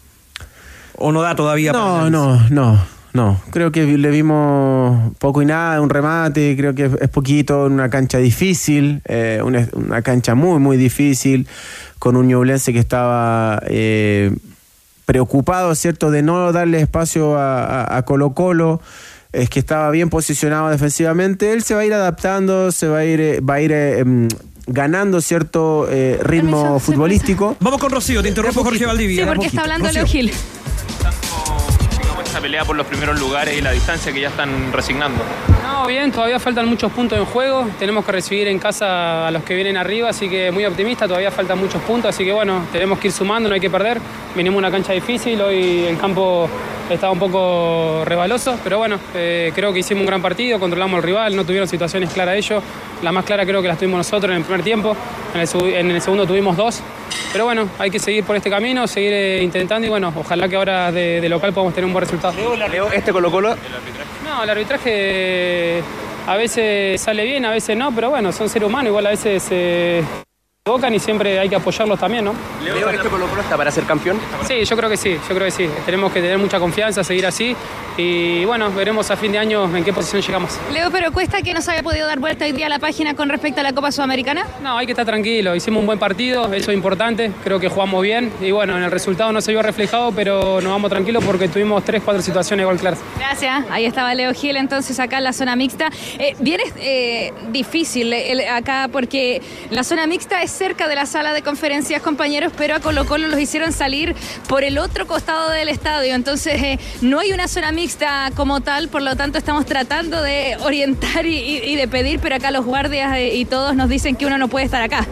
¿O 0.96 1.11
no 1.11 1.23
da 1.23 1.35
todavía? 1.35 1.73
No, 1.73 2.11
no, 2.11 2.46
no. 2.51 3.00
No, 3.12 3.40
creo 3.51 3.73
que 3.73 3.85
le 3.99 4.11
vimos 4.11 5.12
poco, 5.18 5.42
y 5.42 5.46
nada, 5.46 5.81
un 5.81 5.90
remate, 5.90 6.55
creo 6.57 6.75
que 6.75 6.90
es, 7.01 7.09
poquito, 7.09 7.66
en 7.66 7.73
una 7.73 7.90
cancha 7.90 8.18
difícil, 8.18 9.03
eh, 9.07 9.40
una, 9.44 9.66
una 9.73 10.01
cancha 10.03 10.35
muy, 10.37 10.61
muy 10.61 10.77
difícil, 10.77 11.49
con 11.99 12.16
un 12.16 12.29
Ñublense 12.29 12.73
que 12.73 12.79
estaba 12.79 13.61
eh, 13.66 14.33
preocupado, 15.07 15.75
¿cierto?, 15.75 16.11
de 16.11 16.23
no 16.23 16.53
darle 16.53 16.81
espacio 16.81 17.37
a, 17.37 17.83
a- 17.83 17.96
a 17.96 18.03
Colo 18.05 18.33
Colo. 18.35 18.81
Es 19.33 19.49
que 19.49 19.61
estaba 19.61 19.90
bien 19.90 20.09
posicionado 20.11 20.68
defensivamente. 20.70 21.53
Él 21.53 21.62
se 21.62 21.75
va 21.75 21.81
a 21.83 21.85
ir 21.85 21.94
adaptando, 21.94 22.73
se 22.73 22.88
va 22.88 22.99
a 22.99 23.05
ir, 23.05 23.20
eh, 23.20 23.40
va 23.40 23.55
a 23.55 23.61
ir 23.61 23.70
eh, 23.73 23.99
em, 24.01 24.29
ganando 24.66 25.20
cierto 25.20 25.87
eh, 25.90 26.18
ritmo 26.23 26.79
futbolístico. 26.81 27.57
Vamos 27.61 27.81
con 27.81 27.90
Rocío, 27.92 28.23
te 28.23 28.29
interrumpo 28.29 28.62
Jorge 28.64 28.87
Valdivia. 28.87 29.23
Sí, 29.25 29.29
porque 29.29 29.46
está 29.46 29.62
hablando 29.62 29.90
Leo 29.92 30.07
Gil. 30.07 30.33
Pelea 32.40 32.64
por 32.64 32.76
los 32.76 32.87
primeros 32.87 33.18
lugares 33.18 33.57
y 33.57 33.61
la 33.61 33.72
distancia 33.72 34.12
que 34.12 34.20
ya 34.20 34.29
están 34.29 34.72
resignando. 34.72 35.22
No, 35.71 35.87
bien, 35.87 36.11
todavía 36.11 36.39
faltan 36.41 36.67
muchos 36.69 36.91
puntos 36.93 37.19
en 37.19 37.25
juego. 37.25 37.67
Tenemos 37.79 38.05
que 38.05 38.13
recibir 38.13 38.49
en 38.49 38.59
casa 38.59 39.29
a 39.29 39.31
los 39.31 39.43
que 39.45 39.55
vienen 39.55 39.77
arriba, 39.77 40.09
así 40.11 40.29
que 40.29 40.51
muy 40.51 40.65
optimista. 40.65 41.07
Todavía 41.07 41.31
faltan 41.31 41.59
muchos 41.59 41.81
puntos, 41.83 42.09
así 42.15 42.25
que 42.25 42.33
bueno, 42.33 42.67
tenemos 42.73 42.99
que 42.99 43.09
ir 43.09 43.13
sumando, 43.13 43.49
no 43.49 43.55
hay 43.55 43.61
que 43.61 43.71
perder. 43.71 43.99
Vinimos 44.35 44.57
a 44.57 44.59
una 44.59 44.71
cancha 44.71 44.93
difícil, 44.93 45.41
hoy 45.41 45.87
el 45.87 45.97
campo 45.99 46.49
estaba 46.91 47.13
un 47.13 47.21
poco 47.21 48.03
rebaloso, 48.05 48.59
pero 48.65 48.79
bueno, 48.79 48.99
eh, 49.15 49.53
creo 49.55 49.73
que 49.73 49.79
hicimos 49.79 50.01
un 50.01 50.07
gran 50.09 50.21
partido, 50.21 50.59
controlamos 50.59 50.97
al 50.97 51.03
rival, 51.05 51.37
no 51.37 51.45
tuvieron 51.45 51.69
situaciones 51.69 52.11
claras 52.13 52.37
ellos. 52.37 52.63
La 53.03 53.13
más 53.13 53.25
clara 53.25 53.47
creo 53.47 53.63
que 53.63 53.69
las 53.69 53.79
tuvimos 53.79 53.99
nosotros 53.99 54.33
en 54.33 54.39
el 54.39 54.43
primer 54.43 54.63
tiempo, 54.65 54.97
en 55.35 55.41
el, 55.41 55.47
seg- 55.47 55.73
en 55.75 55.91
el 55.91 56.03
segundo 56.03 56.27
tuvimos 56.27 56.57
dos. 56.57 56.81
Pero 57.33 57.45
bueno, 57.45 57.69
hay 57.79 57.91
que 57.91 58.01
seguir 58.01 58.25
por 58.25 58.35
este 58.35 58.51
camino, 58.51 58.89
seguir 58.89 59.13
eh, 59.13 59.43
intentando 59.43 59.87
y 59.87 59.91
bueno, 59.91 60.13
ojalá 60.17 60.49
que 60.49 60.57
ahora 60.57 60.91
de, 60.91 61.21
de 61.21 61.29
local 61.29 61.53
podamos 61.53 61.75
tener 61.75 61.87
un 61.87 61.93
buen 61.93 62.05
resultado. 62.05 62.35
Leo, 62.69 62.91
este 62.93 63.13
Colo 63.13 63.31
Colo. 63.31 63.55
No, 64.31 64.45
el 64.45 64.51
arbitraje 64.51 65.83
a 66.29 66.37
veces 66.37 67.01
sale 67.01 67.25
bien, 67.25 67.45
a 67.45 67.51
veces 67.51 67.77
no, 67.77 67.93
pero 67.93 68.11
bueno, 68.11 68.31
son 68.31 68.49
seres 68.49 68.69
humanos, 68.69 68.90
igual 68.90 69.07
a 69.09 69.11
veces 69.11 69.43
se 69.43 70.05
equivocan 70.71 70.95
y 70.95 70.99
siempre 71.01 71.39
hay 71.39 71.49
que 71.49 71.57
apoyarlos 71.57 71.99
también, 71.99 72.25
¿no? 72.25 72.35
Leo, 72.63 72.89
este 72.91 73.09
Colo 73.09 73.27
Colo 73.27 73.43
está 73.43 73.57
para 73.57 73.71
ser 73.71 73.85
campeón. 73.85 74.19
Sí, 74.47 74.65
yo 74.65 74.77
creo 74.77 74.89
que 74.89 74.97
sí, 74.97 75.19
yo 75.29 75.35
creo 75.35 75.45
que 75.45 75.51
sí. 75.51 75.69
Tenemos 75.85 76.13
que 76.13 76.21
tener 76.21 76.39
mucha 76.39 76.61
confianza, 76.61 77.03
seguir 77.03 77.27
así 77.27 77.57
y 77.97 78.45
bueno, 78.45 78.71
veremos 78.71 79.11
a 79.11 79.17
fin 79.17 79.33
de 79.33 79.39
año 79.39 79.77
en 79.77 79.85
qué 79.85 79.93
posición 79.93 80.23
llegamos. 80.23 80.59
Leo, 80.73 80.91
pero 80.91 81.13
cuesta 81.13 81.43
que 81.43 81.53
no 81.53 81.61
se 81.61 81.73
haya 81.73 81.83
podido 81.83 82.07
dar 82.07 82.19
vuelta 82.19 82.45
hoy 82.45 82.53
día 82.53 82.67
a 82.67 82.69
la 82.69 82.79
página 82.79 83.15
con 83.15 83.29
respecto 83.29 83.61
a 83.61 83.63
la 83.63 83.73
Copa 83.73 83.93
Sudamericana. 83.93 84.47
No, 84.63 84.79
hay 84.79 84.87
que 84.87 84.93
estar 84.93 85.05
tranquilo, 85.05 85.55
hicimos 85.55 85.81
un 85.81 85.87
buen 85.87 85.99
partido, 85.99 86.53
eso 86.53 86.71
es 86.71 86.77
importante, 86.77 87.33
creo 87.43 87.59
que 87.59 87.69
jugamos 87.69 88.03
bien 88.03 88.33
y 88.41 88.51
bueno, 88.53 88.77
en 88.77 88.85
el 88.85 88.91
resultado 88.91 89.33
no 89.33 89.41
se 89.41 89.53
vio 89.53 89.63
reflejado, 89.63 90.13
pero 90.13 90.61
nos 90.61 90.71
vamos 90.71 90.91
tranquilos 90.91 91.25
porque 91.25 91.49
tuvimos 91.49 91.85
tres, 91.85 92.03
cuatro 92.05 92.23
situaciones 92.23 92.63
de 92.63 92.67
gol 92.67 92.79
claras. 92.79 93.01
Gracias. 93.19 93.65
Ahí 93.71 93.85
estaba 93.85 94.15
Leo 94.15 94.33
Gil, 94.33 94.57
entonces 94.57 94.99
acá 95.01 95.19
en 95.19 95.25
la 95.25 95.33
zona 95.33 95.57
mixta. 95.57 95.91
Eh, 96.19 96.35
bien 96.39 96.61
es 96.61 96.73
eh, 96.79 97.33
difícil 97.51 98.13
eh, 98.13 98.49
acá 98.49 98.89
porque 98.91 99.43
la 99.71 99.85
zona 99.85 100.07
mixta 100.07 100.43
es 100.43 100.60
cerca 100.61 100.88
de 100.88 100.94
la 100.94 101.07
sala 101.07 101.33
de 101.33 101.40
conferencias, 101.40 102.03
compañeros, 102.03 102.53
pero 102.55 102.75
a 102.75 102.81
Colo 102.81 103.07
Colo 103.07 103.29
los 103.29 103.40
hicieron 103.40 103.73
salir 103.73 104.14
por 104.46 104.62
el 104.62 104.77
otro 104.77 105.07
costado 105.07 105.49
del 105.49 105.70
estadio. 105.70 106.14
Entonces 106.14 106.62
eh, 106.62 106.79
no 107.01 107.18
hay 107.18 107.33
una 107.33 107.49
zona 107.49 107.73
mixta 107.73 108.31
como 108.37 108.61
tal, 108.61 108.90
por 108.90 109.01
lo 109.01 109.16
tanto 109.16 109.38
estamos 109.38 109.64
tratando 109.64 110.20
de 110.20 110.59
orientar 110.61 111.25
y, 111.25 111.75
de 111.77 111.88
pedir, 111.88 112.20
pero 112.20 112.35
acá 112.35 112.51
los 112.51 112.66
guardias 112.66 113.16
eh, 113.16 113.37
y 113.37 113.46
todos 113.46 113.75
nos 113.75 113.88
dicen 113.88 114.16
que 114.16 114.27
uno 114.27 114.37
no 114.37 114.49
puede 114.49 114.66
estar 114.66 114.83
acá. 114.83 115.07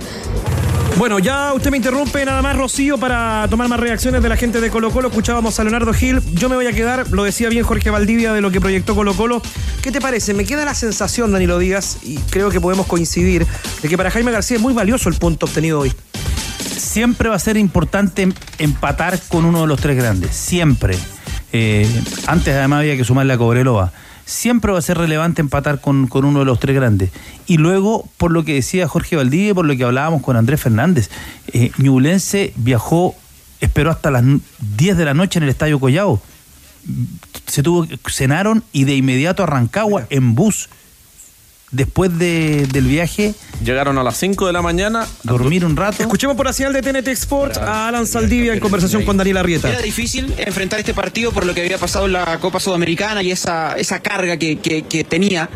Bueno, 0.98 1.20
ya 1.20 1.52
usted 1.54 1.70
me 1.70 1.76
interrumpe 1.76 2.24
nada 2.24 2.42
más, 2.42 2.56
Rocío, 2.56 2.98
para 2.98 3.46
tomar 3.48 3.68
más 3.68 3.78
reacciones 3.78 4.20
de 4.20 4.28
la 4.28 4.37
gente 4.37 4.61
de 4.61 4.68
Colo 4.68 4.90
Colo. 4.90 5.08
Escuchábamos 5.08 5.58
a 5.61 5.62
Leonardo 5.62 5.92
Gil. 5.94 6.20
Yo 6.34 6.48
me 6.48 6.56
voy 6.56 6.66
a 6.66 6.72
quedar, 6.72 7.08
lo 7.12 7.22
decía 7.22 7.48
bien 7.48 7.64
Jorge 7.64 7.90
Valdivia, 7.90 8.32
de 8.32 8.40
lo 8.40 8.50
que 8.50 8.61
proyectó 8.61 8.96
Colo 8.96 9.14
Colo. 9.14 9.40
¿Qué 9.80 9.92
te 9.92 10.00
parece? 10.00 10.34
Me 10.34 10.44
queda 10.44 10.64
la 10.64 10.74
sensación, 10.74 11.30
Danilo 11.30 11.56
Díaz, 11.61 11.98
y 12.02 12.16
creo 12.30 12.50
que 12.50 12.61
podemos 12.61 12.87
coincidir, 12.87 13.46
de 13.80 13.88
que 13.88 13.96
para 13.96 14.11
Jaime 14.11 14.32
García 14.32 14.56
es 14.56 14.62
muy 14.62 14.74
valioso 14.74 15.08
el 15.08 15.14
punto 15.14 15.46
obtenido 15.46 15.78
hoy. 15.78 15.92
siempre 16.76 17.28
va 17.28 17.37
a 17.37 17.38
ser 17.38 17.56
importante 17.56 18.22
em- 18.22 18.32
empatar 18.58 19.20
con 19.28 19.44
uno 19.44 19.61
de 19.61 19.66
los 19.68 19.80
tres 19.80 19.96
grandes. 19.96 20.34
Siempre. 20.34 20.98
Eh, 21.52 21.88
antes 22.26 22.54
además 22.56 22.80
había 22.80 22.96
que 22.96 23.04
sumarle 23.04 23.34
a 23.34 23.38
Cobreloa. 23.38 23.92
Siempre 24.28 24.72
va 24.72 24.78
a 24.78 24.82
ser 24.82 24.98
relevante 24.98 25.40
empatar 25.40 25.80
con, 25.80 26.06
con 26.06 26.26
uno 26.26 26.40
de 26.40 26.44
los 26.44 26.60
tres 26.60 26.76
grandes. 26.76 27.10
Y 27.46 27.56
luego, 27.56 28.06
por 28.18 28.30
lo 28.30 28.44
que 28.44 28.52
decía 28.52 28.86
Jorge 28.86 29.16
Valdivia, 29.16 29.54
por 29.54 29.64
lo 29.64 29.74
que 29.74 29.84
hablábamos 29.84 30.20
con 30.20 30.36
Andrés 30.36 30.60
Fernández, 30.60 31.08
eh, 31.54 31.72
Ñublense 31.78 32.52
viajó, 32.56 33.14
esperó 33.60 33.90
hasta 33.90 34.10
las 34.10 34.22
10 34.76 34.98
de 34.98 35.04
la 35.06 35.14
noche 35.14 35.38
en 35.38 35.44
el 35.44 35.48
Estadio 35.48 35.80
Collao. 35.80 36.20
Se 37.46 37.62
tuvo, 37.62 37.86
cenaron 38.06 38.62
y 38.70 38.84
de 38.84 38.96
inmediato 38.96 39.42
a 39.42 39.46
Rancagua 39.46 40.06
en 40.10 40.34
bus. 40.34 40.68
Después 41.70 42.18
de- 42.18 42.66
del 42.72 42.87
viaje, 42.87 43.35
Llegaron 43.62 43.98
a 43.98 44.02
las 44.04 44.16
5 44.16 44.46
de 44.46 44.52
la 44.52 44.62
mañana. 44.62 45.07
dormir 45.24 45.64
un 45.64 45.76
rato. 45.76 46.00
Escuchemos 46.02 46.37
por 46.37 46.46
la 46.46 46.52
señal 46.52 46.72
de 46.72 46.81
TNT 46.81 47.09
Sport 47.09 47.57
a 47.59 47.88
Alan 47.88 48.07
Saldivia 48.07 48.54
en 48.54 48.61
conversación 48.61 49.04
con 49.04 49.16
Daniel 49.16 49.37
Arrieta. 49.38 49.68
Era 49.68 49.83
difícil 49.83 50.33
enfrentar 50.38 50.78
este 50.78 50.94
partido 50.94 51.33
por 51.33 51.44
lo 51.44 51.52
que 51.54 51.62
había 51.62 51.76
pasado 51.76 52.07
en 52.07 52.12
la 52.12 52.38
Copa 52.40 52.61
Sudamericana 52.61 53.22
y 53.22 53.33
esa, 53.33 53.74
esa 53.76 54.00
carga 54.00 54.37
que, 54.37 54.59
que- 54.61 54.83
que 54.83 55.04
tenía. 55.04 55.48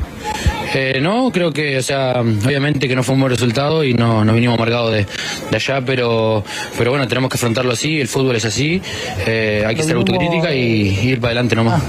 Eh, 0.74 1.00
no, 1.02 1.30
creo 1.30 1.52
que, 1.52 1.76
o 1.78 1.82
sea, 1.82 2.20
obviamente 2.20 2.88
que 2.88 2.96
no 2.96 3.02
fue 3.02 3.14
un 3.14 3.20
buen 3.20 3.30
resultado 3.30 3.84
y 3.84 3.92
no, 3.94 4.24
no 4.24 4.32
vinimos 4.32 4.58
marcados 4.58 4.92
de, 4.92 5.06
de 5.50 5.56
allá, 5.56 5.82
pero, 5.84 6.42
pero 6.78 6.90
bueno, 6.90 7.06
tenemos 7.06 7.28
que 7.30 7.36
afrontarlo 7.36 7.72
así, 7.72 8.00
el 8.00 8.08
fútbol 8.08 8.36
es 8.36 8.44
así, 8.46 8.80
eh, 9.26 9.64
hay 9.66 9.74
que 9.74 9.82
ser 9.82 9.96
autocrítica 9.96 10.54
y, 10.54 10.98
y 11.02 11.08
ir 11.10 11.20
para 11.20 11.32
adelante 11.32 11.56
nomás. 11.56 11.82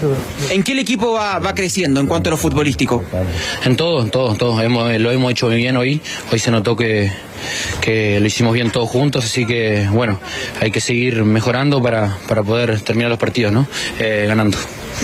¿En 0.50 0.64
qué 0.64 0.74
el 0.74 0.80
equipo 0.80 1.14
va, 1.14 1.40
va 1.40 1.56
creciendo 1.56 2.00
en 2.02 2.08
cuanto 2.08 2.30
a 2.30 2.32
lo 2.32 2.38
futbolístico? 2.38 3.04
En 3.64 3.76
todo, 3.78 4.02
en 4.04 4.10
todo, 4.10 4.32
en 4.32 4.38
todo. 4.38 4.62
Hemos- 4.62 5.00
lo 5.00 5.12
hemos 5.12 5.32
hecho 5.32 5.48
muy 5.48 5.56
bien 5.58 5.78
hoy. 5.78 6.02
Hoy 6.32 6.40
se 6.40 6.52
notó 6.52 6.76
que, 6.76 7.10
que 7.82 8.20
lo 8.20 8.28
hicimos 8.28 8.54
bien 8.54 8.70
todos 8.72 8.90
juntos, 8.90 9.24
así 9.24 9.46
que 9.46 9.88
bueno, 9.92 10.20
hay 10.60 10.72
que 10.72 10.82
seguir 10.82 11.24
mejorando 11.24 11.82
para, 11.82 12.18
para 12.28 12.44
poder 12.44 12.82
terminar 12.82 13.10
los 13.10 13.20
partidos, 13.20 13.54
¿no? 13.54 13.66
Eh, 14.00 14.26
ganando. 14.28 14.58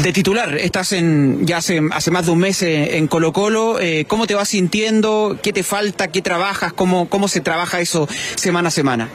De 0.03 0.13
titular, 0.13 0.55
estás 0.55 0.93
en 0.93 1.45
ya 1.45 1.57
hace, 1.57 1.81
hace 1.91 2.09
más 2.09 2.25
de 2.25 2.31
un 2.31 2.39
mes 2.39 2.61
eh, 2.61 2.97
en 2.97 3.07
Colo 3.07 3.33
Colo. 3.33 3.81
eh, 3.81 4.05
¿Cómo 4.07 4.27
te 4.27 4.33
vas 4.33 4.47
sintiendo? 4.47 5.37
¿Qué 5.43 5.51
te 5.51 5.61
falta? 5.61 6.07
¿Qué 6.07 6.21
trabajas? 6.21 6.71
¿Cómo, 6.71 7.09
cómo 7.09 7.27
se 7.27 7.41
trabaja 7.41 7.81
eso 7.81 8.07
semana 8.35 8.69
a 8.69 8.71
semana? 8.71 9.09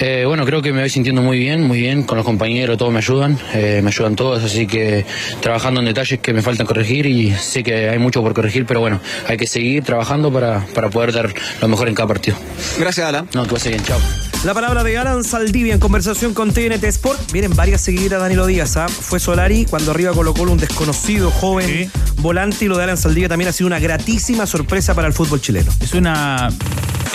Eh, 0.00 0.24
bueno, 0.26 0.46
creo 0.46 0.62
que 0.62 0.72
me 0.72 0.80
voy 0.80 0.88
sintiendo 0.88 1.20
muy 1.20 1.38
bien, 1.38 1.62
muy 1.62 1.78
bien, 1.78 2.04
con 2.04 2.16
los 2.16 2.24
compañeros, 2.24 2.78
todos 2.78 2.90
me 2.90 3.00
ayudan, 3.00 3.38
eh, 3.52 3.80
me 3.82 3.90
ayudan 3.90 4.16
todos, 4.16 4.42
así 4.42 4.66
que 4.66 5.04
trabajando 5.40 5.80
en 5.80 5.86
detalles 5.86 6.18
que 6.20 6.32
me 6.32 6.40
faltan 6.40 6.66
corregir 6.66 7.04
y 7.04 7.30
sé 7.34 7.62
que 7.62 7.90
hay 7.90 7.98
mucho 7.98 8.22
por 8.22 8.32
corregir, 8.32 8.64
pero 8.64 8.80
bueno, 8.80 9.00
hay 9.28 9.36
que 9.36 9.46
seguir 9.46 9.84
trabajando 9.84 10.32
para, 10.32 10.64
para 10.74 10.88
poder 10.88 11.12
dar 11.12 11.34
lo 11.60 11.68
mejor 11.68 11.88
en 11.88 11.94
cada 11.94 12.08
partido. 12.08 12.36
Gracias, 12.78 13.06
Alan. 13.06 13.28
No, 13.34 13.44
que 13.44 13.52
vaya 13.52 13.70
bien, 13.70 13.84
chao. 13.84 13.98
La 14.44 14.52
palabra 14.52 14.84
de 14.84 14.98
Alan 14.98 15.24
Saldivia 15.24 15.72
en 15.72 15.80
conversación 15.80 16.34
con 16.34 16.52
TNT 16.52 16.84
Sport. 16.84 17.32
Vienen 17.32 17.56
varias 17.56 17.80
seguidas 17.80 18.20
Danilo 18.20 18.44
Díaz. 18.44 18.76
¿ah? 18.76 18.88
Fue 18.88 19.18
Solari 19.18 19.64
cuando 19.64 19.90
arriba 19.90 20.12
colocó 20.12 20.42
un 20.42 20.58
desconocido 20.58 21.30
joven 21.30 21.90
volante 22.18 22.66
y 22.66 22.68
lo 22.68 22.76
de 22.76 22.84
Alan 22.84 22.98
Saldivia 22.98 23.30
también 23.30 23.48
ha 23.48 23.52
sido 23.52 23.68
una 23.68 23.78
gratísima 23.78 24.44
sorpresa 24.44 24.94
para 24.94 25.08
el 25.08 25.14
fútbol 25.14 25.40
chileno. 25.40 25.72
Es 25.80 25.94
una 25.94 26.50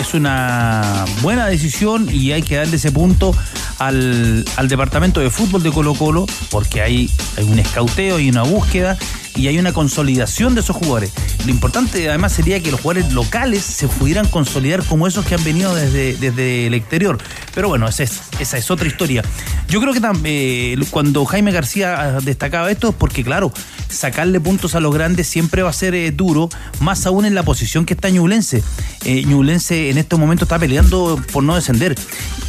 es 0.00 0.12
una 0.12 1.04
buena 1.22 1.46
decisión 1.46 2.08
y 2.12 2.32
hay 2.32 2.42
que 2.42 2.56
darle 2.56 2.74
ese 2.74 2.90
punto 2.90 3.32
al, 3.78 4.44
al 4.56 4.68
departamento 4.68 5.20
de 5.20 5.30
fútbol 5.30 5.62
de 5.62 5.70
Colo 5.70 5.94
Colo 5.94 6.26
porque 6.50 6.82
hay, 6.82 7.08
hay 7.36 7.44
un 7.44 7.60
escauteo 7.60 8.18
y 8.18 8.28
una 8.28 8.42
búsqueda 8.42 8.98
y 9.36 9.48
hay 9.48 9.58
una 9.58 9.72
consolidación 9.72 10.54
de 10.54 10.60
esos 10.60 10.76
jugadores. 10.76 11.12
Lo 11.44 11.50
importante 11.50 12.08
además 12.08 12.32
sería 12.32 12.60
que 12.60 12.70
los 12.70 12.80
jugadores 12.80 13.12
locales 13.12 13.62
se 13.64 13.88
pudieran 13.88 14.26
consolidar 14.28 14.84
como 14.84 15.06
esos 15.06 15.24
que 15.24 15.34
han 15.34 15.44
venido 15.44 15.74
desde, 15.74 16.16
desde 16.16 16.66
el 16.66 16.74
exterior. 16.74 17.18
Pero 17.54 17.68
bueno, 17.68 17.88
esa 17.88 18.02
es, 18.02 18.20
esa 18.38 18.58
es 18.58 18.70
otra 18.70 18.86
historia. 18.86 19.22
Yo 19.68 19.80
creo 19.80 19.92
que 19.92 20.00
eh, 20.24 20.76
cuando 20.90 21.24
Jaime 21.24 21.52
García 21.52 22.18
destacaba 22.22 22.70
esto 22.70 22.90
es 22.90 22.94
porque, 22.94 23.24
claro, 23.24 23.52
sacarle 23.88 24.40
puntos 24.40 24.74
a 24.74 24.80
los 24.80 24.94
grandes 24.94 25.26
siempre 25.26 25.62
va 25.62 25.70
a 25.70 25.74
ser 25.74 25.94
eh, 25.94 26.10
duro, 26.10 26.48
más 26.80 27.06
aún 27.06 27.24
en 27.24 27.34
la 27.34 27.42
posición 27.42 27.86
que 27.86 27.94
está 27.94 28.10
Ñublense. 28.10 28.62
Eh, 29.04 29.24
en 29.26 29.98
estos 29.98 30.18
momentos 30.18 30.46
está 30.46 30.58
peleando 30.58 31.22
por 31.32 31.42
no 31.42 31.54
descender 31.54 31.96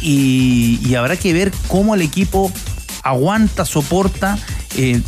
y, 0.00 0.80
y 0.84 0.94
habrá 0.94 1.16
que 1.16 1.32
ver 1.32 1.52
cómo 1.68 1.94
el 1.94 2.02
equipo 2.02 2.52
aguanta, 3.02 3.64
soporta. 3.64 4.38
eh, 4.76 5.00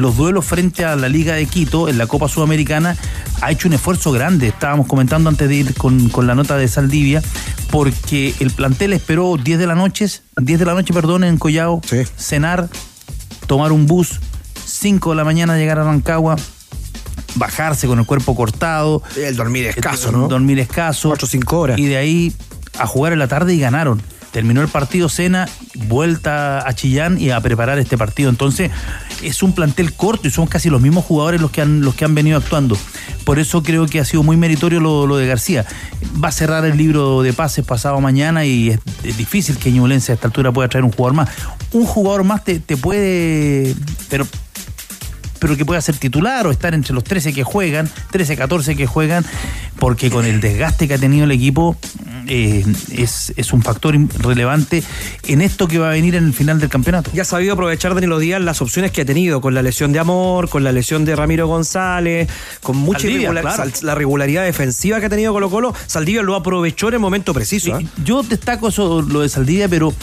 los 0.00 0.16
duelos 0.16 0.44
frente 0.44 0.84
a 0.84 0.96
la 0.96 1.08
Liga 1.08 1.34
de 1.34 1.46
Quito 1.46 1.88
en 1.88 1.98
la 1.98 2.06
Copa 2.06 2.28
Sudamericana 2.28 2.96
ha 3.40 3.50
hecho 3.50 3.68
un 3.68 3.74
esfuerzo 3.74 4.12
grande. 4.12 4.48
Estábamos 4.48 4.86
comentando 4.86 5.28
antes 5.28 5.48
de 5.48 5.54
ir 5.54 5.74
con, 5.74 6.08
con 6.08 6.26
la 6.26 6.34
nota 6.34 6.56
de 6.56 6.68
Saldivia, 6.68 7.22
porque 7.70 8.34
el 8.40 8.50
plantel 8.50 8.92
esperó 8.92 9.36
10 9.36 9.58
de 9.58 9.66
la 9.66 9.74
noche, 9.74 10.06
10 10.36 10.58
de 10.58 10.64
la 10.64 10.74
noche, 10.74 10.92
perdón, 10.94 11.24
en 11.24 11.38
Collao, 11.38 11.80
cenar, 12.16 12.68
tomar 13.46 13.72
un 13.72 13.86
bus, 13.86 14.20
5 14.64 15.10
de 15.10 15.16
la 15.16 15.24
mañana 15.24 15.56
llegar 15.56 15.78
a 15.78 15.84
Rancagua, 15.84 16.36
bajarse 17.34 17.86
con 17.86 17.98
el 17.98 18.06
cuerpo 18.06 18.34
cortado. 18.34 19.02
El 19.16 19.36
dormir 19.36 19.66
escaso, 19.66 20.10
eh, 20.10 20.12
¿no? 20.12 20.28
Dormir 20.28 20.58
escaso. 20.58 21.10
8 21.10 21.26
o 21.26 21.28
5 21.28 21.58
horas. 21.58 21.78
Y 21.78 21.86
de 21.86 21.96
ahí 21.96 22.32
a 22.78 22.86
jugar 22.86 23.12
en 23.12 23.18
la 23.18 23.28
tarde 23.28 23.54
y 23.54 23.60
ganaron. 23.60 24.02
terminó 24.30 24.60
el 24.60 24.68
partido, 24.68 25.08
cena, 25.08 25.48
vuelta 25.74 26.66
a 26.68 26.74
Chillán 26.74 27.20
y 27.20 27.30
a 27.30 27.40
preparar 27.40 27.78
este 27.78 27.96
partido. 27.96 28.30
Entonces, 28.30 28.70
es 29.22 29.42
un 29.42 29.52
plantel 29.52 29.92
corto 29.92 30.28
y 30.28 30.30
son 30.30 30.46
casi 30.46 30.70
los 30.70 30.80
mismos 30.80 31.04
jugadores 31.04 31.40
los 31.40 31.50
que 31.50 31.60
han, 31.60 31.80
los 31.80 31.94
que 31.94 32.04
han 32.04 32.14
venido 32.14 32.38
actuando. 32.38 32.76
Por 33.24 33.38
eso 33.38 33.62
creo 33.62 33.86
que 33.86 34.00
ha 34.00 34.04
sido 34.04 34.22
muy 34.22 34.36
meritorio 34.36 34.80
lo, 34.80 35.06
lo 35.06 35.16
de 35.16 35.26
García. 35.26 35.64
Va 36.22 36.28
a 36.28 36.32
cerrar 36.32 36.64
el 36.64 36.76
libro 36.76 37.22
de 37.22 37.32
pases 37.32 37.64
pasado 37.64 38.00
mañana 38.00 38.44
y 38.44 38.70
es, 38.70 39.16
difícil 39.16 39.56
que 39.58 39.70
Ñublense 39.70 40.12
a 40.12 40.14
esta 40.14 40.28
altura 40.28 40.52
pueda 40.52 40.68
traer 40.68 40.84
un 40.84 40.92
jugador 40.92 41.14
más. 41.14 41.30
Un 41.72 41.84
jugador 41.84 42.24
más 42.24 42.44
te, 42.44 42.60
te 42.60 42.76
puede. 42.76 43.74
Pero 44.08 44.26
pero 45.38 45.56
que 45.56 45.64
pueda 45.64 45.80
ser 45.80 45.96
titular 45.96 46.46
o 46.46 46.50
estar 46.50 46.74
entre 46.74 46.94
los 46.94 47.04
13 47.04 47.32
que 47.32 47.44
juegan, 47.44 47.88
13, 48.10 48.36
14 48.36 48.76
que 48.76 48.86
juegan, 48.86 49.24
porque 49.78 50.10
con 50.10 50.24
el 50.24 50.40
desgaste 50.40 50.88
que 50.88 50.94
ha 50.94 50.98
tenido 50.98 51.24
el 51.24 51.32
equipo 51.32 51.76
eh, 52.26 52.64
es, 52.92 53.32
es, 53.36 53.52
un 53.52 53.62
factor 53.62 53.96
relevante 54.18 54.82
en 55.26 55.40
esto 55.40 55.66
que 55.68 55.78
va 55.78 55.88
a 55.88 55.92
venir 55.92 56.14
en 56.14 56.24
el 56.24 56.34
final 56.34 56.60
del 56.60 56.68
campeonato. 56.68 57.10
Ya 57.14 57.22
ha 57.22 57.24
sabido 57.24 57.54
aprovechar 57.54 57.94
Danilo 57.94 58.18
Díaz 58.18 58.40
las 58.42 58.60
opciones 58.60 58.90
que 58.92 59.02
ha 59.02 59.04
tenido 59.04 59.40
con 59.40 59.54
la 59.54 59.62
lesión 59.62 59.92
de 59.92 59.98
Amor, 59.98 60.48
con 60.50 60.62
la 60.64 60.72
lesión 60.72 61.04
de 61.04 61.16
Ramiro 61.16 61.46
González, 61.46 62.28
con 62.62 62.76
mucha 62.76 63.00
Saldivia, 63.00 63.30
irregular- 63.30 63.42
claro. 63.56 63.70
sal- 63.70 63.86
la 63.86 63.94
regularidad 63.94 64.44
defensiva 64.44 65.00
que 65.00 65.06
ha 65.06 65.08
tenido 65.10 65.32
Colo 65.32 65.48
Colo. 65.48 65.74
Saldivia 65.86 66.22
lo 66.22 66.34
aprovechó 66.34 66.88
en 66.88 66.94
el 66.94 67.00
momento 67.00 67.32
preciso. 67.32 67.74
¿ah? 67.74 67.80
Yo 68.04 68.22
destaco 68.22 68.68
eso, 68.68 69.00
lo 69.02 69.20
de 69.20 69.28
Saldivia, 69.28 69.68
pero 69.68 69.94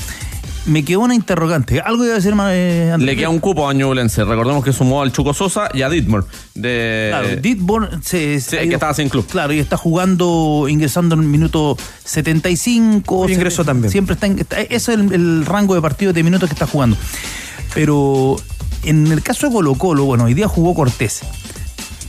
me 0.66 0.84
quedó 0.84 1.01
una 1.01 1.13
interrogante. 1.16 1.80
Algo 1.80 2.03
debe 2.03 2.20
ser 2.22 2.36
más. 2.36 2.51
eh, 2.53 2.91
Andrés? 2.93 3.05
Le 3.13 3.16
queda 3.18 3.30
un 3.30 3.39
cupo 3.39 3.70
a 3.70 3.74
Ñublense. 3.74 4.24
Recordemos 4.24 4.63
que 4.63 4.74
sumó 4.74 5.01
al 5.01 5.11
Chuco 5.11 5.34
Sosa 5.34 5.70
y 5.74 5.82
a 5.84 5.89
Ditmore. 5.89 6.26
De... 6.53 7.07
Claro, 7.11 7.36
Ditborn 7.41 8.03
se, 8.03 8.39
se 8.41 8.61
Sí, 8.61 8.68
que 8.70 8.74
estaba 8.76 8.93
sin 8.93 9.09
club. 9.09 9.28
Claro, 9.28 9.53
y 9.53 9.59
está 9.59 9.78
jugando, 9.78 10.66
ingresando 10.70 11.16
en 11.16 11.22
el 11.22 11.28
minuto 11.28 11.78
75. 12.03 13.30
ingresó 13.30 13.63
se- 13.63 13.68
también. 13.68 13.91
Siempre 13.91 14.13
está, 14.16 14.28
en- 14.28 14.39
está- 14.39 14.61
ese 14.61 14.76
es 14.76 14.88
el, 14.89 15.13
el 15.13 15.45
rango 15.45 15.76
de 15.76 15.82
partidos 15.82 16.13
de 16.16 16.24
minutos 16.24 16.49
que 16.49 16.53
está 16.53 16.68
jugando. 16.68 16.97
Pero 17.74 18.38
en 18.84 19.11
el 19.11 19.22
caso 19.22 19.47
de 19.47 19.53
Colo 19.53 19.76
Colo, 19.76 20.05
bueno, 20.05 20.26
hoy 20.26 20.34
día 20.34 20.47
jugó 20.47 20.74
Cortés. 20.74 21.22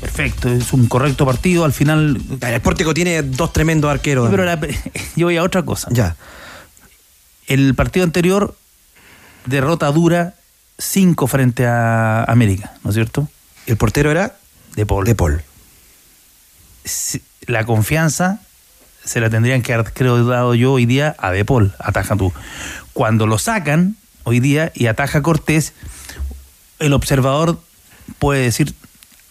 Perfecto, 0.01 0.49
es 0.51 0.73
un 0.73 0.87
correcto 0.87 1.25
partido. 1.27 1.65
Al 1.65 1.73
final. 1.73 2.21
El 2.41 2.61
Pórtico 2.61 2.95
tiene 2.95 3.23
dos 3.23 3.53
tremendos 3.53 3.91
arqueros. 3.91 4.29
Pero 4.31 4.45
la- 4.45 4.59
yo 5.17 5.27
voy 5.27 5.37
a 5.37 5.43
otra 5.43 5.63
cosa. 5.63 5.89
Ya. 5.91 6.17
El 7.47 7.75
partido 7.75 8.05
anterior, 8.05 8.57
derrota 9.45 9.91
dura 9.93 10.35
5 10.79 11.27
frente 11.27 11.67
a 11.67 12.25
América, 12.25 12.75
¿no 12.83 12.91
es 12.91 12.95
cierto? 12.95 13.29
El 13.67 13.77
portero 13.77 14.11
era 14.11 14.37
De 14.75 14.87
Paul. 14.87 15.05
de 15.05 15.15
Paul. 15.15 15.43
la 17.47 17.65
confianza 17.65 18.41
se 19.05 19.21
la 19.21 19.31
tendrían 19.31 19.63
que 19.63 19.73
haber, 19.73 19.93
creo, 19.93 20.25
dado 20.25 20.55
yo 20.55 20.73
hoy 20.73 20.87
día 20.87 21.15
a 21.19 21.31
De 21.31 21.45
Paul, 21.45 21.75
ataja 21.79 22.17
tú. 22.17 22.33
Cuando 22.93 23.27
lo 23.27 23.39
sacan 23.39 23.97
hoy 24.25 24.41
día 24.41 24.73
y 24.75 24.87
ataja 24.87 25.23
Cortés, 25.23 25.73
el 26.81 26.93
observador 26.93 27.61
puede 28.19 28.43
decir, 28.43 28.75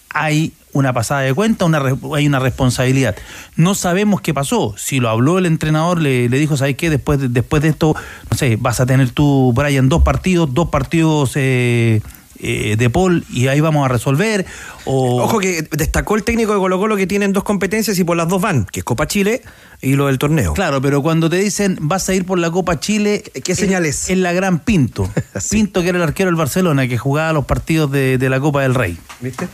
hay 0.10 0.54
una 0.76 0.92
pasada 0.92 1.22
de 1.22 1.34
cuenta, 1.34 1.66
una, 1.66 1.82
hay 2.14 2.28
una 2.28 2.40
responsabilidad. 2.40 3.16
No 3.56 3.76
sabemos 3.76 4.20
qué 4.20 4.34
pasó. 4.34 4.76
Si 4.78 5.00
lo 5.00 5.10
habló 5.10 5.38
el 5.38 5.46
entrenador, 5.46 6.02
le, 6.02 6.28
le 6.28 6.38
dijo, 6.38 6.58
¿sabes 6.58 6.76
qué? 6.76 6.90
Después 6.90 7.20
de, 7.20 7.30
después 7.30 7.64
de 7.64 7.70
esto, 7.70 7.96
no 8.30 8.38
sé, 8.38 8.58
vas 8.60 8.82
a 8.82 8.86
tener 8.86 9.10
tú, 9.12 9.54
Brian, 9.56 9.88
dos 9.88 10.04
partidos, 10.04 10.54
dos 10.54 10.70
partidos 10.70 11.32
eh, 11.36 12.02
eh, 12.40 12.76
de 12.78 12.90
Paul 12.90 13.24
y 13.32 13.48
ahí 13.48 13.62
vamos 13.62 13.86
a 13.86 13.88
resolver. 13.88 14.46
O... 14.84 15.24
Ojo 15.24 15.40
que 15.40 15.66
destacó 15.72 16.18
el 16.18 16.24
técnico 16.24 16.54
de 16.54 16.60
Colo 16.60 16.78
Colo 16.78 16.98
que 16.98 17.08
tienen 17.08 17.32
dos 17.32 17.46
competencias 17.46 17.98
y 17.98 18.04
por 18.04 18.18
las 18.18 18.28
dos 18.28 18.42
van, 18.42 18.66
que 18.66 18.82
es 18.82 18.84
Copa 18.84 19.08
Chile 19.08 19.44
y 19.82 19.94
lo 19.94 20.08
del 20.08 20.18
torneo. 20.18 20.54
Claro, 20.54 20.82
pero 20.82 21.02
cuando 21.02 21.30
te 21.30 21.38
dicen 21.38 21.78
vas 21.80 22.10
a 22.10 22.14
ir 22.14 22.26
por 22.26 22.38
la 22.38 22.52
Copa 22.52 22.82
Chile, 22.82 23.24
¿Qué 23.46 23.56
señal 23.56 23.86
es? 23.86 24.10
Es 24.10 24.18
la 24.18 24.34
gran 24.34 24.60
Pinto. 24.60 25.10
Pinto, 25.50 25.82
que 25.82 25.90
era 25.90 26.00
el 26.00 26.04
arquero 26.04 26.28
del 26.28 26.36
Barcelona, 26.36 26.86
que 26.90 26.98
jugaba 26.98 27.32
los 27.32 27.46
partidos 27.46 27.90
de, 27.92 28.18
de 28.18 28.30
la 28.30 28.42
Copa 28.42 28.64
del 28.64 28.76
Rey. 28.76 28.98
¿Viste? 29.22 29.48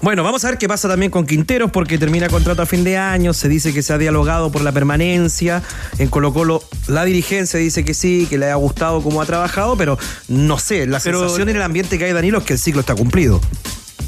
Bueno, 0.00 0.22
vamos 0.24 0.44
a 0.44 0.48
ver 0.48 0.58
qué 0.58 0.68
pasa 0.68 0.88
también 0.88 1.10
con 1.10 1.26
Quinteros, 1.26 1.70
porque 1.70 1.98
termina 1.98 2.28
contrato 2.28 2.62
a 2.62 2.66
fin 2.66 2.84
de 2.84 2.96
año. 2.96 3.32
Se 3.34 3.48
dice 3.48 3.72
que 3.72 3.82
se 3.82 3.92
ha 3.92 3.98
dialogado 3.98 4.50
por 4.50 4.62
la 4.62 4.72
permanencia. 4.72 5.62
En 5.98 6.08
Colo 6.08 6.32
Colo, 6.32 6.62
la 6.88 7.04
dirigencia 7.04 7.58
dice 7.58 7.84
que 7.84 7.94
sí, 7.94 8.26
que 8.28 8.38
le 8.38 8.50
ha 8.50 8.54
gustado 8.56 9.02
cómo 9.02 9.20
ha 9.22 9.26
trabajado, 9.26 9.76
pero 9.76 9.98
no 10.28 10.58
sé. 10.58 10.86
La 10.86 11.00
Pero- 11.00 11.20
sensación 11.20 11.48
en 11.50 11.56
el 11.56 11.62
ambiente 11.62 11.98
que 11.98 12.04
hay, 12.04 12.12
Danilo, 12.12 12.38
es 12.38 12.44
que 12.44 12.54
el 12.54 12.58
ciclo 12.58 12.80
está 12.80 12.94
cumplido. 12.94 13.40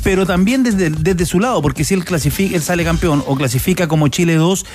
Pero 0.04 0.26
también 0.26 0.62
desde, 0.62 0.90
desde 0.90 1.24
su 1.26 1.40
lado, 1.40 1.62
porque 1.62 1.82
si 1.82 1.94
él 1.94 2.04
clasifica, 2.04 2.54
él 2.54 2.62
sale 2.62 2.84
campeón 2.84 3.24
o 3.26 3.36
clasifica 3.36 3.88
como 3.88 4.06
Chile 4.08 4.34
2, 4.34 4.66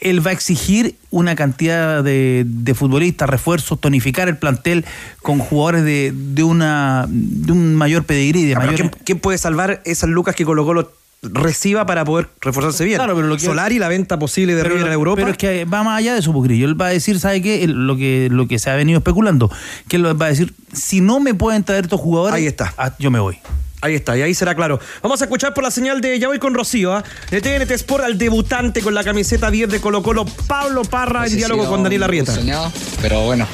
él 0.00 0.26
va 0.26 0.30
a 0.30 0.32
exigir 0.32 0.94
una 1.10 1.36
cantidad 1.36 2.02
de, 2.02 2.44
de 2.46 2.74
futbolistas, 2.74 3.28
refuerzos, 3.28 3.78
tonificar 3.80 4.28
el 4.28 4.38
plantel 4.38 4.84
con 5.22 5.38
jugadores 5.40 5.84
de, 5.84 6.12
de 6.14 6.42
una 6.42 7.04
de 7.08 7.52
un 7.52 7.74
mayor 7.74 8.04
pedigrí, 8.04 8.44
de 8.46 8.54
Ah, 8.54 8.60
mayor 8.60 8.74
¿quién, 8.76 8.90
quién 9.04 9.20
puede 9.20 9.36
salvar 9.38 9.82
esas 9.84 10.08
lucas 10.08 10.34
que 10.34 10.44
Colo 10.46 10.64
Colo 10.64 10.90
reciba 11.20 11.84
para 11.84 12.04
poder 12.04 12.28
reforzarse 12.40 12.84
bien? 12.84 12.96
Claro, 12.96 13.14
pero 13.14 13.26
lo 13.28 13.36
que- 13.36 13.44
Solari, 13.44 13.78
la 13.78 13.88
venta 13.88 14.18
posible 14.18 14.54
de 14.54 14.64
River 14.64 14.88
a 14.88 14.92
Europa. 14.94 15.16
Pero 15.16 15.30
es 15.32 15.36
que 15.36 15.64
va 15.66 15.82
más 15.82 15.98
allá 15.98 16.14
de 16.14 16.22
su 16.22 16.32
Pugrillo. 16.32 16.64
Él 16.66 16.80
va 16.80 16.86
a 16.86 16.90
decir, 16.90 17.20
¿sabe 17.20 17.42
qué? 17.42 17.66
Lo, 17.68 17.96
que, 17.96 18.28
lo 18.30 18.48
que 18.48 18.58
se 18.58 18.70
ha 18.70 18.74
venido 18.76 18.98
especulando. 18.98 19.50
Que 19.88 19.96
él 19.96 20.06
va 20.20 20.26
a 20.26 20.28
decir, 20.30 20.54
si 20.72 21.00
no 21.02 21.20
me 21.20 21.34
pueden 21.34 21.62
traer 21.64 21.84
estos 21.84 22.00
jugadores, 22.00 22.34
Ahí 22.36 22.46
está. 22.46 22.72
ah, 22.78 22.94
yo 22.98 23.10
me 23.10 23.18
voy. 23.20 23.38
Ahí 23.80 23.94
está, 23.94 24.16
y 24.18 24.22
ahí 24.22 24.34
será 24.34 24.56
claro. 24.56 24.80
Vamos 25.02 25.20
a 25.20 25.24
escuchar 25.24 25.54
por 25.54 25.62
la 25.62 25.70
señal 25.70 26.00
de 26.00 26.18
Ya 26.18 26.26
voy 26.26 26.40
con 26.40 26.52
Rocío, 26.52 26.92
¿ah? 26.94 27.04
de 27.30 27.40
TNT 27.40 27.70
Sport 27.72 28.02
al 28.04 28.18
debutante 28.18 28.80
con 28.82 28.92
la 28.92 29.04
camiseta 29.04 29.50
10 29.52 29.68
de 29.70 29.80
Colo 29.80 30.02
Colo, 30.02 30.24
Pablo 30.48 30.82
Parra, 30.82 31.26
en 31.26 31.36
diálogo 31.36 31.68
con 31.68 31.84
Daniel 31.84 32.02
Arrieta. 32.02 32.34
soñado, 32.34 32.72
pero 33.00 33.20
bueno, 33.22 33.46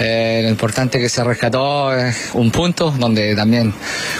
eh, 0.00 0.40
lo 0.42 0.48
importante 0.48 0.98
que 0.98 1.10
se 1.10 1.22
rescató 1.22 1.94
eh, 1.94 2.14
un 2.32 2.50
punto, 2.50 2.90
donde 2.98 3.36
también 3.36 3.74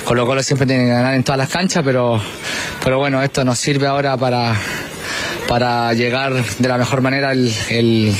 Colo 0.04 0.26
Colo 0.26 0.42
siempre 0.42 0.66
tiene 0.66 0.84
que 0.84 0.90
ganar 0.90 1.14
en 1.14 1.24
todas 1.24 1.38
las 1.38 1.48
canchas, 1.48 1.82
pero, 1.82 2.20
pero 2.84 2.98
bueno, 2.98 3.22
esto 3.22 3.42
nos 3.42 3.58
sirve 3.58 3.86
ahora 3.86 4.18
para, 4.18 4.54
para 5.48 5.94
llegar 5.94 6.34
de 6.34 6.68
la 6.68 6.76
mejor 6.76 7.00
manera 7.00 7.32
el, 7.32 7.50
el- 7.70 8.14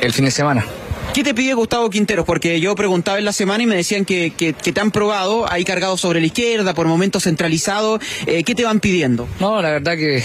el 0.00 0.12
fin 0.12 0.24
de 0.24 0.30
semana. 0.30 0.64
¿Qué 1.12 1.24
te 1.24 1.34
pide 1.34 1.54
Gustavo 1.54 1.90
Quinteros? 1.90 2.24
Porque 2.24 2.60
yo 2.60 2.76
preguntaba 2.76 3.18
en 3.18 3.24
la 3.24 3.32
semana 3.32 3.64
y 3.64 3.66
me 3.66 3.74
decían 3.74 4.04
que, 4.04 4.30
te 4.52 4.80
han 4.80 4.92
probado, 4.92 5.50
ahí 5.50 5.64
cargado 5.64 5.96
sobre 5.96 6.20
la 6.20 6.26
izquierda, 6.26 6.72
por 6.72 6.86
momentos 6.86 7.24
centralizado. 7.24 7.98
Eh, 8.26 8.44
¿Qué 8.44 8.54
te 8.54 8.64
van 8.64 8.78
pidiendo? 8.78 9.26
No, 9.40 9.60
la 9.60 9.70
verdad 9.70 9.96
que 9.96 10.22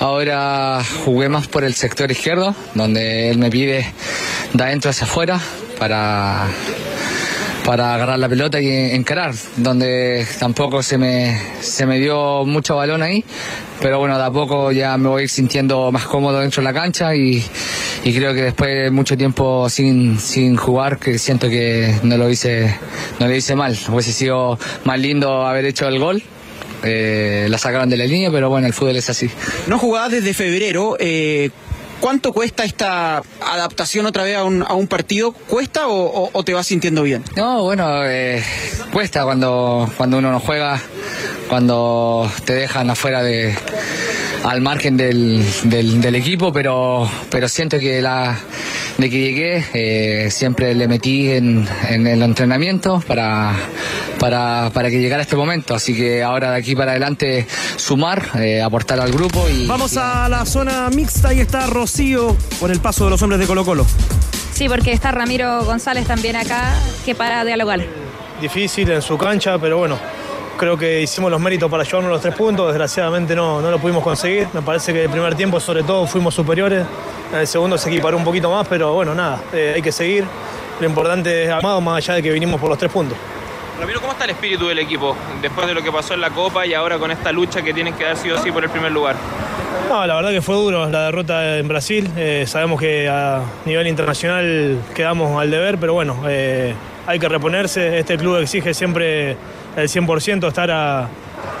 ahora 0.00 0.82
jugué 1.04 1.28
más 1.28 1.46
por 1.46 1.62
el 1.62 1.74
sector 1.74 2.10
izquierdo, 2.10 2.54
donde 2.74 3.30
él 3.30 3.38
me 3.38 3.48
pide 3.48 3.92
de 4.54 4.64
adentro 4.64 4.90
hacia 4.90 5.06
afuera 5.06 5.40
para, 5.78 6.48
para 7.68 7.94
agarrar 7.94 8.18
la 8.18 8.30
pelota 8.30 8.58
y 8.62 8.66
encarar, 8.66 9.34
donde 9.58 10.26
tampoco 10.38 10.82
se 10.82 10.96
me, 10.96 11.38
se 11.60 11.84
me 11.84 11.98
dio 11.98 12.46
mucho 12.46 12.76
balón 12.76 13.02
ahí, 13.02 13.22
pero 13.82 13.98
bueno, 13.98 14.16
de 14.16 14.24
a 14.24 14.30
poco 14.30 14.72
ya 14.72 14.96
me 14.96 15.10
voy 15.10 15.28
sintiendo 15.28 15.92
más 15.92 16.06
cómodo 16.06 16.40
dentro 16.40 16.62
de 16.62 16.64
la 16.64 16.72
cancha 16.72 17.14
y, 17.14 17.44
y 18.04 18.14
creo 18.14 18.32
que 18.32 18.44
después 18.44 18.70
de 18.70 18.90
mucho 18.90 19.18
tiempo 19.18 19.68
sin, 19.68 20.18
sin 20.18 20.56
jugar, 20.56 20.96
que 20.98 21.18
siento 21.18 21.50
que 21.50 21.94
no 22.04 22.16
lo 22.16 22.30
hice, 22.30 22.74
no 23.20 23.28
lo 23.28 23.34
hice 23.34 23.54
mal, 23.54 23.76
hubiese 23.90 24.12
sido 24.14 24.58
más 24.84 24.98
lindo 24.98 25.46
haber 25.46 25.66
hecho 25.66 25.88
el 25.88 25.98
gol. 25.98 26.22
Eh, 26.84 27.48
la 27.50 27.58
sacaron 27.58 27.90
de 27.90 27.98
la 27.98 28.06
línea, 28.06 28.30
pero 28.30 28.48
bueno, 28.48 28.66
el 28.66 28.72
fútbol 28.72 28.96
es 28.96 29.10
así. 29.10 29.28
No 29.66 29.78
jugabas 29.78 30.12
desde 30.12 30.32
febrero. 30.32 30.96
eh, 30.98 31.50
¿Cuánto 32.00 32.32
cuesta 32.32 32.64
esta 32.64 33.22
adaptación 33.40 34.06
otra 34.06 34.22
vez 34.22 34.36
a 34.36 34.44
un, 34.44 34.62
a 34.62 34.74
un 34.74 34.86
partido? 34.86 35.32
¿Cuesta 35.32 35.88
o, 35.88 36.30
o- 36.32 36.44
te 36.44 36.54
vas 36.54 36.66
sintiendo 36.66 37.02
bien? 37.02 37.24
No, 37.36 37.64
bueno, 37.64 38.04
eh, 38.06 38.42
cuesta 38.92 39.24
cuando, 39.24 39.90
cuando 39.96 40.18
uno 40.18 40.30
no 40.30 40.38
juega, 40.40 40.80
cuando 41.48 42.30
te 42.44 42.54
dejan 42.54 42.88
afuera 42.90 43.22
de 43.22 43.54
al 44.44 44.60
margen 44.60 44.96
del, 44.96 45.44
del, 45.64 46.00
del 46.00 46.14
equipo, 46.14 46.52
pero, 46.52 47.08
pero 47.30 47.48
siento 47.48 47.78
que 47.78 48.00
la 48.00 48.38
de 48.98 49.10
que 49.10 49.18
llegué 49.20 49.64
eh, 49.74 50.30
siempre 50.30 50.74
le 50.74 50.88
metí 50.88 51.30
en, 51.30 51.68
en 51.88 52.06
el 52.06 52.22
entrenamiento 52.22 53.00
para, 53.06 53.54
para, 54.18 54.70
para 54.74 54.90
que 54.90 54.98
llegara 55.00 55.22
este 55.22 55.36
momento. 55.36 55.74
Así 55.74 55.94
que 55.94 56.22
ahora 56.22 56.52
de 56.52 56.56
aquí 56.58 56.74
para 56.74 56.92
adelante 56.92 57.46
sumar, 57.76 58.30
eh, 58.40 58.60
aportar 58.60 58.98
al 59.00 59.12
grupo 59.12 59.48
y 59.48 59.66
Vamos 59.66 59.96
a 59.96 60.28
la 60.28 60.44
zona 60.44 60.88
mixta, 60.90 61.28
ahí 61.28 61.40
está 61.40 61.66
Rocío 61.66 62.36
con 62.58 62.70
el 62.70 62.80
paso 62.80 63.04
de 63.04 63.10
los 63.10 63.22
hombres 63.22 63.40
de 63.40 63.46
Colo 63.46 63.64
Colo. 63.64 63.86
Sí, 64.52 64.68
porque 64.68 64.92
está 64.92 65.12
Ramiro 65.12 65.64
González 65.64 66.06
también 66.06 66.34
acá, 66.34 66.74
que 67.04 67.14
para 67.14 67.44
dialogar. 67.44 67.80
Difícil 68.40 68.90
en 68.90 69.02
su 69.02 69.16
cancha, 69.16 69.58
pero 69.58 69.78
bueno, 69.78 69.98
creo 70.58 70.76
que 70.76 71.00
hicimos 71.00 71.30
los 71.30 71.40
méritos 71.40 71.70
para 71.70 71.84
llevarnos 71.84 72.10
los 72.10 72.20
tres 72.20 72.34
puntos. 72.34 72.66
Desgraciadamente 72.66 73.34
no, 73.34 73.62
no 73.62 73.70
lo 73.70 73.78
pudimos 73.78 74.02
conseguir. 74.02 74.48
Me 74.52 74.60
parece 74.60 74.92
que 74.92 75.04
el 75.04 75.10
primer 75.10 75.34
tiempo, 75.34 75.58
sobre 75.60 75.82
todo, 75.82 76.06
fuimos 76.06 76.34
superiores. 76.34 76.84
En 77.32 77.38
el 77.38 77.46
segundo 77.46 77.78
se 77.78 77.88
equiparó 77.88 78.16
un 78.16 78.24
poquito 78.24 78.50
más, 78.50 78.66
pero 78.68 78.92
bueno, 78.92 79.14
nada, 79.14 79.40
eh, 79.52 79.72
hay 79.76 79.82
que 79.82 79.92
seguir. 79.92 80.24
Lo 80.80 80.86
importante 80.86 81.44
es 81.44 81.50
amado, 81.50 81.80
más 81.80 81.96
allá 81.98 82.14
de 82.14 82.22
que 82.22 82.30
vinimos 82.30 82.60
por 82.60 82.68
los 82.68 82.78
tres 82.78 82.90
puntos. 82.90 83.16
Ramiro, 83.80 84.00
¿cómo 84.00 84.12
está 84.12 84.24
el 84.24 84.30
espíritu 84.30 84.66
del 84.66 84.80
equipo 84.80 85.16
después 85.40 85.66
de 85.68 85.74
lo 85.74 85.82
que 85.82 85.92
pasó 85.92 86.14
en 86.14 86.20
la 86.20 86.30
Copa 86.30 86.66
y 86.66 86.74
ahora 86.74 86.98
con 86.98 87.10
esta 87.12 87.30
lucha 87.30 87.62
que 87.62 87.72
tienen 87.72 87.94
que 87.94 88.04
dar 88.04 88.16
sí 88.16 88.28
o 88.30 88.36
sí 88.38 88.50
por 88.50 88.64
el 88.64 88.70
primer 88.70 88.90
lugar? 88.90 89.14
No, 89.88 90.04
la 90.04 90.16
verdad 90.16 90.30
que 90.30 90.42
fue 90.42 90.56
duro 90.56 90.88
la 90.88 91.04
derrota 91.04 91.58
en 91.58 91.68
Brasil. 91.68 92.10
Eh, 92.16 92.44
sabemos 92.46 92.80
que 92.80 93.08
a 93.08 93.42
nivel 93.64 93.86
internacional 93.86 94.80
quedamos 94.94 95.40
al 95.40 95.50
deber, 95.50 95.78
pero 95.78 95.94
bueno, 95.94 96.24
eh, 96.26 96.74
hay 97.06 97.18
que 97.18 97.28
reponerse. 97.28 97.98
Este 97.98 98.18
club 98.18 98.38
exige 98.38 98.74
siempre 98.74 99.36
el 99.82 99.88
100% 99.88 100.48
estar 100.48 100.70
a, 100.70 101.08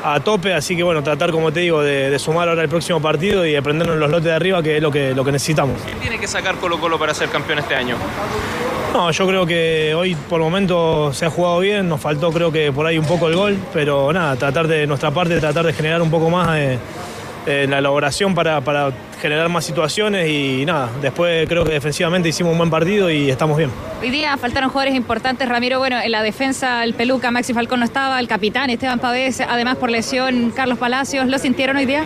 a 0.04 0.20
tope, 0.20 0.54
así 0.54 0.76
que 0.76 0.82
bueno, 0.82 1.02
tratar, 1.02 1.30
como 1.30 1.52
te 1.52 1.60
digo, 1.60 1.82
de, 1.82 2.10
de 2.10 2.18
sumar 2.18 2.48
ahora 2.48 2.62
el 2.62 2.68
próximo 2.68 3.00
partido 3.00 3.46
y 3.46 3.56
aprendernos 3.56 3.96
los 3.96 4.10
lotes 4.10 4.24
de 4.26 4.32
arriba, 4.32 4.62
que 4.62 4.76
es 4.76 4.82
lo 4.82 4.90
que, 4.90 5.14
lo 5.14 5.24
que 5.24 5.32
necesitamos. 5.32 5.80
¿Quién 5.84 5.98
tiene 5.98 6.18
que 6.18 6.26
sacar 6.26 6.56
Colo 6.56 6.78
Colo 6.78 6.98
para 6.98 7.14
ser 7.14 7.28
campeón 7.28 7.58
este 7.58 7.74
año? 7.74 7.96
No, 8.92 9.10
yo 9.10 9.26
creo 9.26 9.46
que 9.46 9.94
hoy 9.94 10.14
por 10.14 10.40
el 10.40 10.44
momento 10.44 11.12
se 11.12 11.26
ha 11.26 11.30
jugado 11.30 11.60
bien, 11.60 11.88
nos 11.88 12.00
faltó 12.00 12.32
creo 12.32 12.50
que 12.50 12.72
por 12.72 12.86
ahí 12.86 12.98
un 12.98 13.04
poco 13.04 13.28
el 13.28 13.36
gol, 13.36 13.58
pero 13.72 14.12
nada, 14.12 14.34
tratar 14.36 14.66
de 14.66 14.86
nuestra 14.86 15.10
parte, 15.10 15.38
tratar 15.38 15.66
de 15.66 15.72
generar 15.72 16.00
un 16.00 16.10
poco 16.10 16.30
más 16.30 16.56
eh, 16.58 16.78
eh, 17.48 17.66
la 17.66 17.78
elaboración 17.78 18.34
para, 18.34 18.60
para 18.60 18.92
generar 19.22 19.48
más 19.48 19.64
situaciones 19.64 20.28
y 20.28 20.66
nada, 20.66 20.90
después 21.00 21.48
creo 21.48 21.64
que 21.64 21.72
defensivamente 21.72 22.28
hicimos 22.28 22.52
un 22.52 22.58
buen 22.58 22.70
partido 22.70 23.10
y 23.10 23.30
estamos 23.30 23.56
bien. 23.56 23.70
Hoy 24.02 24.10
día 24.10 24.36
faltaron 24.36 24.68
jugadores 24.68 24.94
importantes, 24.94 25.48
Ramiro. 25.48 25.78
Bueno, 25.78 25.98
en 25.98 26.12
la 26.12 26.22
defensa, 26.22 26.84
el 26.84 26.92
Peluca, 26.92 27.30
Maxi 27.30 27.54
Falcón 27.54 27.80
no 27.80 27.86
estaba, 27.86 28.20
el 28.20 28.28
capitán 28.28 28.68
Esteban 28.68 28.98
Pavés, 28.98 29.40
además 29.40 29.76
por 29.76 29.90
lesión, 29.90 30.52
Carlos 30.54 30.78
Palacios. 30.78 31.26
¿Lo 31.26 31.38
sintieron 31.38 31.78
hoy 31.78 31.86
día? 31.86 32.04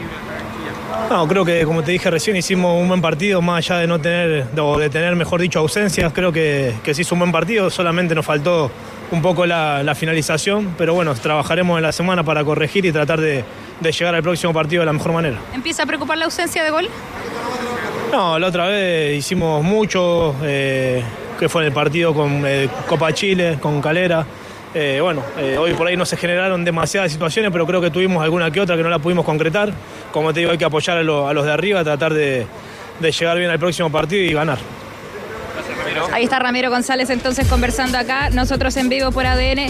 No, 1.10 1.26
creo 1.26 1.44
que 1.44 1.64
como 1.64 1.82
te 1.82 1.90
dije 1.90 2.08
recién 2.08 2.36
hicimos 2.36 2.80
un 2.80 2.86
buen 2.86 3.02
partido, 3.02 3.42
más 3.42 3.64
allá 3.64 3.80
de 3.80 3.86
no 3.88 4.00
tener, 4.00 4.46
o 4.56 4.78
de 4.78 4.90
tener, 4.90 5.16
mejor 5.16 5.40
dicho, 5.40 5.58
ausencias, 5.58 6.12
creo 6.12 6.32
que, 6.32 6.74
que 6.84 6.94
se 6.94 7.02
hizo 7.02 7.14
un 7.14 7.18
buen 7.18 7.32
partido, 7.32 7.68
solamente 7.68 8.14
nos 8.14 8.24
faltó 8.24 8.70
un 9.10 9.20
poco 9.20 9.44
la, 9.44 9.82
la 9.82 9.94
finalización, 9.94 10.74
pero 10.78 10.94
bueno, 10.94 11.14
trabajaremos 11.14 11.78
en 11.78 11.82
la 11.82 11.92
semana 11.92 12.22
para 12.22 12.44
corregir 12.44 12.86
y 12.86 12.92
tratar 12.92 13.20
de, 13.20 13.44
de 13.82 13.92
llegar 13.92 14.14
al 14.14 14.22
próximo 14.22 14.52
partido 14.52 14.80
de 14.82 14.86
la 14.86 14.92
mejor 14.92 15.12
manera. 15.12 15.38
¿Empieza 15.54 15.82
a 15.82 15.86
preocupar 15.86 16.18
la 16.18 16.24
ausencia 16.26 16.62
de 16.64 16.70
gol? 16.70 16.88
No, 18.10 18.38
la 18.38 18.46
otra 18.46 18.66
vez 18.66 19.16
hicimos 19.18 19.62
mucho, 19.64 20.34
eh, 20.42 21.02
que 21.38 21.48
fue 21.48 21.62
en 21.62 21.68
el 21.68 21.72
partido 21.74 22.12
con 22.14 22.44
eh, 22.46 22.68
Copa 22.88 23.12
Chile, 23.12 23.58
con 23.60 23.80
Calera. 23.80 24.24
Eh, 24.74 25.00
bueno, 25.02 25.22
hoy 25.58 25.74
por 25.74 25.86
ahí 25.86 25.96
no 25.96 26.06
se 26.06 26.16
generaron 26.16 26.64
demasiadas 26.64 27.12
situaciones, 27.12 27.50
pero 27.52 27.66
creo 27.66 27.80
que 27.80 27.90
tuvimos 27.90 28.22
alguna 28.22 28.50
que 28.50 28.60
otra 28.60 28.76
que 28.76 28.82
no 28.82 28.88
la 28.88 28.98
pudimos 28.98 29.24
concretar. 29.24 29.70
Como 30.12 30.32
te 30.32 30.40
digo, 30.40 30.52
hay 30.52 30.58
que 30.58 30.64
apoyar 30.64 30.96
a, 30.98 31.02
lo- 31.02 31.28
a 31.28 31.34
los 31.34 31.44
de 31.44 31.52
arriba, 31.52 31.84
tratar 31.84 32.12
de, 32.14 32.46
de 33.00 33.12
llegar 33.12 33.36
bien 33.38 33.50
al 33.50 33.58
próximo 33.58 33.90
partido 33.90 34.22
y 34.22 34.32
ganar. 34.32 34.58
Ahí 36.12 36.24
está 36.24 36.38
Ramiro 36.38 36.70
González 36.70 37.10
entonces 37.10 37.46
conversando 37.48 37.98
acá, 37.98 38.30
nosotros 38.30 38.76
en 38.76 38.88
vivo 38.88 39.10
por 39.12 39.26
ADN. 39.26 39.66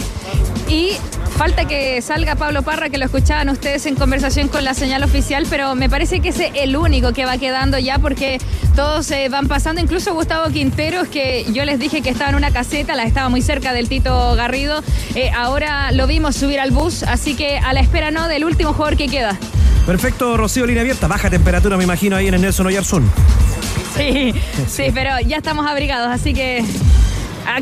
Y 0.69 0.93
falta 1.37 1.65
que 1.65 2.01
salga 2.01 2.35
Pablo 2.35 2.61
Parra, 2.61 2.89
que 2.89 2.97
lo 2.97 3.05
escuchaban 3.05 3.49
ustedes 3.49 3.85
en 3.85 3.95
conversación 3.95 4.47
con 4.47 4.63
la 4.63 4.73
señal 4.73 5.03
oficial, 5.03 5.45
pero 5.49 5.75
me 5.75 5.89
parece 5.89 6.19
que 6.19 6.29
es 6.29 6.37
el 6.53 6.75
único 6.75 7.11
que 7.13 7.25
va 7.25 7.37
quedando 7.37 7.77
ya 7.79 7.99
porque 7.99 8.39
todos 8.75 9.09
eh, 9.11 9.29
van 9.29 9.47
pasando, 9.47 9.81
incluso 9.81 10.13
Gustavo 10.13 10.51
Quinteros, 10.51 11.07
que 11.07 11.45
yo 11.51 11.65
les 11.65 11.79
dije 11.79 12.01
que 12.01 12.09
estaba 12.09 12.29
en 12.29 12.35
una 12.35 12.51
caseta, 12.51 12.95
la 12.95 13.03
estaba 13.03 13.29
muy 13.29 13.41
cerca 13.41 13.73
del 13.73 13.89
Tito 13.89 14.35
Garrido, 14.35 14.83
eh, 15.15 15.31
ahora 15.35 15.91
lo 15.91 16.07
vimos 16.07 16.35
subir 16.35 16.59
al 16.59 16.71
bus, 16.71 17.03
así 17.03 17.35
que 17.35 17.57
a 17.57 17.73
la 17.73 17.79
espera 17.79 18.11
no 18.11 18.27
del 18.27 18.45
último 18.45 18.73
jugador 18.73 18.97
que 18.97 19.07
queda. 19.07 19.37
Perfecto, 19.85 20.37
Rocío, 20.37 20.65
línea 20.65 20.81
abierta. 20.81 21.07
Baja 21.07 21.29
temperatura, 21.29 21.75
me 21.75 21.83
imagino, 21.83 22.15
ahí 22.15 22.27
en 22.27 22.35
el 22.35 22.41
Nelson 22.41 22.67
Oyarzún. 22.67 23.11
Sí, 23.97 24.33
sí, 24.67 24.83
pero 24.93 25.19
ya 25.19 25.37
estamos 25.37 25.67
abrigados, 25.67 26.09
así 26.09 26.33
que... 26.33 26.63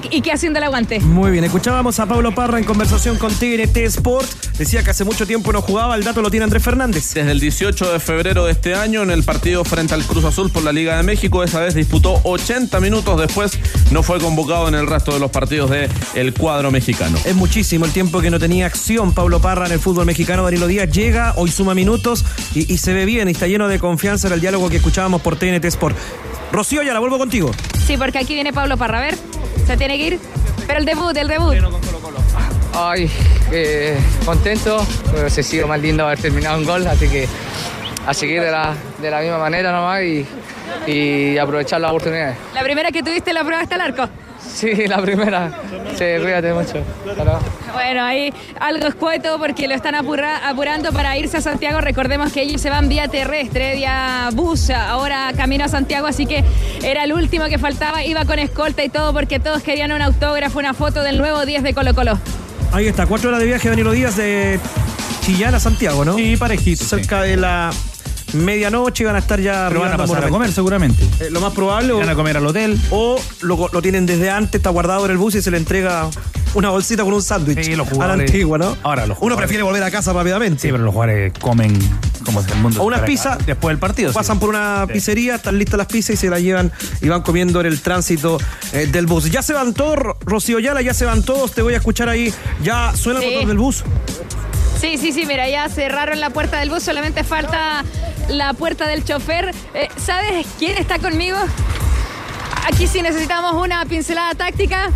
¿Y 0.09 0.21
qué 0.21 0.31
haciendo 0.31 0.59
el 0.59 0.63
aguante? 0.63 0.99
Muy 0.99 1.31
bien, 1.31 1.43
escuchábamos 1.43 1.99
a 1.99 2.05
Pablo 2.05 2.33
Parra 2.33 2.57
en 2.57 2.63
conversación 2.63 3.17
con 3.17 3.33
TNT 3.33 3.77
Sport. 3.77 4.27
Decía 4.57 4.83
que 4.83 4.91
hace 4.91 5.03
mucho 5.03 5.25
tiempo 5.25 5.51
no 5.51 5.61
jugaba, 5.61 5.95
el 5.95 6.03
dato 6.03 6.21
lo 6.21 6.29
tiene 6.29 6.43
Andrés 6.43 6.63
Fernández. 6.63 7.13
Desde 7.13 7.31
el 7.31 7.39
18 7.39 7.93
de 7.93 7.99
febrero 7.99 8.45
de 8.45 8.51
este 8.51 8.75
año, 8.75 9.03
en 9.03 9.11
el 9.11 9.23
partido 9.23 9.63
frente 9.63 9.93
al 9.93 10.03
Cruz 10.03 10.23
Azul 10.25 10.51
por 10.51 10.63
la 10.63 10.71
Liga 10.71 10.97
de 10.97 11.03
México, 11.03 11.43
esa 11.43 11.59
vez 11.59 11.75
disputó 11.75 12.21
80 12.23 12.79
minutos 12.79 13.19
después, 13.19 13.57
no 13.91 14.03
fue 14.03 14.19
convocado 14.19 14.67
en 14.67 14.75
el 14.75 14.87
resto 14.87 15.13
de 15.13 15.19
los 15.19 15.31
partidos 15.31 15.69
del 15.69 16.33
cuadro 16.33 16.71
mexicano. 16.71 17.17
Es 17.25 17.35
muchísimo 17.35 17.85
el 17.85 17.91
tiempo 17.91 18.21
que 18.21 18.29
no 18.29 18.39
tenía 18.39 18.65
acción 18.65 19.13
Pablo 19.13 19.41
Parra 19.41 19.65
en 19.65 19.73
el 19.73 19.79
fútbol 19.79 20.05
mexicano. 20.05 20.43
Danilo 20.43 20.67
Díaz 20.67 20.89
llega, 20.89 21.33
hoy 21.37 21.51
suma 21.51 21.73
minutos 21.73 22.25
y, 22.53 22.71
y 22.71 22.77
se 22.77 22.93
ve 22.93 23.05
bien 23.05 23.27
y 23.29 23.31
está 23.31 23.47
lleno 23.47 23.67
de 23.67 23.79
confianza 23.79 24.27
en 24.27 24.33
el 24.33 24.41
diálogo 24.41 24.69
que 24.69 24.77
escuchábamos 24.77 25.21
por 25.21 25.35
TNT 25.35 25.65
Sport. 25.65 25.97
Rocío, 26.51 26.83
ya 26.83 26.93
la 26.93 26.99
vuelvo 26.99 27.17
contigo. 27.17 27.51
Sí, 27.85 27.97
porque 27.97 28.19
aquí 28.19 28.33
viene 28.33 28.51
Pablo 28.51 28.77
Parra, 28.77 28.99
a 28.99 29.01
ver, 29.01 29.17
se 29.65 29.77
tiene 29.77 29.97
que 29.97 30.07
ir. 30.07 30.19
Pero 30.67 30.79
el 30.79 30.85
debut, 30.85 31.15
el 31.17 31.27
debut. 31.27 31.55
Ay, 32.73 33.11
eh, 33.51 33.97
contento, 34.25 34.85
pero 35.11 35.29
se 35.29 35.43
sido 35.43 35.67
más 35.67 35.81
lindo 35.81 36.05
haber 36.05 36.19
terminado 36.19 36.57
un 36.57 36.65
gol, 36.65 36.87
así 36.87 37.07
que 37.09 37.27
a 38.07 38.13
seguir 38.13 38.41
de 38.41 38.51
la, 38.51 38.73
de 39.01 39.11
la 39.11 39.19
misma 39.19 39.37
manera 39.37 39.71
nomás 39.71 40.01
y, 40.03 40.25
y 40.87 41.37
aprovechar 41.37 41.81
las 41.81 41.91
oportunidades. 41.91 42.37
La 42.53 42.63
primera 42.63 42.91
que 42.91 43.03
tuviste 43.03 43.33
la 43.33 43.43
prueba 43.43 43.61
hasta 43.63 43.75
el 43.75 43.81
arco. 43.81 44.09
Sí, 44.53 44.87
la 44.87 44.97
primera. 45.01 45.51
Sí, 45.97 46.05
cuídate 46.21 46.53
mucho. 46.53 46.83
Bueno, 47.73 48.03
ahí 48.03 48.33
algo 48.59 48.87
escueto 48.87 49.37
porque 49.39 49.67
lo 49.67 49.75
están 49.75 49.95
apurra- 49.95 50.47
apurando 50.49 50.91
para 50.91 51.15
irse 51.17 51.37
a 51.37 51.41
Santiago. 51.41 51.79
Recordemos 51.79 52.33
que 52.33 52.41
ellos 52.41 52.59
se 52.59 52.69
van 52.69 52.89
vía 52.89 53.07
terrestre, 53.07 53.75
vía 53.75 54.29
bus, 54.33 54.69
ahora 54.71 55.31
camino 55.37 55.63
a 55.65 55.67
Santiago, 55.67 56.07
así 56.07 56.25
que 56.25 56.43
era 56.83 57.03
el 57.05 57.13
último 57.13 57.45
que 57.45 57.57
faltaba. 57.59 58.03
Iba 58.03 58.25
con 58.25 58.39
escolta 58.39 58.83
y 58.83 58.89
todo 58.89 59.13
porque 59.13 59.39
todos 59.39 59.61
querían 59.63 59.91
un 59.91 60.01
autógrafo, 60.01 60.59
una 60.59 60.73
foto 60.73 61.01
del 61.03 61.17
nuevo 61.17 61.45
10 61.45 61.63
de 61.63 61.73
Colo 61.73 61.93
Colo. 61.93 62.17
Ahí 62.73 62.87
está, 62.87 63.05
cuatro 63.05 63.29
horas 63.29 63.39
de 63.41 63.45
viaje 63.47 63.69
Danilo 63.69 63.91
Díaz 63.91 64.15
de 64.17 64.59
Chillán 65.21 65.53
a 65.55 65.59
Santiago, 65.59 66.03
¿no? 66.03 66.15
Sí, 66.15 66.35
parejito. 66.35 66.83
Cerca 66.83 67.21
de 67.21 67.37
la 67.37 67.69
medianoche 68.33 69.05
van 69.05 69.15
a 69.15 69.19
estar 69.19 69.39
ya 69.39 69.65
Pero 69.69 69.81
van 69.81 69.93
a 69.93 69.97
pasar 69.97 70.25
a 70.25 70.29
comer 70.29 70.51
seguramente. 70.51 71.03
Eh, 71.19 71.29
lo 71.31 71.41
más 71.41 71.53
probable. 71.53 71.93
Van 71.93 72.09
a 72.09 72.15
comer 72.15 72.37
al 72.37 72.45
hotel. 72.47 72.79
O 72.91 73.19
lo, 73.41 73.69
lo 73.71 73.81
tienen 73.81 74.05
desde 74.05 74.29
antes, 74.29 74.55
está 74.59 74.69
guardado 74.69 75.05
en 75.05 75.11
el 75.11 75.17
bus 75.17 75.35
y 75.35 75.41
se 75.41 75.51
le 75.51 75.57
entrega 75.57 76.09
una 76.53 76.69
bolsita 76.69 77.03
con 77.03 77.13
un 77.13 77.21
sándwich. 77.21 77.63
Sí, 77.63 77.75
los 77.75 77.87
a 77.87 77.89
la 77.91 77.95
jugadores- 77.95 78.29
antigua, 78.29 78.57
¿no? 78.57 78.77
Ahora 78.83 79.01
los 79.05 79.17
Uno 79.17 79.19
jugadores- 79.19 79.37
prefiere 79.37 79.63
volver 79.63 79.83
a 79.83 79.91
casa 79.91 80.11
rápidamente. 80.13 80.61
Sí, 80.61 80.67
pero 80.71 80.83
los 80.83 80.93
jugadores 80.93 81.33
comen 81.39 81.77
como 82.25 82.43
si 82.43 82.51
el 82.51 82.57
mundo 82.59 82.81
O 82.81 82.85
unas 82.85 83.01
pizzas. 83.01 83.37
después 83.45 83.71
del 83.73 83.79
partido. 83.79 84.09
sí. 84.11 84.15
Pasan 84.15 84.39
por 84.39 84.49
una 84.49 84.85
Sí. 84.87 84.93
pizzería, 84.93 85.35
están 85.35 85.57
listas 85.57 85.77
las 85.77 85.87
pizzas 85.87 86.13
y 86.13 86.17
se 86.17 86.29
las 86.29 86.41
llevan 86.41 86.71
y 87.01 87.07
van 87.09 87.21
comiendo 87.21 87.59
en 87.61 87.65
el 87.67 87.81
tránsito 87.81 88.37
eh, 88.73 88.87
del 88.91 89.05
bus. 89.07 89.31
Ya 89.31 89.41
se 89.41 89.53
van 89.53 89.73
todos, 89.73 89.95
Ro- 89.97 90.17
Rocío 90.25 90.59
Yala, 90.59 90.81
ya 90.81 90.93
se 90.93 91.05
van 91.05 91.23
todos. 91.23 91.51
Te 91.53 91.61
voy 91.61 91.73
a 91.73 91.77
escuchar 91.77 92.09
ahí. 92.09 92.33
Ya 92.63 92.93
suena 92.95 93.19
el 93.19 93.25
Sí. 93.25 93.33
motor 93.33 93.47
del 93.47 93.57
bus. 93.57 93.83
Sí, 94.81 94.97
sí, 94.97 95.11
sí, 95.11 95.27
mira, 95.27 95.47
ya 95.47 95.69
cerraron 95.69 96.19
la 96.19 96.31
puerta 96.31 96.59
del 96.59 96.71
bus, 96.71 96.81
solamente 96.81 97.23
falta 97.23 97.85
la 98.29 98.53
puerta 98.53 98.87
del 98.87 99.05
chofer. 99.05 99.53
Eh, 99.75 99.87
¿Sabes 99.95 100.47
quién 100.57 100.75
está 100.75 100.97
conmigo? 100.97 101.37
Aquí 102.67 102.87
sí 102.87 103.03
necesitamos 103.03 103.53
una 103.63 103.85
pincelada 103.85 104.33
táctica. 104.33 104.89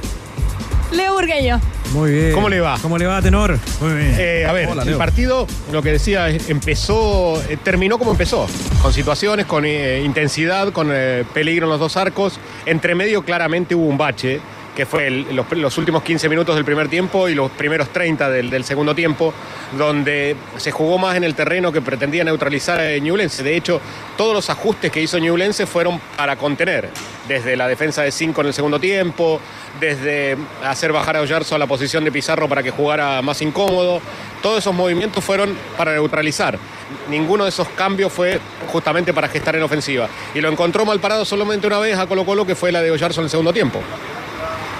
Leo 0.92 1.14
Burgueño. 1.14 1.62
Muy 1.94 2.12
bien. 2.12 2.34
¿Cómo 2.34 2.50
le 2.50 2.62
va? 2.62 2.80
¿Cómo 2.82 2.98
le 2.98 3.06
va, 3.06 3.22
Tenor? 3.22 3.60
Muy 3.80 3.94
bien. 3.94 4.16
Eh, 4.18 4.46
a 4.50 4.54
ver, 4.54 4.70
Hola, 4.70 4.82
el 4.82 4.96
partido, 4.96 5.46
lo 5.72 5.84
que 5.84 5.92
decía, 5.92 6.30
empezó, 6.30 7.40
eh, 7.48 7.56
terminó 7.64 8.00
como 8.00 8.10
empezó, 8.10 8.48
con 8.82 8.92
situaciones, 8.92 9.46
con 9.46 9.66
eh, 9.66 10.02
intensidad, 10.04 10.74
con 10.74 10.90
eh, 10.92 11.26
peligro 11.32 11.68
en 11.68 11.70
los 11.70 11.80
dos 11.80 11.96
arcos. 11.96 12.40
Entre 12.66 12.96
medio 12.96 13.24
claramente 13.24 13.76
hubo 13.76 13.86
un 13.86 14.00
bache, 14.00 14.42
que 14.76 14.86
fue 14.86 15.10
los, 15.10 15.78
últimos 15.78 16.04
15 16.04 16.28
minutos 16.28 16.56
del 16.56 16.66
primer 16.66 16.90
tiempo 16.90 17.30
y 17.30 17.34
los 17.34 17.50
primeros 17.52 17.90
30 17.90 18.30
del, 18.30 18.64
segundo 18.66 18.94
tiempo, 18.94 19.34
donde 19.78 20.36
se 20.58 20.72
jugó 20.72 20.98
más 20.98 21.16
en 21.16 21.24
el 21.24 21.34
terreno 21.34 21.72
que 21.72 21.82
pretendía 21.82 22.24
neutralizar 22.24 22.80
a 22.80 22.98
Ñublense. 22.98 23.42
De 23.42 23.56
hecho, 23.56 23.80
todos 24.18 24.34
los 24.34 24.50
ajustes 24.50 24.92
que 24.92 25.02
hizo 25.02 25.18
Ñublense 25.18 25.66
fueron 25.66 26.00
para 26.18 26.36
contener, 26.36 26.90
desde 27.28 27.56
la 27.56 27.68
defensa 27.68 28.04
de 28.04 28.12
5 28.12 28.42
en 28.42 28.48
el 28.48 28.54
segundo 28.54 28.80
tiempo, 28.80 29.40
desde 29.80 30.38
hacer 30.64 30.92
bajar 30.92 31.18
a 31.18 31.22
Oyarzo 31.22 31.56
a 31.56 31.58
la 31.58 31.68
posición 31.68 32.04
de 32.04 32.12
Pizarro 32.12 32.50
para 32.50 32.62
que 32.62 32.72
jugara 32.72 33.22
más 33.22 33.42
incómodo. 33.42 34.02
Todos 34.42 34.60
esos 34.60 34.76
movimientos 34.76 35.24
fueron 35.24 35.58
para 35.78 35.94
neutralizar. 35.94 36.60
Ninguno 37.10 37.46
de 37.46 37.50
esos 37.50 37.68
cambios 37.70 38.12
fue 38.12 38.40
justamente 38.72 39.14
para 39.14 39.28
gestar 39.28 39.56
en 39.56 39.64
ofensiva. 39.64 40.08
Y 40.34 40.42
lo 40.42 40.50
encontró 40.50 40.86
mal 40.86 41.00
parado 41.00 41.26
solamente 41.26 41.66
una 41.66 41.80
vez 41.80 41.98
a 41.98 42.06
Colo 42.06 42.26
Colo, 42.26 42.46
que 42.46 42.56
fue 42.56 42.72
la 42.72 42.82
de 42.82 42.92
Oyarzo 42.92 43.22
en 43.22 43.26
el 43.26 43.30
segundo 43.30 43.54
tiempo. 43.54 43.82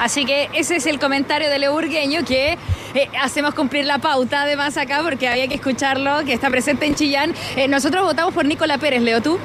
Así 0.02 0.26
que 0.26 0.50
ese 0.54 0.76
es 0.76 0.86
el 0.86 1.00
comentario 1.00 1.50
de 1.50 1.58
Leo 1.60 1.72
Burgueño 1.72 2.24
que 2.26 2.58
eh, 2.94 3.10
hacemos 3.22 3.54
cumplir 3.56 3.86
la 3.86 3.98
pauta 4.00 4.42
además 4.44 4.78
acá 4.78 5.02
porque 5.04 5.28
había 5.28 5.48
que 5.48 5.56
escucharlo, 5.56 6.24
que 6.26 6.34
está 6.34 6.50
presente 6.50 6.86
en 6.86 6.96
Chillán. 6.96 7.34
Eh, 7.56 7.68
nosotros 7.68 8.04
votamos 8.04 8.34
por 8.34 8.46
Nicola 8.46 8.78
Pérez, 8.78 9.02
Leo, 9.02 9.22
¿tú? 9.22 9.40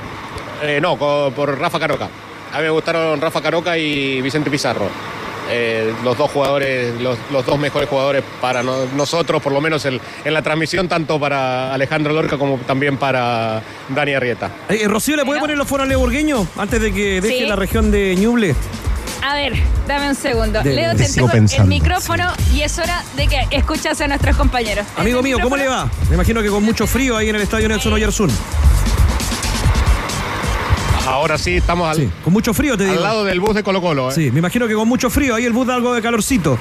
Eh, 0.62 0.78
no, 0.80 0.96
por 0.98 1.59
Rafa 1.59 1.78
Caroca. 1.78 2.09
A 2.53 2.57
mí 2.59 2.64
me 2.64 2.70
gustaron 2.70 3.20
Rafa 3.20 3.40
Caroca 3.40 3.78
y 3.78 4.20
Vicente 4.20 4.51
Pizarro. 4.51 4.88
Eh, 5.53 5.92
los 6.05 6.16
dos 6.18 6.30
jugadores, 6.30 7.01
los, 7.01 7.16
los 7.32 7.44
dos 7.46 7.59
mejores 7.59 7.88
jugadores 7.88 8.22
para 8.40 8.62
no- 8.62 8.86
nosotros, 8.96 9.42
por 9.42 9.53
lo 9.53 9.61
menos 9.61 9.84
el- 9.84 10.01
en 10.24 10.34
la 10.34 10.42
transmisión, 10.42 10.86
tanto 10.88 11.18
para 11.18 11.72
Alejandro 11.74 12.12
Lorca 12.12 12.38
como 12.38 12.59
también 12.59 12.96
para 12.98 13.62
Dani 13.88 14.14
Arrieta. 14.14 14.51
Eh, 14.68 14.86
Rocío, 14.86 15.16
¿le 15.16 15.24
puede 15.24 15.40
poner 15.40 15.57
los 15.57 15.66
foros 15.66 15.86
a 15.86 15.88
Leo 15.88 15.98
Burgueño 16.01 16.46
antes 16.57 16.80
de 16.80 16.92
que 16.92 17.20
deje 17.20 17.38
Sí. 17.38 17.46
la 17.46 17.57
región 17.57 17.90
de 17.90 18.14
Ñuble? 18.16 18.55
A 19.23 19.35
ver, 19.35 19.53
dame 19.87 20.09
un 20.09 20.14
segundo. 20.14 20.62
Leo, 20.62 20.95
te 20.97 21.05
entrego 21.05 21.31
el 21.33 21.64
micrófono 21.66 22.33
y 22.55 22.62
es 22.62 22.79
hora 22.79 23.03
de 23.16 23.27
que 23.27 23.41
escuchas 23.51 24.01
a 24.01 24.09
nuestros 24.09 24.37
compañeros. 24.37 24.87
Amigo 24.97 25.23
mío, 25.23 25.39
¿cómo 25.43 25.57
le 25.57 25.68
va? 25.68 25.91
Me 26.09 26.14
imagino 26.14 26.43
que 26.43 26.49
con 26.49 26.62
mucho 26.64 26.87
frío 26.87 27.16
ahí 27.16 27.29
en 27.29 27.37
el 27.37 27.43
estadio 27.43 27.68
Nelson 27.68 27.93
Oyarzún. 27.93 28.31
Ahora 31.07 31.37
sí, 31.39 31.57
estamos 31.57 31.89
al, 31.91 31.97
Sí, 31.97 32.11
con 32.23 32.33
mucho 32.33 32.55
frío 32.55 32.77
te 32.77 32.85
al 32.85 32.91
digo. 32.91 33.03
lado 33.03 33.25
del 33.25 33.41
bus 33.41 33.55
de 33.55 33.62
Colo 33.62 33.81
Colo. 33.83 34.11
¿eh? 34.11 34.14
Sí, 34.14 34.31
me 34.31 34.39
imagino 34.39 34.66
que 34.68 34.75
con 34.75 34.89
mucho 34.89 35.11
frío, 35.11 35.35
ahí 35.35 35.45
el 35.45 35.53
bus 35.53 35.66
da 35.66 35.75
algo 35.75 35.93
de 35.93 36.01
calorcito. 36.01 36.57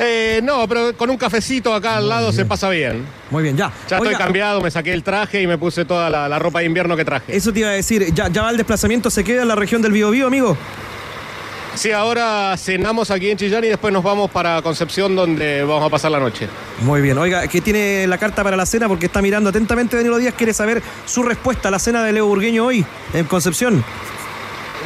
Eh, 0.00 0.40
no, 0.42 0.66
pero 0.66 0.96
con 0.96 1.08
un 1.10 1.16
cafecito 1.16 1.72
acá 1.72 1.96
al 1.98 2.08
lado 2.08 2.32
se 2.32 2.44
pasa 2.44 2.68
bien. 2.70 3.04
Muy 3.30 3.42
bien, 3.44 3.56
ya. 3.56 3.70
Ya 3.88 3.98
Oiga, 4.00 4.12
estoy 4.12 4.24
cambiado, 4.24 4.60
me 4.60 4.70
saqué 4.70 4.92
el 4.92 5.04
traje 5.04 5.40
y 5.42 5.46
me 5.46 5.58
puse 5.58 5.84
toda 5.84 6.10
la, 6.10 6.28
la 6.28 6.38
ropa 6.40 6.60
de 6.60 6.64
invierno 6.66 6.96
que 6.96 7.04
traje. 7.04 7.36
Eso 7.36 7.52
te 7.52 7.60
iba 7.60 7.68
a 7.68 7.72
decir, 7.72 8.12
¿ya, 8.12 8.28
ya 8.28 8.42
va 8.42 8.50
el 8.50 8.56
desplazamiento, 8.56 9.10
se 9.10 9.22
queda 9.22 9.42
en 9.42 9.48
la 9.48 9.54
región 9.54 9.82
del 9.82 9.92
Biobío, 9.92 10.26
amigo? 10.26 10.56
Sí, 11.74 11.90
ahora 11.90 12.54
cenamos 12.56 13.10
aquí 13.10 13.30
en 13.30 13.36
Chillán 13.36 13.64
y 13.64 13.68
después 13.68 13.92
nos 13.92 14.02
vamos 14.04 14.30
para 14.30 14.62
Concepción 14.62 15.16
donde 15.16 15.64
vamos 15.64 15.84
a 15.84 15.90
pasar 15.90 16.12
la 16.12 16.20
noche. 16.20 16.48
Muy 16.82 17.00
bien. 17.00 17.18
Oiga, 17.18 17.46
¿qué 17.48 17.60
tiene 17.60 18.06
la 18.06 18.16
carta 18.16 18.44
para 18.44 18.56
la 18.56 18.64
cena? 18.64 18.86
Porque 18.88 19.06
está 19.06 19.20
mirando 19.20 19.50
atentamente 19.50 19.96
Danilo 19.96 20.18
Díaz, 20.18 20.34
quiere 20.36 20.52
saber 20.54 20.82
su 21.04 21.22
respuesta 21.24 21.68
a 21.68 21.70
la 21.72 21.78
cena 21.80 22.04
de 22.04 22.12
Leo 22.12 22.26
Burgueño 22.26 22.64
hoy 22.66 22.84
en 23.12 23.24
Concepción. 23.24 23.84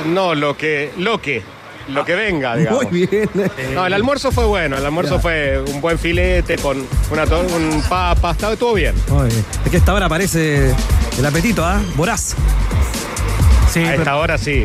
No, 0.07 0.35
lo 0.35 0.57
que, 0.57 0.93
lo 0.97 1.21
que, 1.21 1.43
lo 1.89 2.05
que 2.07 2.15
venga, 2.15 2.57
digamos. 2.57 2.91
Muy 2.91 3.07
bien. 3.07 3.29
No, 3.75 3.85
el 3.87 3.93
almuerzo 3.93 4.33
fue 4.33 4.47
bueno, 4.47 4.79
el 4.79 4.85
almuerzo 4.87 5.17
Ya. 5.17 5.21
fue 5.21 5.61
un 5.61 5.81
buen 5.83 5.99
filete 5.99 6.57
con 6.57 6.87
una 7.11 7.25
un 7.25 7.83
papa, 7.89 8.31
estaba 8.31 8.57
todo 8.57 8.73
bien. 8.75 8.95
Muy 9.09 9.29
bien. 9.29 9.45
Es 9.65 9.71
que 9.71 9.77
a 9.77 9.81
esta 9.81 9.93
hora 9.93 10.07
aparece 10.07 10.75
el 11.19 11.27
apetito, 11.27 11.65
¿ah? 11.65 11.81
Voraz. 11.97 12.35
Sí, 13.71 13.81
A 13.81 13.95
esta 13.95 14.17
hora 14.17 14.39
sí. 14.39 14.65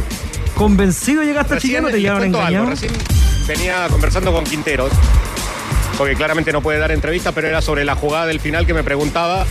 ¿Convencido 0.64 1.24
llegaste 1.24 1.54
a 1.54 1.56
Recién, 1.56 1.70
Chillán 1.72 1.84
o 1.86 1.88
te 1.88 1.94
les 1.94 2.02
llevaron 2.04 2.20
cuento 2.32 2.38
algo, 2.40 2.50
engañado? 2.50 2.70
recién 2.70 2.94
venía 3.48 3.88
conversando 3.90 4.32
con 4.32 4.46
Quinteros, 4.46 4.92
porque 5.98 6.16
claramente 6.16 6.54
no 6.54 6.62
puede 6.62 6.80
dar 6.80 6.92
entrevista, 6.92 7.34
pero 7.34 7.50
era 7.50 7.62
sobre 7.62 7.84
la 7.84 7.96
jugada 7.96 8.26
del 8.28 8.40
final 8.40 8.66
que 8.66 8.74
me 8.74 8.84
preguntaba, 8.84 9.46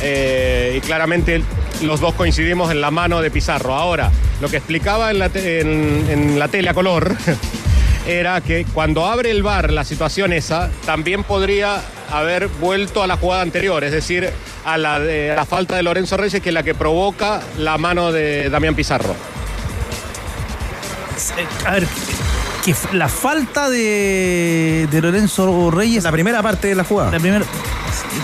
eh, 0.00 0.74
y 0.76 0.80
claramente 0.80 1.42
los 1.82 2.00
dos 2.00 2.14
coincidimos 2.14 2.70
en 2.70 2.80
la 2.80 2.90
mano 2.90 3.20
de 3.20 3.30
Pizarro. 3.30 3.74
Ahora, 3.74 4.10
lo 4.40 4.48
que 4.48 4.56
explicaba 4.56 5.10
en 5.10 5.18
la, 5.18 5.28
te- 5.28 5.60
en- 5.60 6.06
en 6.10 6.38
la 6.38 6.48
tele 6.48 6.70
a 6.70 6.74
color 6.74 7.14
era 8.06 8.40
que 8.40 8.64
cuando 8.72 9.04
abre 9.04 9.30
el 9.30 9.42
bar 9.42 9.70
la 9.70 9.84
situación 9.84 10.32
esa, 10.32 10.70
también 10.86 11.24
podría 11.24 11.82
haber 12.10 12.48
vuelto 12.48 13.02
a 13.02 13.06
la 13.06 13.18
jugada 13.18 13.42
anterior, 13.42 13.84
es 13.84 13.92
decir, 13.92 14.30
a 14.64 14.78
la, 14.78 14.98
de, 14.98 15.30
a 15.32 15.34
la 15.36 15.44
falta 15.44 15.76
de 15.76 15.82
Lorenzo 15.82 16.16
Reyes, 16.16 16.40
que 16.42 16.48
es 16.48 16.54
la 16.54 16.62
que 16.62 16.74
provoca 16.74 17.42
la 17.58 17.76
mano 17.76 18.12
de 18.12 18.48
Damián 18.48 18.74
Pizarro. 18.74 19.14
A 21.66 21.72
ver, 21.72 21.86
que 22.64 22.74
la 22.92 23.08
falta 23.08 23.68
de, 23.70 24.88
de 24.90 25.02
Lorenzo 25.02 25.70
Reyes. 25.70 26.04
La 26.04 26.12
primera 26.12 26.42
parte 26.42 26.68
de 26.68 26.74
la 26.74 26.84
jugada. 26.84 27.10
La 27.10 27.18
primera. 27.18 27.44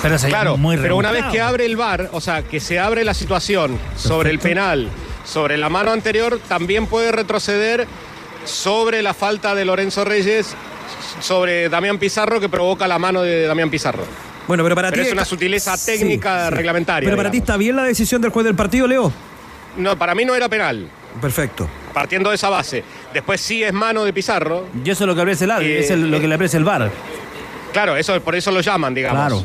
Pero 0.03 0.17
Claro, 0.19 0.57
muy 0.57 0.77
pero 0.77 0.97
una 0.97 1.13
vez 1.13 1.25
que 1.27 1.41
abre 1.41 1.65
el 1.67 1.77
VAR, 1.77 2.09
o 2.13 2.21
sea, 2.21 2.43
que 2.43 2.61
se 2.61 2.79
abre 2.79 3.05
la 3.05 3.15
situación 3.15 3.79
sobre 3.97 4.31
el 4.31 4.39
penal, 4.39 4.89
sobre 5.25 5.57
la 5.57 5.69
mano 5.69 5.93
anterior, 5.93 6.41
también 6.49 6.87
puede 6.87 7.13
retroceder 7.13 7.87
sobre 8.45 9.03
la 9.03 9.15
falta 9.15 9.55
de 9.55 9.65
Lorenzo 9.65 10.05
Reyes, 10.05 10.55
sobre 11.21 11.69
Damián 11.69 11.99
Pizarro, 11.99 12.41
que 12.41 12.49
provoca 12.49 12.89
la 12.89 12.99
mano 12.99 13.23
de 13.23 13.47
Damián 13.47 13.71
Pizarro. 13.71 14.05
Bueno, 14.49 14.65
pero 14.65 14.75
para 14.75 14.91
Pero 14.91 15.03
ti. 15.03 15.09
es 15.09 15.13
una 15.13 15.25
sutileza 15.25 15.77
técnica 15.77 16.49
sí. 16.49 16.55
reglamentaria. 16.55 17.07
Pero 17.07 17.17
para 17.17 17.31
ti 17.31 17.39
está 17.39 17.57
bien 17.57 17.77
la 17.77 17.85
decisión 17.85 18.21
del 18.21 18.33
juez 18.33 18.45
del 18.45 18.57
partido, 18.57 18.87
Leo. 18.89 19.13
No, 19.77 19.97
para 19.97 20.15
mí 20.15 20.25
no 20.25 20.35
era 20.35 20.49
penal, 20.49 20.91
Perfecto. 21.21 21.69
Partiendo 21.93 22.31
de 22.31 22.37
esa 22.37 22.49
base. 22.49 22.83
Después 23.13 23.41
sí 23.41 23.63
es 23.63 23.73
mano 23.73 24.05
de 24.05 24.13
Pizarro. 24.13 24.67
Y 24.85 24.91
eso 24.91 25.05
es 25.05 25.09
lo 25.09 25.15
que 25.15 25.21
aprecia 25.23 25.45
el 25.45 25.51
Eh, 25.63 25.79
es 25.81 25.91
el- 25.91 26.11
lo 26.11 26.21
que 26.21 26.29
le 26.29 26.35
aprecia 26.35 26.57
el 26.59 26.65
VAR. 26.65 26.91
Claro, 27.73 27.97
eso, 27.97 28.21
por 28.21 28.35
eso 28.35 28.51
lo 28.51 28.61
llaman, 28.61 28.95
digamos. 28.95 29.19
Claro. 29.21 29.45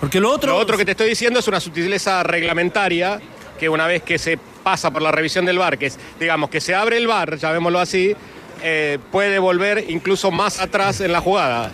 Porque 0.00 0.20
lo 0.20 0.30
otro. 0.30 0.52
Lo 0.52 0.58
otro 0.58 0.76
que 0.76 0.84
te 0.84 0.90
estoy 0.92 1.08
diciendo 1.08 1.38
es 1.40 1.48
una 1.48 1.60
sutileza 1.60 2.22
reglamentaria 2.22 3.20
que 3.58 3.68
una 3.68 3.86
vez 3.86 4.02
que 4.02 4.18
se 4.18 4.38
pasa 4.62 4.90
por 4.90 5.00
la 5.00 5.10
revisión 5.12 5.46
del 5.46 5.58
VAR, 5.58 5.78
que 5.78 5.86
es, 5.86 5.98
digamos, 6.20 6.50
que 6.50 6.60
se 6.60 6.74
abre 6.74 6.96
el 6.98 7.06
VAR, 7.06 7.36
llamémoslo 7.38 7.78
así, 7.80 8.14
eh, 8.62 8.98
puede 9.12 9.38
volver 9.38 9.84
incluso 9.88 10.30
más 10.30 10.60
atrás 10.60 11.00
en 11.00 11.12
la 11.12 11.20
jugada. 11.20 11.70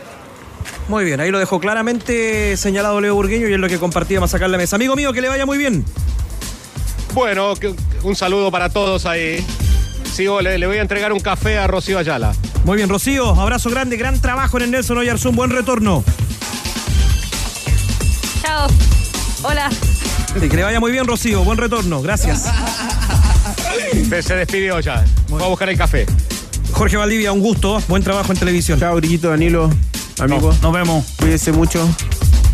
Muy 0.88 1.05
bien, 1.05 1.20
ahí 1.20 1.30
lo 1.30 1.38
dejó 1.38 1.59
claramente 1.59 2.57
señalado 2.57 3.01
Leo 3.01 3.14
Burgueño 3.14 3.49
y 3.49 3.53
es 3.55 3.59
lo 3.59 3.68
que 3.68 3.78
compartía 3.78 4.20
más 4.20 4.34
acá 4.34 4.45
en 4.45 4.53
la 4.53 4.59
mesa. 4.59 4.76
Amigo 4.76 4.95
mío, 4.95 5.12
que 5.12 5.20
le 5.20 5.28
vaya 5.28 5.47
muy 5.47 5.59
bien. 5.59 5.84
Bueno, 7.14 7.55
un 8.03 8.16
saludo 8.16 8.51
para 8.51 8.68
todos 8.68 9.07
ahí. 9.07 9.45
Sigo, 10.12 10.40
le, 10.42 10.58
le 10.58 10.66
voy 10.66 10.76
a 10.76 10.82
entregar 10.82 11.12
un 11.12 11.20
café 11.20 11.58
a 11.58 11.66
Rocío 11.66 11.98
Ayala. 11.98 12.34
Muy 12.64 12.76
bien, 12.76 12.88
Rocío, 12.88 13.30
abrazo 13.40 13.70
grande, 13.70 13.96
gran 13.96 14.20
trabajo 14.20 14.58
en 14.58 14.64
el 14.64 14.70
Nelson 14.70 14.98
Oyarzún, 14.98 15.34
buen 15.34 15.50
retorno. 15.50 16.04
Chao. 18.42 18.68
Hola. 19.42 19.70
Y 20.36 20.48
que 20.48 20.56
le 20.56 20.62
vaya 20.62 20.80
muy 20.80 20.92
bien, 20.92 21.06
Rocío, 21.06 21.44
buen 21.44 21.58
retorno, 21.58 22.02
gracias. 22.02 22.44
Se, 24.08 24.22
se 24.22 24.34
despidió 24.34 24.80
ya. 24.80 25.04
Voy 25.28 25.42
a 25.42 25.46
buscar 25.46 25.68
el 25.70 25.78
café. 25.78 26.06
Jorge 26.72 26.96
Valdivia, 26.96 27.32
un 27.32 27.40
gusto, 27.40 27.82
buen 27.88 28.02
trabajo 28.02 28.32
en 28.32 28.38
televisión. 28.38 28.78
Chao, 28.78 28.96
Grillito 28.96 29.30
Danilo, 29.30 29.70
amigo. 30.20 30.54
Nos 30.62 30.72
vemos. 30.72 31.04
Cuídese 31.18 31.52
mucho. 31.52 31.88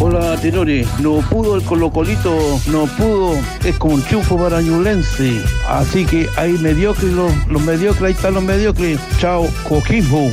Hola 0.00 0.36
Tenores, 0.36 0.86
no 1.00 1.20
pudo 1.30 1.56
el 1.56 1.62
Colocolito, 1.62 2.60
no 2.70 2.84
pudo, 2.84 3.36
es 3.64 3.74
como 3.78 3.94
un 3.94 4.02
triunfo 4.02 4.36
para 4.36 4.60
Ñublense. 4.60 5.40
Así 5.66 6.04
que 6.04 6.28
hay 6.36 6.52
mediocres, 6.52 7.10
los, 7.14 7.32
los 7.48 7.62
mediocres, 7.62 8.02
ahí 8.02 8.12
están 8.12 8.34
los 8.34 8.42
mediocres. 8.42 9.00
Chao, 9.18 9.48
Coquimbo. 9.66 10.30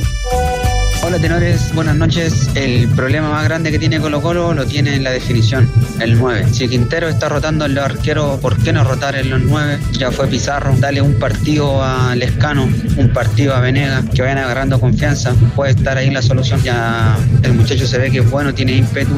Hola 1.02 1.18
tenores, 1.20 1.72
buenas 1.74 1.94
noches. 1.96 2.48
El 2.54 2.88
problema 2.88 3.30
más 3.30 3.44
grande 3.44 3.70
que 3.70 3.78
tiene 3.78 4.00
Colo 4.00 4.20
Colo 4.20 4.54
lo 4.54 4.66
tiene 4.66 4.94
en 4.94 5.04
la 5.04 5.10
definición, 5.10 5.70
el 6.00 6.18
9. 6.18 6.46
Si 6.52 6.68
Quintero 6.68 7.08
está 7.08 7.28
rotando 7.28 7.64
en 7.64 7.74
los 7.74 7.84
arqueros, 7.84 8.40
¿por 8.40 8.56
qué 8.56 8.72
no 8.72 8.82
rotar 8.82 9.14
en 9.14 9.30
los 9.30 9.40
9? 9.42 9.78
Ya 9.92 10.10
fue 10.10 10.26
Pizarro, 10.26 10.74
dale 10.78 11.00
un 11.00 11.14
partido 11.14 11.82
a 11.82 12.16
Lescano, 12.16 12.68
un 12.96 13.12
partido 13.12 13.54
a 13.54 13.60
Venega, 13.60 14.02
que 14.14 14.22
vayan 14.22 14.38
agarrando 14.38 14.80
confianza. 14.80 15.32
Puede 15.54 15.72
estar 15.72 15.96
ahí 15.96 16.10
la 16.10 16.22
solución. 16.22 16.60
Ya 16.62 17.16
el 17.42 17.54
muchacho 17.54 17.86
se 17.86 17.98
ve 17.98 18.10
que 18.10 18.18
es 18.18 18.30
bueno, 18.30 18.52
tiene 18.52 18.72
ímpetu, 18.72 19.14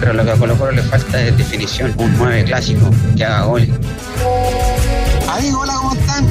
pero 0.00 0.12
lo 0.12 0.24
que 0.24 0.32
a 0.32 0.34
Colo 0.34 0.56
Colo 0.56 0.72
le 0.72 0.82
falta 0.82 1.22
es 1.22 1.36
definición. 1.36 1.94
Un 1.96 2.14
9 2.18 2.44
clásico 2.44 2.90
que 3.16 3.24
haga 3.24 3.44
goles. 3.44 3.70
Amigos, 5.28 5.62
hola, 5.62 5.72
¿cómo 5.74 5.94
están? 5.94 6.28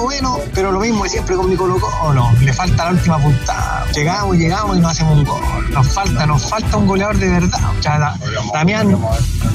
Bueno, 0.00 0.38
pero 0.54 0.72
lo 0.72 0.80
mismo 0.80 1.04
siempre 1.06 1.36
con 1.36 1.48
mi 1.50 1.56
Colo 1.56 1.76
Colo. 1.78 2.30
Le 2.40 2.52
falta 2.52 2.86
la 2.86 2.90
última 2.92 3.18
puntada. 3.18 3.86
Llegamos, 3.94 4.36
llegamos 4.36 4.76
y 4.76 4.80
no 4.80 4.88
hacemos 4.88 5.18
un 5.18 5.24
gol. 5.24 5.42
Nos 5.72 5.86
falta, 5.88 6.26
nos 6.26 6.42
falta 6.48 6.76
un 6.76 6.86
goleador 6.86 7.18
de 7.18 7.28
verdad. 7.28 7.60
O 7.78 7.82
sea, 7.82 7.98
Da- 7.98 8.18
Damián 8.52 8.90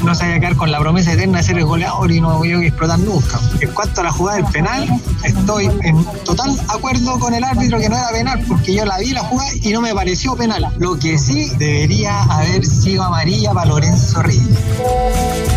no 0.03 0.15
se 0.15 0.23
vaya 0.23 0.35
a 0.35 0.39
quedar 0.39 0.55
con 0.55 0.71
la 0.71 0.79
promesa 0.79 1.13
eterna 1.13 1.39
de 1.39 1.43
ser 1.43 1.57
el 1.57 1.65
goleador 1.65 2.11
y 2.11 2.21
no 2.21 2.37
voy 2.37 2.51
a 2.51 2.59
explotar 2.67 2.99
nunca. 2.99 3.39
En 3.59 3.71
cuanto 3.71 4.01
a 4.01 4.03
la 4.05 4.11
jugada 4.11 4.37
del 4.37 4.45
penal, 4.51 4.87
estoy 5.23 5.65
en 5.83 6.05
total 6.23 6.55
acuerdo 6.69 7.19
con 7.19 7.33
el 7.33 7.43
árbitro 7.43 7.79
que 7.79 7.89
no 7.89 7.97
era 7.97 8.09
penal, 8.09 8.43
porque 8.47 8.73
yo 8.73 8.85
la 8.85 8.97
vi 8.99 9.11
la 9.11 9.21
jugada 9.21 9.49
y 9.61 9.71
no 9.71 9.81
me 9.81 9.93
pareció 9.93 10.35
penal. 10.35 10.67
Lo 10.77 10.97
que 10.99 11.17
sí 11.17 11.49
debería 11.57 12.21
haber 12.23 12.65
sido 12.65 13.03
amarilla 13.03 13.51
para 13.53 13.67
Lorenzo 13.69 14.21
Reyes. 14.21 14.47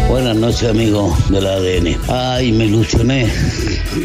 Buenas 0.08 0.36
noches 0.36 0.68
amigos 0.70 1.12
del 1.30 1.46
ADN. 1.46 1.98
Ay, 2.08 2.52
me 2.52 2.64
ilusioné 2.66 3.30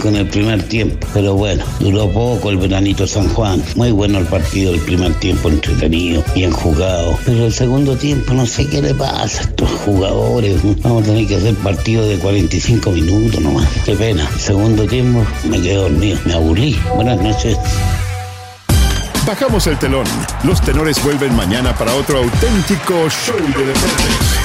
con 0.02 0.16
el 0.16 0.28
primer 0.28 0.65
tiempo, 0.66 1.08
pero 1.14 1.34
bueno, 1.36 1.64
duró 1.80 2.10
poco 2.12 2.50
el 2.50 2.58
veranito 2.58 3.08
San 3.08 3.28
Juan. 3.30 3.64
Muy 3.76 3.92
bueno 3.92 4.20
el 4.20 4.26
partido, 4.26 4.74
el 4.74 4.80
primer 4.82 5.14
tiempo 5.16 5.50
entretenido, 5.50 6.24
bien 6.34 6.52
jugado. 6.52 7.18
Pero 7.26 7.46
el 7.46 7.54
segundo 7.54 7.96
tiempo 7.96 8.34
no 8.34 8.46
sé 8.46 8.68
qué 8.68 8.82
le 8.82 8.94
pasa 8.94 9.22
a 9.22 9.26
estos 9.26 9.70
jugadores. 9.86 10.62
Vamos 10.82 11.04
a 11.04 11.06
tener 11.06 11.28
que 11.28 11.36
hacer 11.36 11.56
partido 11.56 12.08
de 12.08 12.18
45 12.18 12.92
minutos 12.92 13.42
nomás. 13.42 13.68
Qué 13.86 13.96
pena. 13.96 14.30
Segundo 14.38 14.86
tiempo 14.86 15.26
me 15.50 15.62
quedé 15.62 15.76
dormido, 15.76 16.18
me 16.26 16.34
aburrí. 16.34 16.78
Buenas 16.96 17.22
noches. 17.22 17.58
Bajamos 19.26 19.66
el 19.68 19.78
telón. 19.80 20.06
Los 20.44 20.62
tenores 20.62 21.04
vuelven 21.04 21.36
mañana 21.36 21.76
para 21.76 21.94
otro 21.96 22.20
auténtico 22.20 23.10
show 23.10 23.38
de 23.38 23.66
deportes. 23.66 24.45